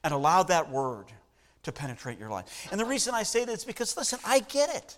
and 0.05 0.13
allow 0.13 0.43
that 0.43 0.71
Word 0.71 1.07
to 1.63 1.73
penetrate 1.73 2.17
your 2.17 2.29
life. 2.29 2.69
And 2.71 2.79
the 2.79 2.85
reason 2.85 3.13
I 3.13 3.23
say 3.23 3.43
that 3.43 3.51
is 3.51 3.65
because, 3.65 3.97
listen, 3.97 4.19
I 4.25 4.39
get 4.39 4.73
it. 4.73 4.97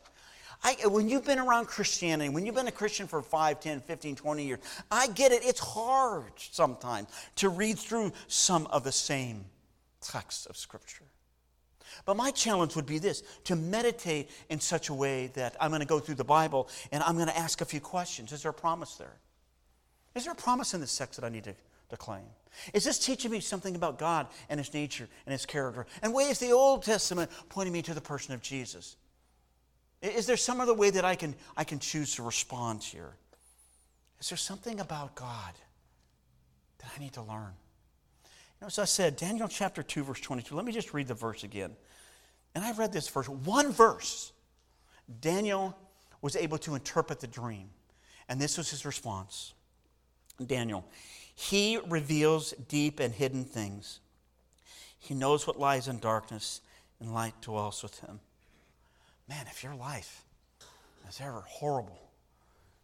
I, 0.64 0.76
when 0.86 1.10
you've 1.10 1.26
been 1.26 1.40
around 1.40 1.66
Christianity, 1.66 2.30
when 2.30 2.46
you've 2.46 2.54
been 2.54 2.68
a 2.68 2.72
Christian 2.72 3.08
for 3.08 3.24
5, 3.24 3.60
10, 3.60 3.82
15, 3.82 4.16
20 4.16 4.46
years, 4.46 4.60
I 4.92 5.08
get 5.08 5.32
it. 5.32 5.44
It's 5.44 5.60
hard 5.60 6.34
sometimes 6.38 7.10
to 7.38 7.50
read 7.50 7.80
through 7.80 8.12
some 8.28 8.68
of 8.68 8.84
the 8.84 8.92
same 8.92 9.46
texts 10.00 10.46
of 10.46 10.56
Scripture. 10.56 11.06
But 12.06 12.18
my 12.18 12.32
challenge 12.32 12.76
would 12.76 12.86
be 12.86 13.00
this 13.00 13.24
to 13.46 13.56
meditate 13.56 14.30
in 14.50 14.60
such 14.60 14.90
a 14.90 14.94
way 14.94 15.28
that 15.36 15.56
I'm 15.60 15.72
going 15.72 15.82
to 15.82 15.88
go 15.88 16.00
through 16.00 16.16
the 16.16 16.24
Bible 16.24 16.70
and 16.92 17.04
I'm 17.04 17.16
going 17.16 17.28
to 17.28 17.38
ask 17.38 17.62
a 17.62 17.66
few 17.66 17.82
questions. 17.82 18.32
Is 18.32 18.44
there 18.44 18.52
a 18.52 18.54
promise 18.54 18.96
there? 18.96 19.18
Is 20.16 20.26
there 20.26 20.34
a 20.34 20.36
promise 20.36 20.74
in 20.74 20.82
this 20.82 20.98
text 20.98 21.20
that 21.20 21.26
I 21.26 21.30
need 21.30 21.46
to, 21.46 21.56
to 21.90 21.98
claim? 21.98 22.26
Is 22.74 22.84
this 22.84 23.00
teaching 23.00 23.32
me 23.32 23.40
something 23.40 23.76
about 23.76 23.98
God 23.98 24.28
and 24.50 24.60
His 24.60 24.74
nature 24.74 25.08
and 25.26 25.32
His 25.32 25.46
character? 25.46 25.86
And 26.02 26.14
is 26.20 26.40
the 26.40 26.52
Old 26.52 26.84
Testament 26.84 27.32
pointing 27.50 27.74
me 27.74 27.82
to 27.84 27.94
the 27.94 28.02
person 28.02 28.34
of 28.34 28.42
Jesus? 28.42 28.98
Is 30.02 30.26
there 30.26 30.38
some 30.38 30.60
other 30.60 30.74
way 30.74 30.90
that 30.90 31.06
I 31.06 31.16
can, 31.16 31.36
I 31.56 31.64
can 31.64 31.80
choose 31.80 32.16
to 32.16 32.24
respond 32.24 32.84
here? 32.84 33.16
Is 34.20 34.30
there 34.30 34.38
something 34.38 34.80
about 34.80 35.16
God 35.16 35.54
that 36.80 36.92
I 36.96 37.00
need 37.00 37.14
to 37.14 37.22
learn? 37.22 37.54
As 38.62 38.78
I 38.78 38.86
said, 38.86 39.16
Daniel 39.16 39.48
chapter 39.48 39.82
2, 39.82 40.04
verse 40.04 40.22
22. 40.22 40.56
Let 40.56 40.66
me 40.66 40.72
just 40.72 40.94
read 40.94 41.08
the 41.08 41.16
verse 41.16 41.44
again. 41.44 41.76
And 42.54 42.64
I 42.64 42.72
read 42.74 42.94
this 42.94 43.08
verse, 43.08 43.28
one 43.28 43.72
verse. 43.72 44.32
Daniel 45.20 45.76
was 46.22 46.36
able 46.36 46.58
to 46.60 46.76
interpret 46.76 47.20
the 47.20 47.28
dream. 47.28 47.70
And 48.30 48.40
this 48.40 48.58
was 48.58 48.70
his 48.70 48.86
response 48.86 49.54
Daniel, 50.46 50.86
he 51.36 51.80
reveals 51.88 52.54
deep 52.68 53.00
and 53.00 53.14
hidden 53.14 53.46
things. 53.46 54.00
He 54.98 55.14
knows 55.14 55.48
what 55.48 55.60
lies 55.60 55.88
in 55.88 56.00
darkness, 56.00 56.62
and 57.00 57.14
light 57.14 57.34
dwells 57.42 57.82
with 57.82 58.00
him. 58.00 58.20
Man, 59.28 59.46
if 59.50 59.64
your 59.64 59.76
life 59.76 60.24
is 61.10 61.20
ever 61.20 61.44
horrible 61.48 62.12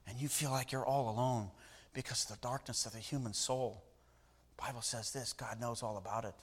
and 0.08 0.20
you 0.20 0.28
feel 0.28 0.50
like 0.50 0.72
you're 0.72 0.86
all 0.86 1.10
alone 1.10 1.50
because 1.94 2.24
of 2.24 2.40
the 2.40 2.48
darkness 2.48 2.86
of 2.86 2.94
the 2.94 3.00
human 3.00 3.34
soul, 3.34 3.84
Bible 4.58 4.82
says 4.82 5.12
this 5.12 5.34
God 5.34 5.60
knows 5.60 5.84
all 5.84 5.98
about 5.98 6.26
it. 6.26 6.34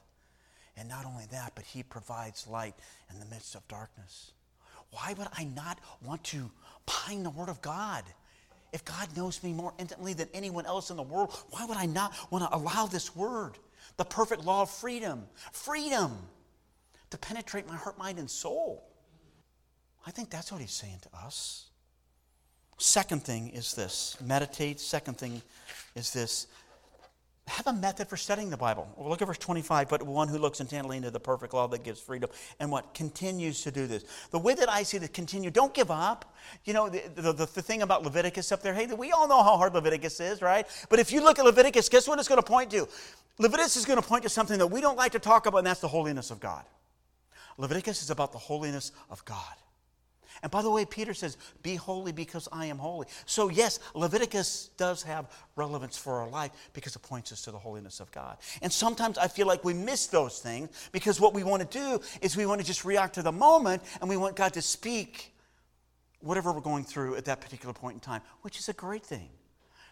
And 0.76 0.88
not 0.88 1.06
only 1.06 1.24
that, 1.30 1.52
but 1.54 1.64
He 1.64 1.82
provides 1.82 2.46
light 2.46 2.74
in 3.12 3.20
the 3.20 3.26
midst 3.26 3.54
of 3.54 3.66
darkness. 3.68 4.32
Why 4.90 5.14
would 5.16 5.28
I 5.36 5.44
not 5.44 5.78
want 6.04 6.24
to 6.24 6.50
pine 6.86 7.22
the 7.22 7.30
Word 7.30 7.48
of 7.48 7.60
God? 7.62 8.04
If 8.72 8.84
God 8.84 9.16
knows 9.16 9.42
me 9.42 9.52
more 9.52 9.72
intimately 9.78 10.14
than 10.14 10.28
anyone 10.34 10.66
else 10.66 10.90
in 10.90 10.96
the 10.96 11.02
world, 11.02 11.32
why 11.50 11.64
would 11.64 11.76
I 11.76 11.86
not 11.86 12.12
want 12.30 12.44
to 12.44 12.56
allow 12.56 12.86
this 12.86 13.14
Word, 13.14 13.52
the 13.96 14.04
perfect 14.04 14.44
law 14.44 14.62
of 14.62 14.70
freedom, 14.70 15.26
freedom, 15.52 16.16
to 17.10 17.18
penetrate 17.18 17.68
my 17.68 17.76
heart, 17.76 17.98
mind, 17.98 18.18
and 18.18 18.28
soul? 18.28 18.84
I 20.06 20.10
think 20.10 20.30
that's 20.30 20.52
what 20.52 20.60
he's 20.60 20.72
saying 20.72 21.00
to 21.02 21.18
us. 21.24 21.66
Second 22.78 23.22
thing 23.22 23.48
is 23.50 23.74
this 23.74 24.16
meditate. 24.20 24.80
Second 24.80 25.16
thing 25.16 25.40
is 25.94 26.12
this 26.12 26.48
have 27.64 27.76
a 27.76 27.78
method 27.78 28.08
for 28.08 28.16
studying 28.16 28.50
the 28.50 28.56
Bible. 28.56 28.88
Well, 28.96 29.08
look 29.08 29.22
at 29.22 29.28
verse 29.28 29.38
25. 29.38 29.88
But 29.88 30.02
one 30.02 30.28
who 30.28 30.38
looks 30.38 30.60
intently 30.60 30.96
into 30.96 31.10
the 31.10 31.20
perfect 31.20 31.54
law 31.54 31.66
that 31.68 31.82
gives 31.82 32.00
freedom 32.00 32.30
and 32.60 32.70
what 32.70 32.94
continues 32.94 33.62
to 33.62 33.70
do 33.70 33.86
this. 33.86 34.04
The 34.30 34.38
way 34.38 34.54
that 34.54 34.68
I 34.68 34.82
see 34.82 34.98
to 34.98 35.08
continue, 35.08 35.50
don't 35.50 35.74
give 35.74 35.90
up. 35.90 36.34
You 36.64 36.74
know, 36.74 36.88
the, 36.88 37.02
the, 37.14 37.32
the, 37.32 37.46
the 37.46 37.62
thing 37.62 37.82
about 37.82 38.02
Leviticus 38.02 38.52
up 38.52 38.62
there, 38.62 38.74
hey, 38.74 38.86
we 38.86 39.12
all 39.12 39.28
know 39.28 39.42
how 39.42 39.56
hard 39.56 39.74
Leviticus 39.74 40.20
is, 40.20 40.42
right? 40.42 40.66
But 40.88 40.98
if 40.98 41.12
you 41.12 41.22
look 41.22 41.38
at 41.38 41.44
Leviticus, 41.44 41.88
guess 41.88 42.06
what 42.06 42.18
it's 42.18 42.28
going 42.28 42.40
to 42.40 42.46
point 42.46 42.70
to? 42.70 42.88
Leviticus 43.38 43.76
is 43.76 43.84
going 43.84 44.00
to 44.00 44.06
point 44.06 44.22
to 44.22 44.28
something 44.28 44.58
that 44.58 44.66
we 44.66 44.80
don't 44.80 44.96
like 44.96 45.12
to 45.12 45.18
talk 45.18 45.46
about, 45.46 45.58
and 45.58 45.66
that's 45.66 45.80
the 45.80 45.88
holiness 45.88 46.30
of 46.30 46.40
God. 46.40 46.64
Leviticus 47.56 48.02
is 48.02 48.10
about 48.10 48.32
the 48.32 48.38
holiness 48.38 48.92
of 49.10 49.24
God. 49.24 49.54
And 50.42 50.50
by 50.50 50.62
the 50.62 50.70
way, 50.70 50.84
Peter 50.84 51.14
says, 51.14 51.36
Be 51.62 51.76
holy 51.76 52.12
because 52.12 52.48
I 52.52 52.66
am 52.66 52.78
holy. 52.78 53.06
So, 53.26 53.48
yes, 53.48 53.78
Leviticus 53.94 54.70
does 54.76 55.02
have 55.02 55.30
relevance 55.56 55.96
for 55.96 56.20
our 56.20 56.28
life 56.28 56.50
because 56.72 56.96
it 56.96 57.02
points 57.02 57.32
us 57.32 57.42
to 57.42 57.50
the 57.50 57.58
holiness 57.58 58.00
of 58.00 58.10
God. 58.12 58.38
And 58.62 58.72
sometimes 58.72 59.18
I 59.18 59.28
feel 59.28 59.46
like 59.46 59.64
we 59.64 59.74
miss 59.74 60.06
those 60.06 60.40
things 60.40 60.70
because 60.92 61.20
what 61.20 61.34
we 61.34 61.44
want 61.44 61.68
to 61.70 61.78
do 61.78 62.00
is 62.20 62.36
we 62.36 62.46
want 62.46 62.60
to 62.60 62.66
just 62.66 62.84
react 62.84 63.14
to 63.14 63.22
the 63.22 63.32
moment 63.32 63.82
and 64.00 64.08
we 64.08 64.16
want 64.16 64.36
God 64.36 64.52
to 64.54 64.62
speak 64.62 65.34
whatever 66.20 66.52
we're 66.52 66.60
going 66.60 66.84
through 66.84 67.16
at 67.16 67.26
that 67.26 67.40
particular 67.40 67.74
point 67.74 67.94
in 67.94 68.00
time, 68.00 68.22
which 68.42 68.58
is 68.58 68.68
a 68.68 68.72
great 68.72 69.04
thing. 69.04 69.28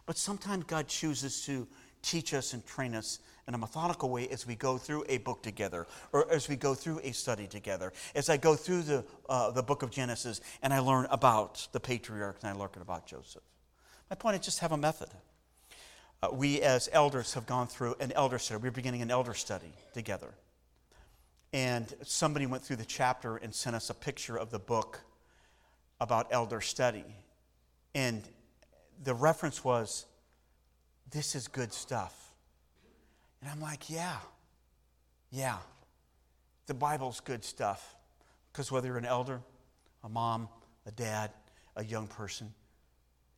But 0.07 0.17
sometimes 0.17 0.65
God 0.65 0.89
chooses 0.89 1.45
to 1.47 1.69
teach 2.03 2.35
us 2.35 2.53
and 2.53 2.67
train 2.67 2.95
us 2.95 3.21
in 3.49 3.55
a 3.55 3.59
methodical 3.59 4.09
way 4.09 4.29
as 4.29 4.47
we 4.47 4.55
go 4.55 4.79
through 4.79 5.05
a 5.09 5.19
book 5.19 5.43
together 5.43 5.87
or 6.13 6.31
as 6.31 6.49
we 6.49 6.57
go 6.57 6.75
through 6.75 7.01
a 7.03 7.13
study 7.13 7.47
together. 7.47 7.93
As 8.15 8.29
I 8.29 8.37
go 8.37 8.55
through 8.55 8.83
the, 8.83 9.05
uh, 9.29 9.51
the 9.51 9.63
book 9.63 9.83
of 9.83 9.91
Genesis 9.91 10.41
and 10.63 10.73
I 10.73 10.79
learn 10.79 11.07
about 11.11 11.67
the 11.73 11.81
patriarchs 11.81 12.45
and 12.45 12.53
I 12.53 12.59
learn 12.59 12.71
about 12.81 13.07
Joseph. 13.07 13.43
My 14.11 14.17
point 14.17 14.39
is 14.39 14.45
just 14.45 14.61
have 14.61 14.73
a 14.73 14.77
method. 14.77 15.09
Uh, 16.23 16.29
we 16.33 16.61
as 16.61 16.89
elders 16.93 17.35
have 17.35 17.47
gone 17.47 17.67
through 17.67 17.97
an 17.99 18.13
elder 18.13 18.39
study. 18.39 18.61
We're 18.63 18.71
beginning 18.71 19.03
an 19.03 19.11
elder 19.11 19.35
study 19.35 19.73
together. 19.93 20.33
And 21.53 21.93
somebody 22.03 22.47
went 22.47 22.63
through 22.63 22.77
the 22.77 22.85
chapter 22.85 23.37
and 23.37 23.55
sent 23.55 23.75
us 23.75 23.91
a 23.91 23.95
picture 23.95 24.37
of 24.37 24.51
the 24.51 24.59
book 24.59 25.01
about 26.01 26.29
elder 26.31 26.61
study. 26.61 27.05
And 27.95 28.23
the 29.03 29.15
reference 29.15 29.65
was 29.65 30.07
this 31.11 31.35
is 31.35 31.49
good 31.49 31.73
stuff. 31.73 32.22
And 33.43 33.51
I'm 33.51 33.61
like, 33.61 33.91
yeah, 33.91 34.17
yeah, 35.31 35.59
the 36.67 36.75
Bible's 36.75 37.21
good 37.21 37.45
stuff. 37.45 37.97
Because 38.53 38.71
whether 38.71 38.87
you're 38.87 38.99
an 38.99 39.05
elder, 39.05 39.41
a 40.05 40.09
mom, 40.09 40.49
a 40.87 40.93
dad, 40.93 41.31
a 41.75 41.85
young 41.85 42.07
person, 42.07 42.53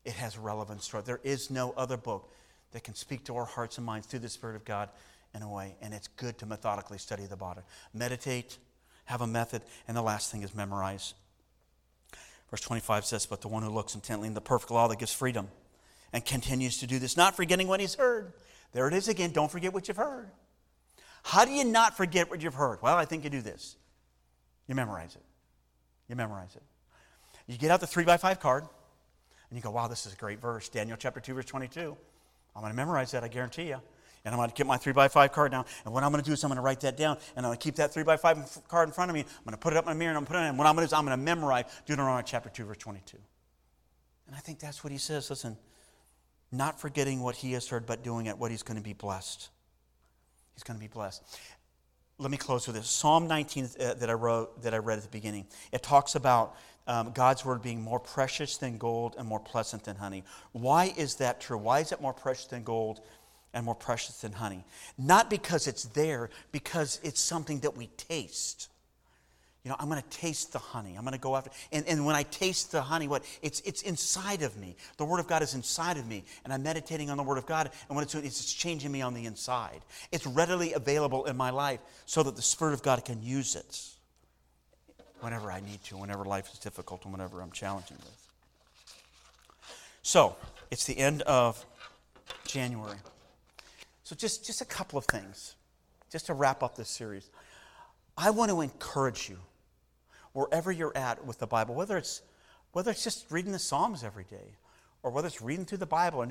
it 0.04 0.12
has 0.12 0.36
relevance 0.36 0.88
to 0.88 0.98
it. 0.98 1.06
There 1.06 1.20
is 1.24 1.50
no 1.50 1.72
other 1.76 1.96
book 1.96 2.30
that 2.72 2.84
can 2.84 2.94
speak 2.94 3.24
to 3.24 3.36
our 3.36 3.44
hearts 3.46 3.78
and 3.78 3.86
minds 3.86 4.06
through 4.06 4.18
the 4.18 4.28
Spirit 4.28 4.56
of 4.56 4.64
God 4.64 4.90
in 5.34 5.42
a 5.42 5.48
way. 5.48 5.76
And 5.80 5.94
it's 5.94 6.08
good 6.08 6.36
to 6.38 6.46
methodically 6.46 6.98
study 6.98 7.24
the 7.24 7.36
Bible. 7.36 7.62
Meditate, 7.94 8.58
have 9.06 9.22
a 9.22 9.26
method, 9.26 9.62
and 9.88 9.96
the 9.96 10.02
last 10.02 10.30
thing 10.30 10.42
is 10.42 10.54
memorize. 10.54 11.14
Verse 12.50 12.60
25 12.60 13.06
says, 13.06 13.26
But 13.26 13.40
the 13.40 13.48
one 13.48 13.62
who 13.62 13.70
looks 13.70 13.94
intently 13.94 14.28
in 14.28 14.34
the 14.34 14.40
perfect 14.40 14.70
law 14.70 14.88
that 14.88 14.98
gives 14.98 15.12
freedom 15.12 15.48
and 16.12 16.24
continues 16.24 16.78
to 16.78 16.86
do 16.86 16.98
this, 16.98 17.16
not 17.16 17.34
forgetting 17.34 17.68
what 17.68 17.80
he's 17.80 17.94
heard 17.94 18.32
there 18.72 18.88
it 18.88 18.94
is 18.94 19.08
again. 19.08 19.30
Don't 19.30 19.50
forget 19.50 19.72
what 19.72 19.88
you've 19.88 19.96
heard. 19.96 20.30
How 21.22 21.44
do 21.44 21.52
you 21.52 21.64
not 21.64 21.96
forget 21.96 22.28
what 22.28 22.42
you've 22.42 22.54
heard? 22.54 22.82
Well, 22.82 22.96
I 22.96 23.04
think 23.04 23.24
you 23.24 23.30
do 23.30 23.40
this 23.40 23.76
you 24.66 24.74
memorize 24.74 25.14
it. 25.14 25.22
You 26.08 26.16
memorize 26.16 26.56
it. 26.56 26.62
You 27.46 27.58
get 27.58 27.70
out 27.70 27.80
the 27.80 27.86
three 27.86 28.04
by 28.04 28.16
five 28.16 28.40
card 28.40 28.64
and 29.50 29.56
you 29.56 29.62
go, 29.62 29.70
wow, 29.70 29.88
this 29.88 30.06
is 30.06 30.12
a 30.12 30.16
great 30.16 30.40
verse. 30.40 30.68
Daniel 30.68 30.96
chapter 30.98 31.20
2, 31.20 31.34
verse 31.34 31.44
22. 31.44 31.96
I'm 32.56 32.62
going 32.62 32.72
to 32.72 32.76
memorize 32.76 33.10
that, 33.12 33.24
I 33.24 33.28
guarantee 33.28 33.68
you. 33.68 33.80
And 34.24 34.34
I'm 34.34 34.38
going 34.38 34.48
to 34.48 34.54
get 34.54 34.66
my 34.66 34.78
three 34.78 34.94
by 34.94 35.08
five 35.08 35.32
card 35.32 35.52
down. 35.52 35.66
And 35.84 35.92
what 35.92 36.02
I'm 36.02 36.10
going 36.10 36.22
to 36.22 36.26
do 36.26 36.32
is 36.32 36.42
I'm 36.44 36.48
going 36.48 36.56
to 36.56 36.62
write 36.62 36.80
that 36.80 36.96
down. 36.96 37.18
And 37.36 37.44
I'm 37.44 37.50
going 37.50 37.58
to 37.58 37.62
keep 37.62 37.76
that 37.76 37.92
three 37.92 38.04
by 38.04 38.16
five 38.16 38.38
card 38.68 38.88
in 38.88 38.94
front 38.94 39.10
of 39.10 39.14
me. 39.14 39.20
I'm 39.20 39.44
going 39.44 39.52
to 39.52 39.58
put 39.58 39.74
it 39.74 39.76
up 39.76 39.84
in 39.84 39.88
my 39.88 39.94
mirror 39.94 40.10
and 40.10 40.16
I'm 40.16 40.24
going 40.24 40.26
to 40.26 40.32
put 40.32 40.38
it 40.38 40.42
in. 40.42 40.48
And 40.48 40.58
what 40.58 40.66
I'm 40.66 40.74
going 40.74 40.86
to 40.86 40.88
do 40.88 40.94
is 40.94 40.98
I'm 40.98 41.04
going 41.04 41.18
to 41.18 41.22
memorize 41.22 41.66
Deuteronomy 41.84 42.24
chapter 42.26 42.48
2, 42.48 42.64
verse 42.64 42.78
22. 42.78 43.18
And 44.26 44.34
I 44.34 44.38
think 44.38 44.60
that's 44.60 44.82
what 44.82 44.92
he 44.92 44.98
says. 44.98 45.28
Listen, 45.28 45.58
not 46.56 46.80
forgetting 46.80 47.20
what 47.20 47.36
he 47.36 47.52
has 47.52 47.68
heard, 47.68 47.86
but 47.86 48.02
doing 48.02 48.26
it, 48.26 48.38
what 48.38 48.50
he's 48.50 48.62
going 48.62 48.76
to 48.76 48.82
be 48.82 48.92
blessed. 48.92 49.48
He's 50.54 50.62
going 50.62 50.78
to 50.78 50.80
be 50.80 50.92
blessed. 50.92 51.22
Let 52.18 52.30
me 52.30 52.36
close 52.36 52.66
with 52.66 52.76
this. 52.76 52.88
Psalm 52.88 53.26
19 53.26 53.64
uh, 53.80 53.94
that 53.94 54.08
I 54.08 54.12
wrote, 54.12 54.62
that 54.62 54.72
I 54.72 54.78
read 54.78 54.98
at 54.98 55.04
the 55.04 55.10
beginning. 55.10 55.46
It 55.72 55.82
talks 55.82 56.14
about 56.14 56.56
um, 56.86 57.12
God's 57.12 57.44
word 57.44 57.62
being 57.62 57.80
more 57.80 57.98
precious 57.98 58.56
than 58.56 58.78
gold 58.78 59.16
and 59.18 59.26
more 59.26 59.40
pleasant 59.40 59.84
than 59.84 59.96
honey. 59.96 60.22
Why 60.52 60.92
is 60.96 61.16
that 61.16 61.40
true? 61.40 61.58
Why 61.58 61.80
is 61.80 61.92
it 61.92 62.00
more 62.00 62.12
precious 62.12 62.46
than 62.46 62.62
gold 62.62 63.00
and 63.52 63.64
more 63.64 63.74
precious 63.74 64.20
than 64.20 64.32
honey? 64.32 64.64
Not 64.96 65.30
because 65.30 65.66
it's 65.66 65.84
there, 65.84 66.30
because 66.52 67.00
it's 67.02 67.20
something 67.20 67.60
that 67.60 67.76
we 67.76 67.86
taste. 67.96 68.68
You 69.64 69.70
know, 69.70 69.76
I'm 69.78 69.88
going 69.88 70.02
to 70.02 70.08
taste 70.10 70.52
the 70.52 70.58
honey. 70.58 70.94
I'm 70.94 71.04
going 71.04 71.14
to 71.14 71.20
go 71.20 71.34
after. 71.36 71.50
And, 71.72 71.86
and 71.88 72.04
when 72.04 72.14
I 72.14 72.24
taste 72.24 72.70
the 72.70 72.82
honey, 72.82 73.08
what? 73.08 73.24
It's, 73.40 73.60
it's 73.60 73.80
inside 73.80 74.42
of 74.42 74.54
me. 74.58 74.76
The 74.98 75.06
Word 75.06 75.20
of 75.20 75.26
God 75.26 75.40
is 75.40 75.54
inside 75.54 75.96
of 75.96 76.06
me. 76.06 76.24
And 76.44 76.52
I'm 76.52 76.62
meditating 76.62 77.08
on 77.08 77.16
the 77.16 77.22
Word 77.22 77.38
of 77.38 77.46
God. 77.46 77.70
And 77.88 77.96
what 77.96 78.02
it's 78.02 78.12
doing 78.12 78.26
it's 78.26 78.52
changing 78.52 78.92
me 78.92 79.00
on 79.00 79.14
the 79.14 79.24
inside. 79.24 79.80
It's 80.12 80.26
readily 80.26 80.74
available 80.74 81.24
in 81.24 81.38
my 81.38 81.48
life 81.48 81.80
so 82.04 82.22
that 82.22 82.36
the 82.36 82.42
Spirit 82.42 82.74
of 82.74 82.82
God 82.82 83.06
can 83.06 83.22
use 83.22 83.56
it 83.56 83.80
whenever 85.20 85.50
I 85.50 85.60
need 85.60 85.82
to, 85.84 85.96
whenever 85.96 86.26
life 86.26 86.52
is 86.52 86.58
difficult, 86.58 87.04
and 87.04 87.12
whenever 87.12 87.40
I'm 87.40 87.50
challenging 87.50 87.96
with. 87.96 88.28
So, 90.02 90.36
it's 90.70 90.84
the 90.84 90.98
end 90.98 91.22
of 91.22 91.64
January. 92.46 92.98
So, 94.02 94.14
just, 94.14 94.44
just 94.44 94.60
a 94.60 94.66
couple 94.66 94.98
of 94.98 95.06
things, 95.06 95.54
just 96.12 96.26
to 96.26 96.34
wrap 96.34 96.62
up 96.62 96.76
this 96.76 96.90
series. 96.90 97.30
I 98.18 98.28
want 98.28 98.50
to 98.50 98.60
encourage 98.60 99.30
you 99.30 99.38
wherever 100.34 100.70
you're 100.70 100.96
at 100.96 101.24
with 101.24 101.38
the 101.38 101.46
Bible, 101.46 101.74
whether 101.74 101.96
it's, 101.96 102.20
whether 102.72 102.90
it's 102.90 103.02
just 103.02 103.30
reading 103.30 103.52
the 103.52 103.58
Psalms 103.58 104.04
every 104.04 104.24
day 104.24 104.56
or 105.02 105.10
whether 105.10 105.26
it's 105.26 105.40
reading 105.40 105.64
through 105.64 105.78
the 105.78 105.86
Bible, 105.86 106.26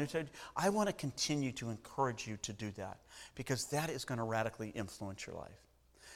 I 0.56 0.70
want 0.70 0.90
to 0.90 0.94
continue 0.94 1.52
to 1.54 1.70
encourage 1.70 2.28
you 2.28 2.38
to 2.38 2.54
do 2.54 2.70
that 2.72 3.00
because 3.34 3.66
that 3.68 3.90
is 3.90 4.06
going 4.06 4.20
to 4.20 4.24
radically 4.24 4.70
influence 4.70 5.26
your 5.26 5.36
life. 5.36 5.68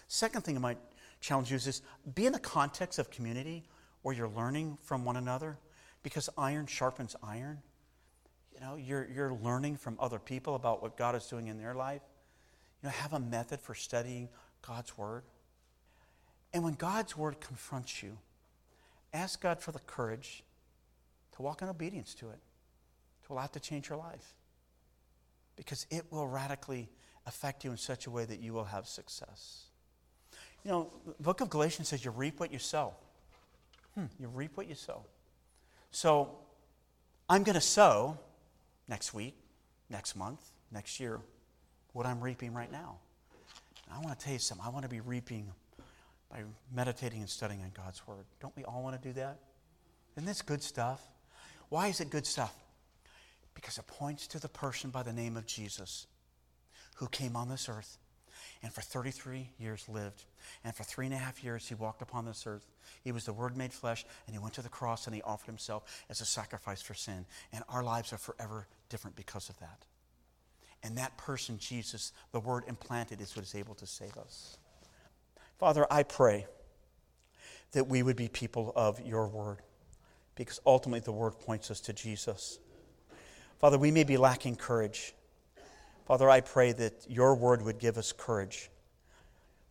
Second 0.07 0.43
thing 0.43 0.55
I 0.55 0.59
might 0.59 0.77
challenge 1.21 1.49
you 1.49 1.55
is 1.55 1.65
this 1.65 1.81
be 2.13 2.25
in 2.25 2.33
the 2.33 2.39
context 2.39 2.99
of 2.99 3.09
community 3.09 3.63
where 4.01 4.15
you're 4.15 4.29
learning 4.29 4.77
from 4.83 5.03
one 5.05 5.17
another 5.17 5.57
because 6.03 6.29
iron 6.37 6.65
sharpens 6.65 7.15
iron. 7.23 7.59
You 8.53 8.61
know, 8.61 8.75
you're, 8.75 9.07
you're 9.13 9.33
learning 9.33 9.77
from 9.77 9.97
other 9.99 10.19
people 10.19 10.55
about 10.55 10.81
what 10.81 10.97
God 10.97 11.15
is 11.15 11.25
doing 11.27 11.47
in 11.47 11.57
their 11.57 11.75
life. 11.75 12.01
You 12.81 12.87
know, 12.87 12.93
have 12.93 13.13
a 13.13 13.19
method 13.19 13.59
for 13.59 13.75
studying 13.75 14.29
God's 14.65 14.97
Word. 14.97 15.23
And 16.57 16.63
when 16.63 16.73
God's 16.73 17.15
word 17.15 17.39
confronts 17.39 18.01
you, 18.01 18.17
ask 19.13 19.39
God 19.39 19.61
for 19.61 19.71
the 19.71 19.77
courage 19.77 20.43
to 21.35 21.43
walk 21.43 21.61
in 21.61 21.69
obedience 21.69 22.15
to 22.15 22.29
it, 22.29 22.39
to 23.27 23.33
allow 23.33 23.45
it 23.45 23.53
to 23.53 23.59
change 23.59 23.89
your 23.89 23.99
life. 23.99 24.33
Because 25.55 25.85
it 25.91 26.05
will 26.09 26.27
radically 26.27 26.89
affect 27.27 27.63
you 27.63 27.69
in 27.69 27.77
such 27.77 28.07
a 28.07 28.09
way 28.09 28.25
that 28.25 28.39
you 28.39 28.53
will 28.53 28.63
have 28.63 28.87
success. 28.87 29.65
You 30.65 30.71
know, 30.71 30.93
the 31.05 31.21
book 31.21 31.41
of 31.41 31.51
Galatians 31.51 31.89
says 31.89 32.03
you 32.03 32.09
reap 32.09 32.39
what 32.39 32.51
you 32.51 32.57
sow. 32.57 32.95
Hmm, 33.93 34.05
you 34.19 34.27
reap 34.27 34.57
what 34.57 34.67
you 34.67 34.73
sow. 34.73 35.03
So 35.91 36.39
I'm 37.29 37.43
going 37.43 37.53
to 37.53 37.61
sow 37.61 38.17
next 38.87 39.13
week, 39.13 39.35
next 39.91 40.15
month, 40.15 40.41
next 40.71 40.99
year, 40.99 41.19
what 41.93 42.07
I'm 42.07 42.19
reaping 42.19 42.55
right 42.55 42.71
now. 42.71 42.97
I 43.93 43.99
want 43.99 44.17
to 44.17 44.25
tell 44.25 44.33
you 44.33 44.39
something. 44.39 44.65
I 44.65 44.69
want 44.69 44.85
to 44.85 44.89
be 44.89 45.01
reaping 45.01 45.51
by 46.29 46.43
meditating 46.73 47.19
and 47.19 47.29
studying 47.29 47.61
on 47.61 47.71
God's 47.73 48.05
Word. 48.07 48.25
Don't 48.39 48.55
we 48.55 48.63
all 48.63 48.83
want 48.83 49.01
to 49.01 49.07
do 49.07 49.13
that? 49.13 49.39
Isn't 50.15 50.25
this 50.25 50.41
good 50.41 50.63
stuff? 50.63 51.01
Why 51.69 51.87
is 51.87 51.99
it 51.99 52.09
good 52.09 52.25
stuff? 52.25 52.53
Because 53.53 53.77
it 53.77 53.87
points 53.87 54.27
to 54.27 54.39
the 54.39 54.49
person 54.49 54.89
by 54.89 55.03
the 55.03 55.13
name 55.13 55.37
of 55.37 55.45
Jesus 55.45 56.07
who 56.95 57.07
came 57.07 57.35
on 57.35 57.49
this 57.49 57.69
earth 57.69 57.97
and 58.63 58.73
for 58.73 58.81
33 58.81 59.49
years 59.59 59.87
lived. 59.87 60.23
And 60.63 60.75
for 60.75 60.83
three 60.83 61.05
and 61.05 61.13
a 61.13 61.17
half 61.17 61.43
years 61.43 61.67
he 61.67 61.75
walked 61.75 62.01
upon 62.01 62.25
this 62.25 62.45
earth. 62.45 62.65
He 63.03 63.11
was 63.11 63.25
the 63.25 63.33
Word 63.33 63.57
made 63.57 63.73
flesh, 63.73 64.05
and 64.25 64.35
he 64.35 64.39
went 64.39 64.53
to 64.55 64.61
the 64.61 64.69
cross 64.69 65.07
and 65.07 65.15
he 65.15 65.21
offered 65.21 65.47
himself 65.47 66.03
as 66.09 66.21
a 66.21 66.25
sacrifice 66.25 66.81
for 66.81 66.93
sin. 66.93 67.25
And 67.51 67.63
our 67.69 67.83
lives 67.83 68.13
are 68.13 68.17
forever 68.17 68.67
different 68.89 69.15
because 69.15 69.49
of 69.49 69.59
that. 69.59 69.85
And 70.83 70.97
that 70.97 71.17
person, 71.17 71.57
Jesus, 71.57 72.13
the 72.31 72.39
Word 72.39 72.63
implanted, 72.67 73.19
is 73.21 73.35
what 73.35 73.43
is 73.43 73.55
able 73.55 73.75
to 73.75 73.87
save 73.87 74.15
us. 74.17 74.57
Father, 75.57 75.87
I 75.89 76.03
pray 76.03 76.45
that 77.71 77.87
we 77.87 78.03
would 78.03 78.15
be 78.15 78.27
people 78.27 78.71
of 78.75 78.99
your 79.01 79.27
word 79.27 79.59
because 80.35 80.59
ultimately 80.65 80.99
the 80.99 81.11
word 81.11 81.39
points 81.39 81.71
us 81.71 81.79
to 81.81 81.93
Jesus. 81.93 82.59
Father, 83.59 83.77
we 83.79 83.89
may 83.89 84.03
be 84.03 84.17
lacking 84.17 84.55
courage. 84.55 85.15
Father, 86.05 86.29
I 86.29 86.41
pray 86.41 86.73
that 86.73 87.05
your 87.09 87.35
word 87.35 87.63
would 87.63 87.79
give 87.79 87.97
us 87.97 88.13
courage. 88.13 88.69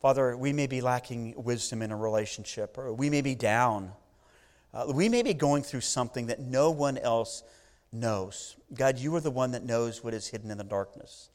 Father, 0.03 0.37
we 0.37 0.53
may 0.53 0.67
be 0.67 0.81
lacking 0.81 1.35
wisdom 1.37 1.83
in 1.83 1.93
a 1.93 1.97
relationship, 1.97 2.77
or 2.77 2.93
we 2.93 3.09
may 3.09 3.23
be 3.23 3.35
down. 3.35 3.93
Uh, 4.75 4.87
we 4.93 5.09
may 5.09 5.23
be 5.23 5.35
going 5.35 5.63
through 5.63 5.81
something 5.81 6.27
that 6.27 6.41
no 6.41 6.71
one 6.71 6.99
else 6.99 7.45
knows. 7.93 8.57
God, 8.75 8.99
you 8.99 9.15
are 9.15 9.21
the 9.21 9.31
one 9.31 9.53
that 9.53 9.65
knows 9.65 10.03
what 10.03 10.15
is 10.15 10.27
hidden 10.27 10.51
in 10.51 10.59
the 10.59 10.65
darkness. 10.65 11.31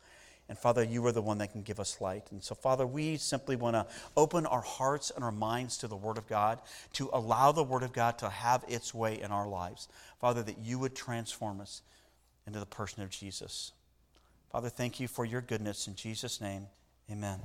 And 0.52 0.60
Father, 0.60 0.84
you 0.84 1.06
are 1.06 1.14
the 1.14 1.22
one 1.22 1.38
that 1.38 1.54
can 1.54 1.62
give 1.62 1.80
us 1.80 2.02
light. 2.02 2.28
And 2.30 2.44
so, 2.44 2.56
Father, 2.56 2.86
we 2.86 3.16
simply 3.16 3.56
want 3.56 3.76
to 3.78 3.88
open 4.18 4.46
our 4.46 4.60
hearts 4.60 5.10
and 5.10 5.24
our 5.24 5.32
minds 5.32 5.78
to 5.78 5.88
the 5.88 5.96
Word 5.96 6.18
of 6.18 6.28
God, 6.28 6.60
to 6.92 7.10
allow 7.14 7.54
the 7.54 7.64
Word 7.64 7.84
of 7.84 7.94
God 7.94 8.18
to 8.18 8.28
have 8.28 8.66
its 8.68 8.94
way 8.94 9.22
in 9.22 9.32
our 9.32 9.48
lives. 9.48 9.88
Father, 10.20 10.44
that 10.44 10.58
you 10.60 10.78
would 10.78 10.94
transform 10.94 11.62
us 11.62 11.84
into 12.46 12.60
the 12.60 12.66
person 12.66 13.02
of 13.02 13.10
Jesus. 13.10 13.72
Father, 14.52 14.68
thank 14.68 15.00
you 15.00 15.08
for 15.08 15.24
your 15.24 15.40
goodness. 15.40 15.88
In 15.88 15.96
Jesus' 15.96 16.42
name, 16.42 16.68
amen. 17.10 17.40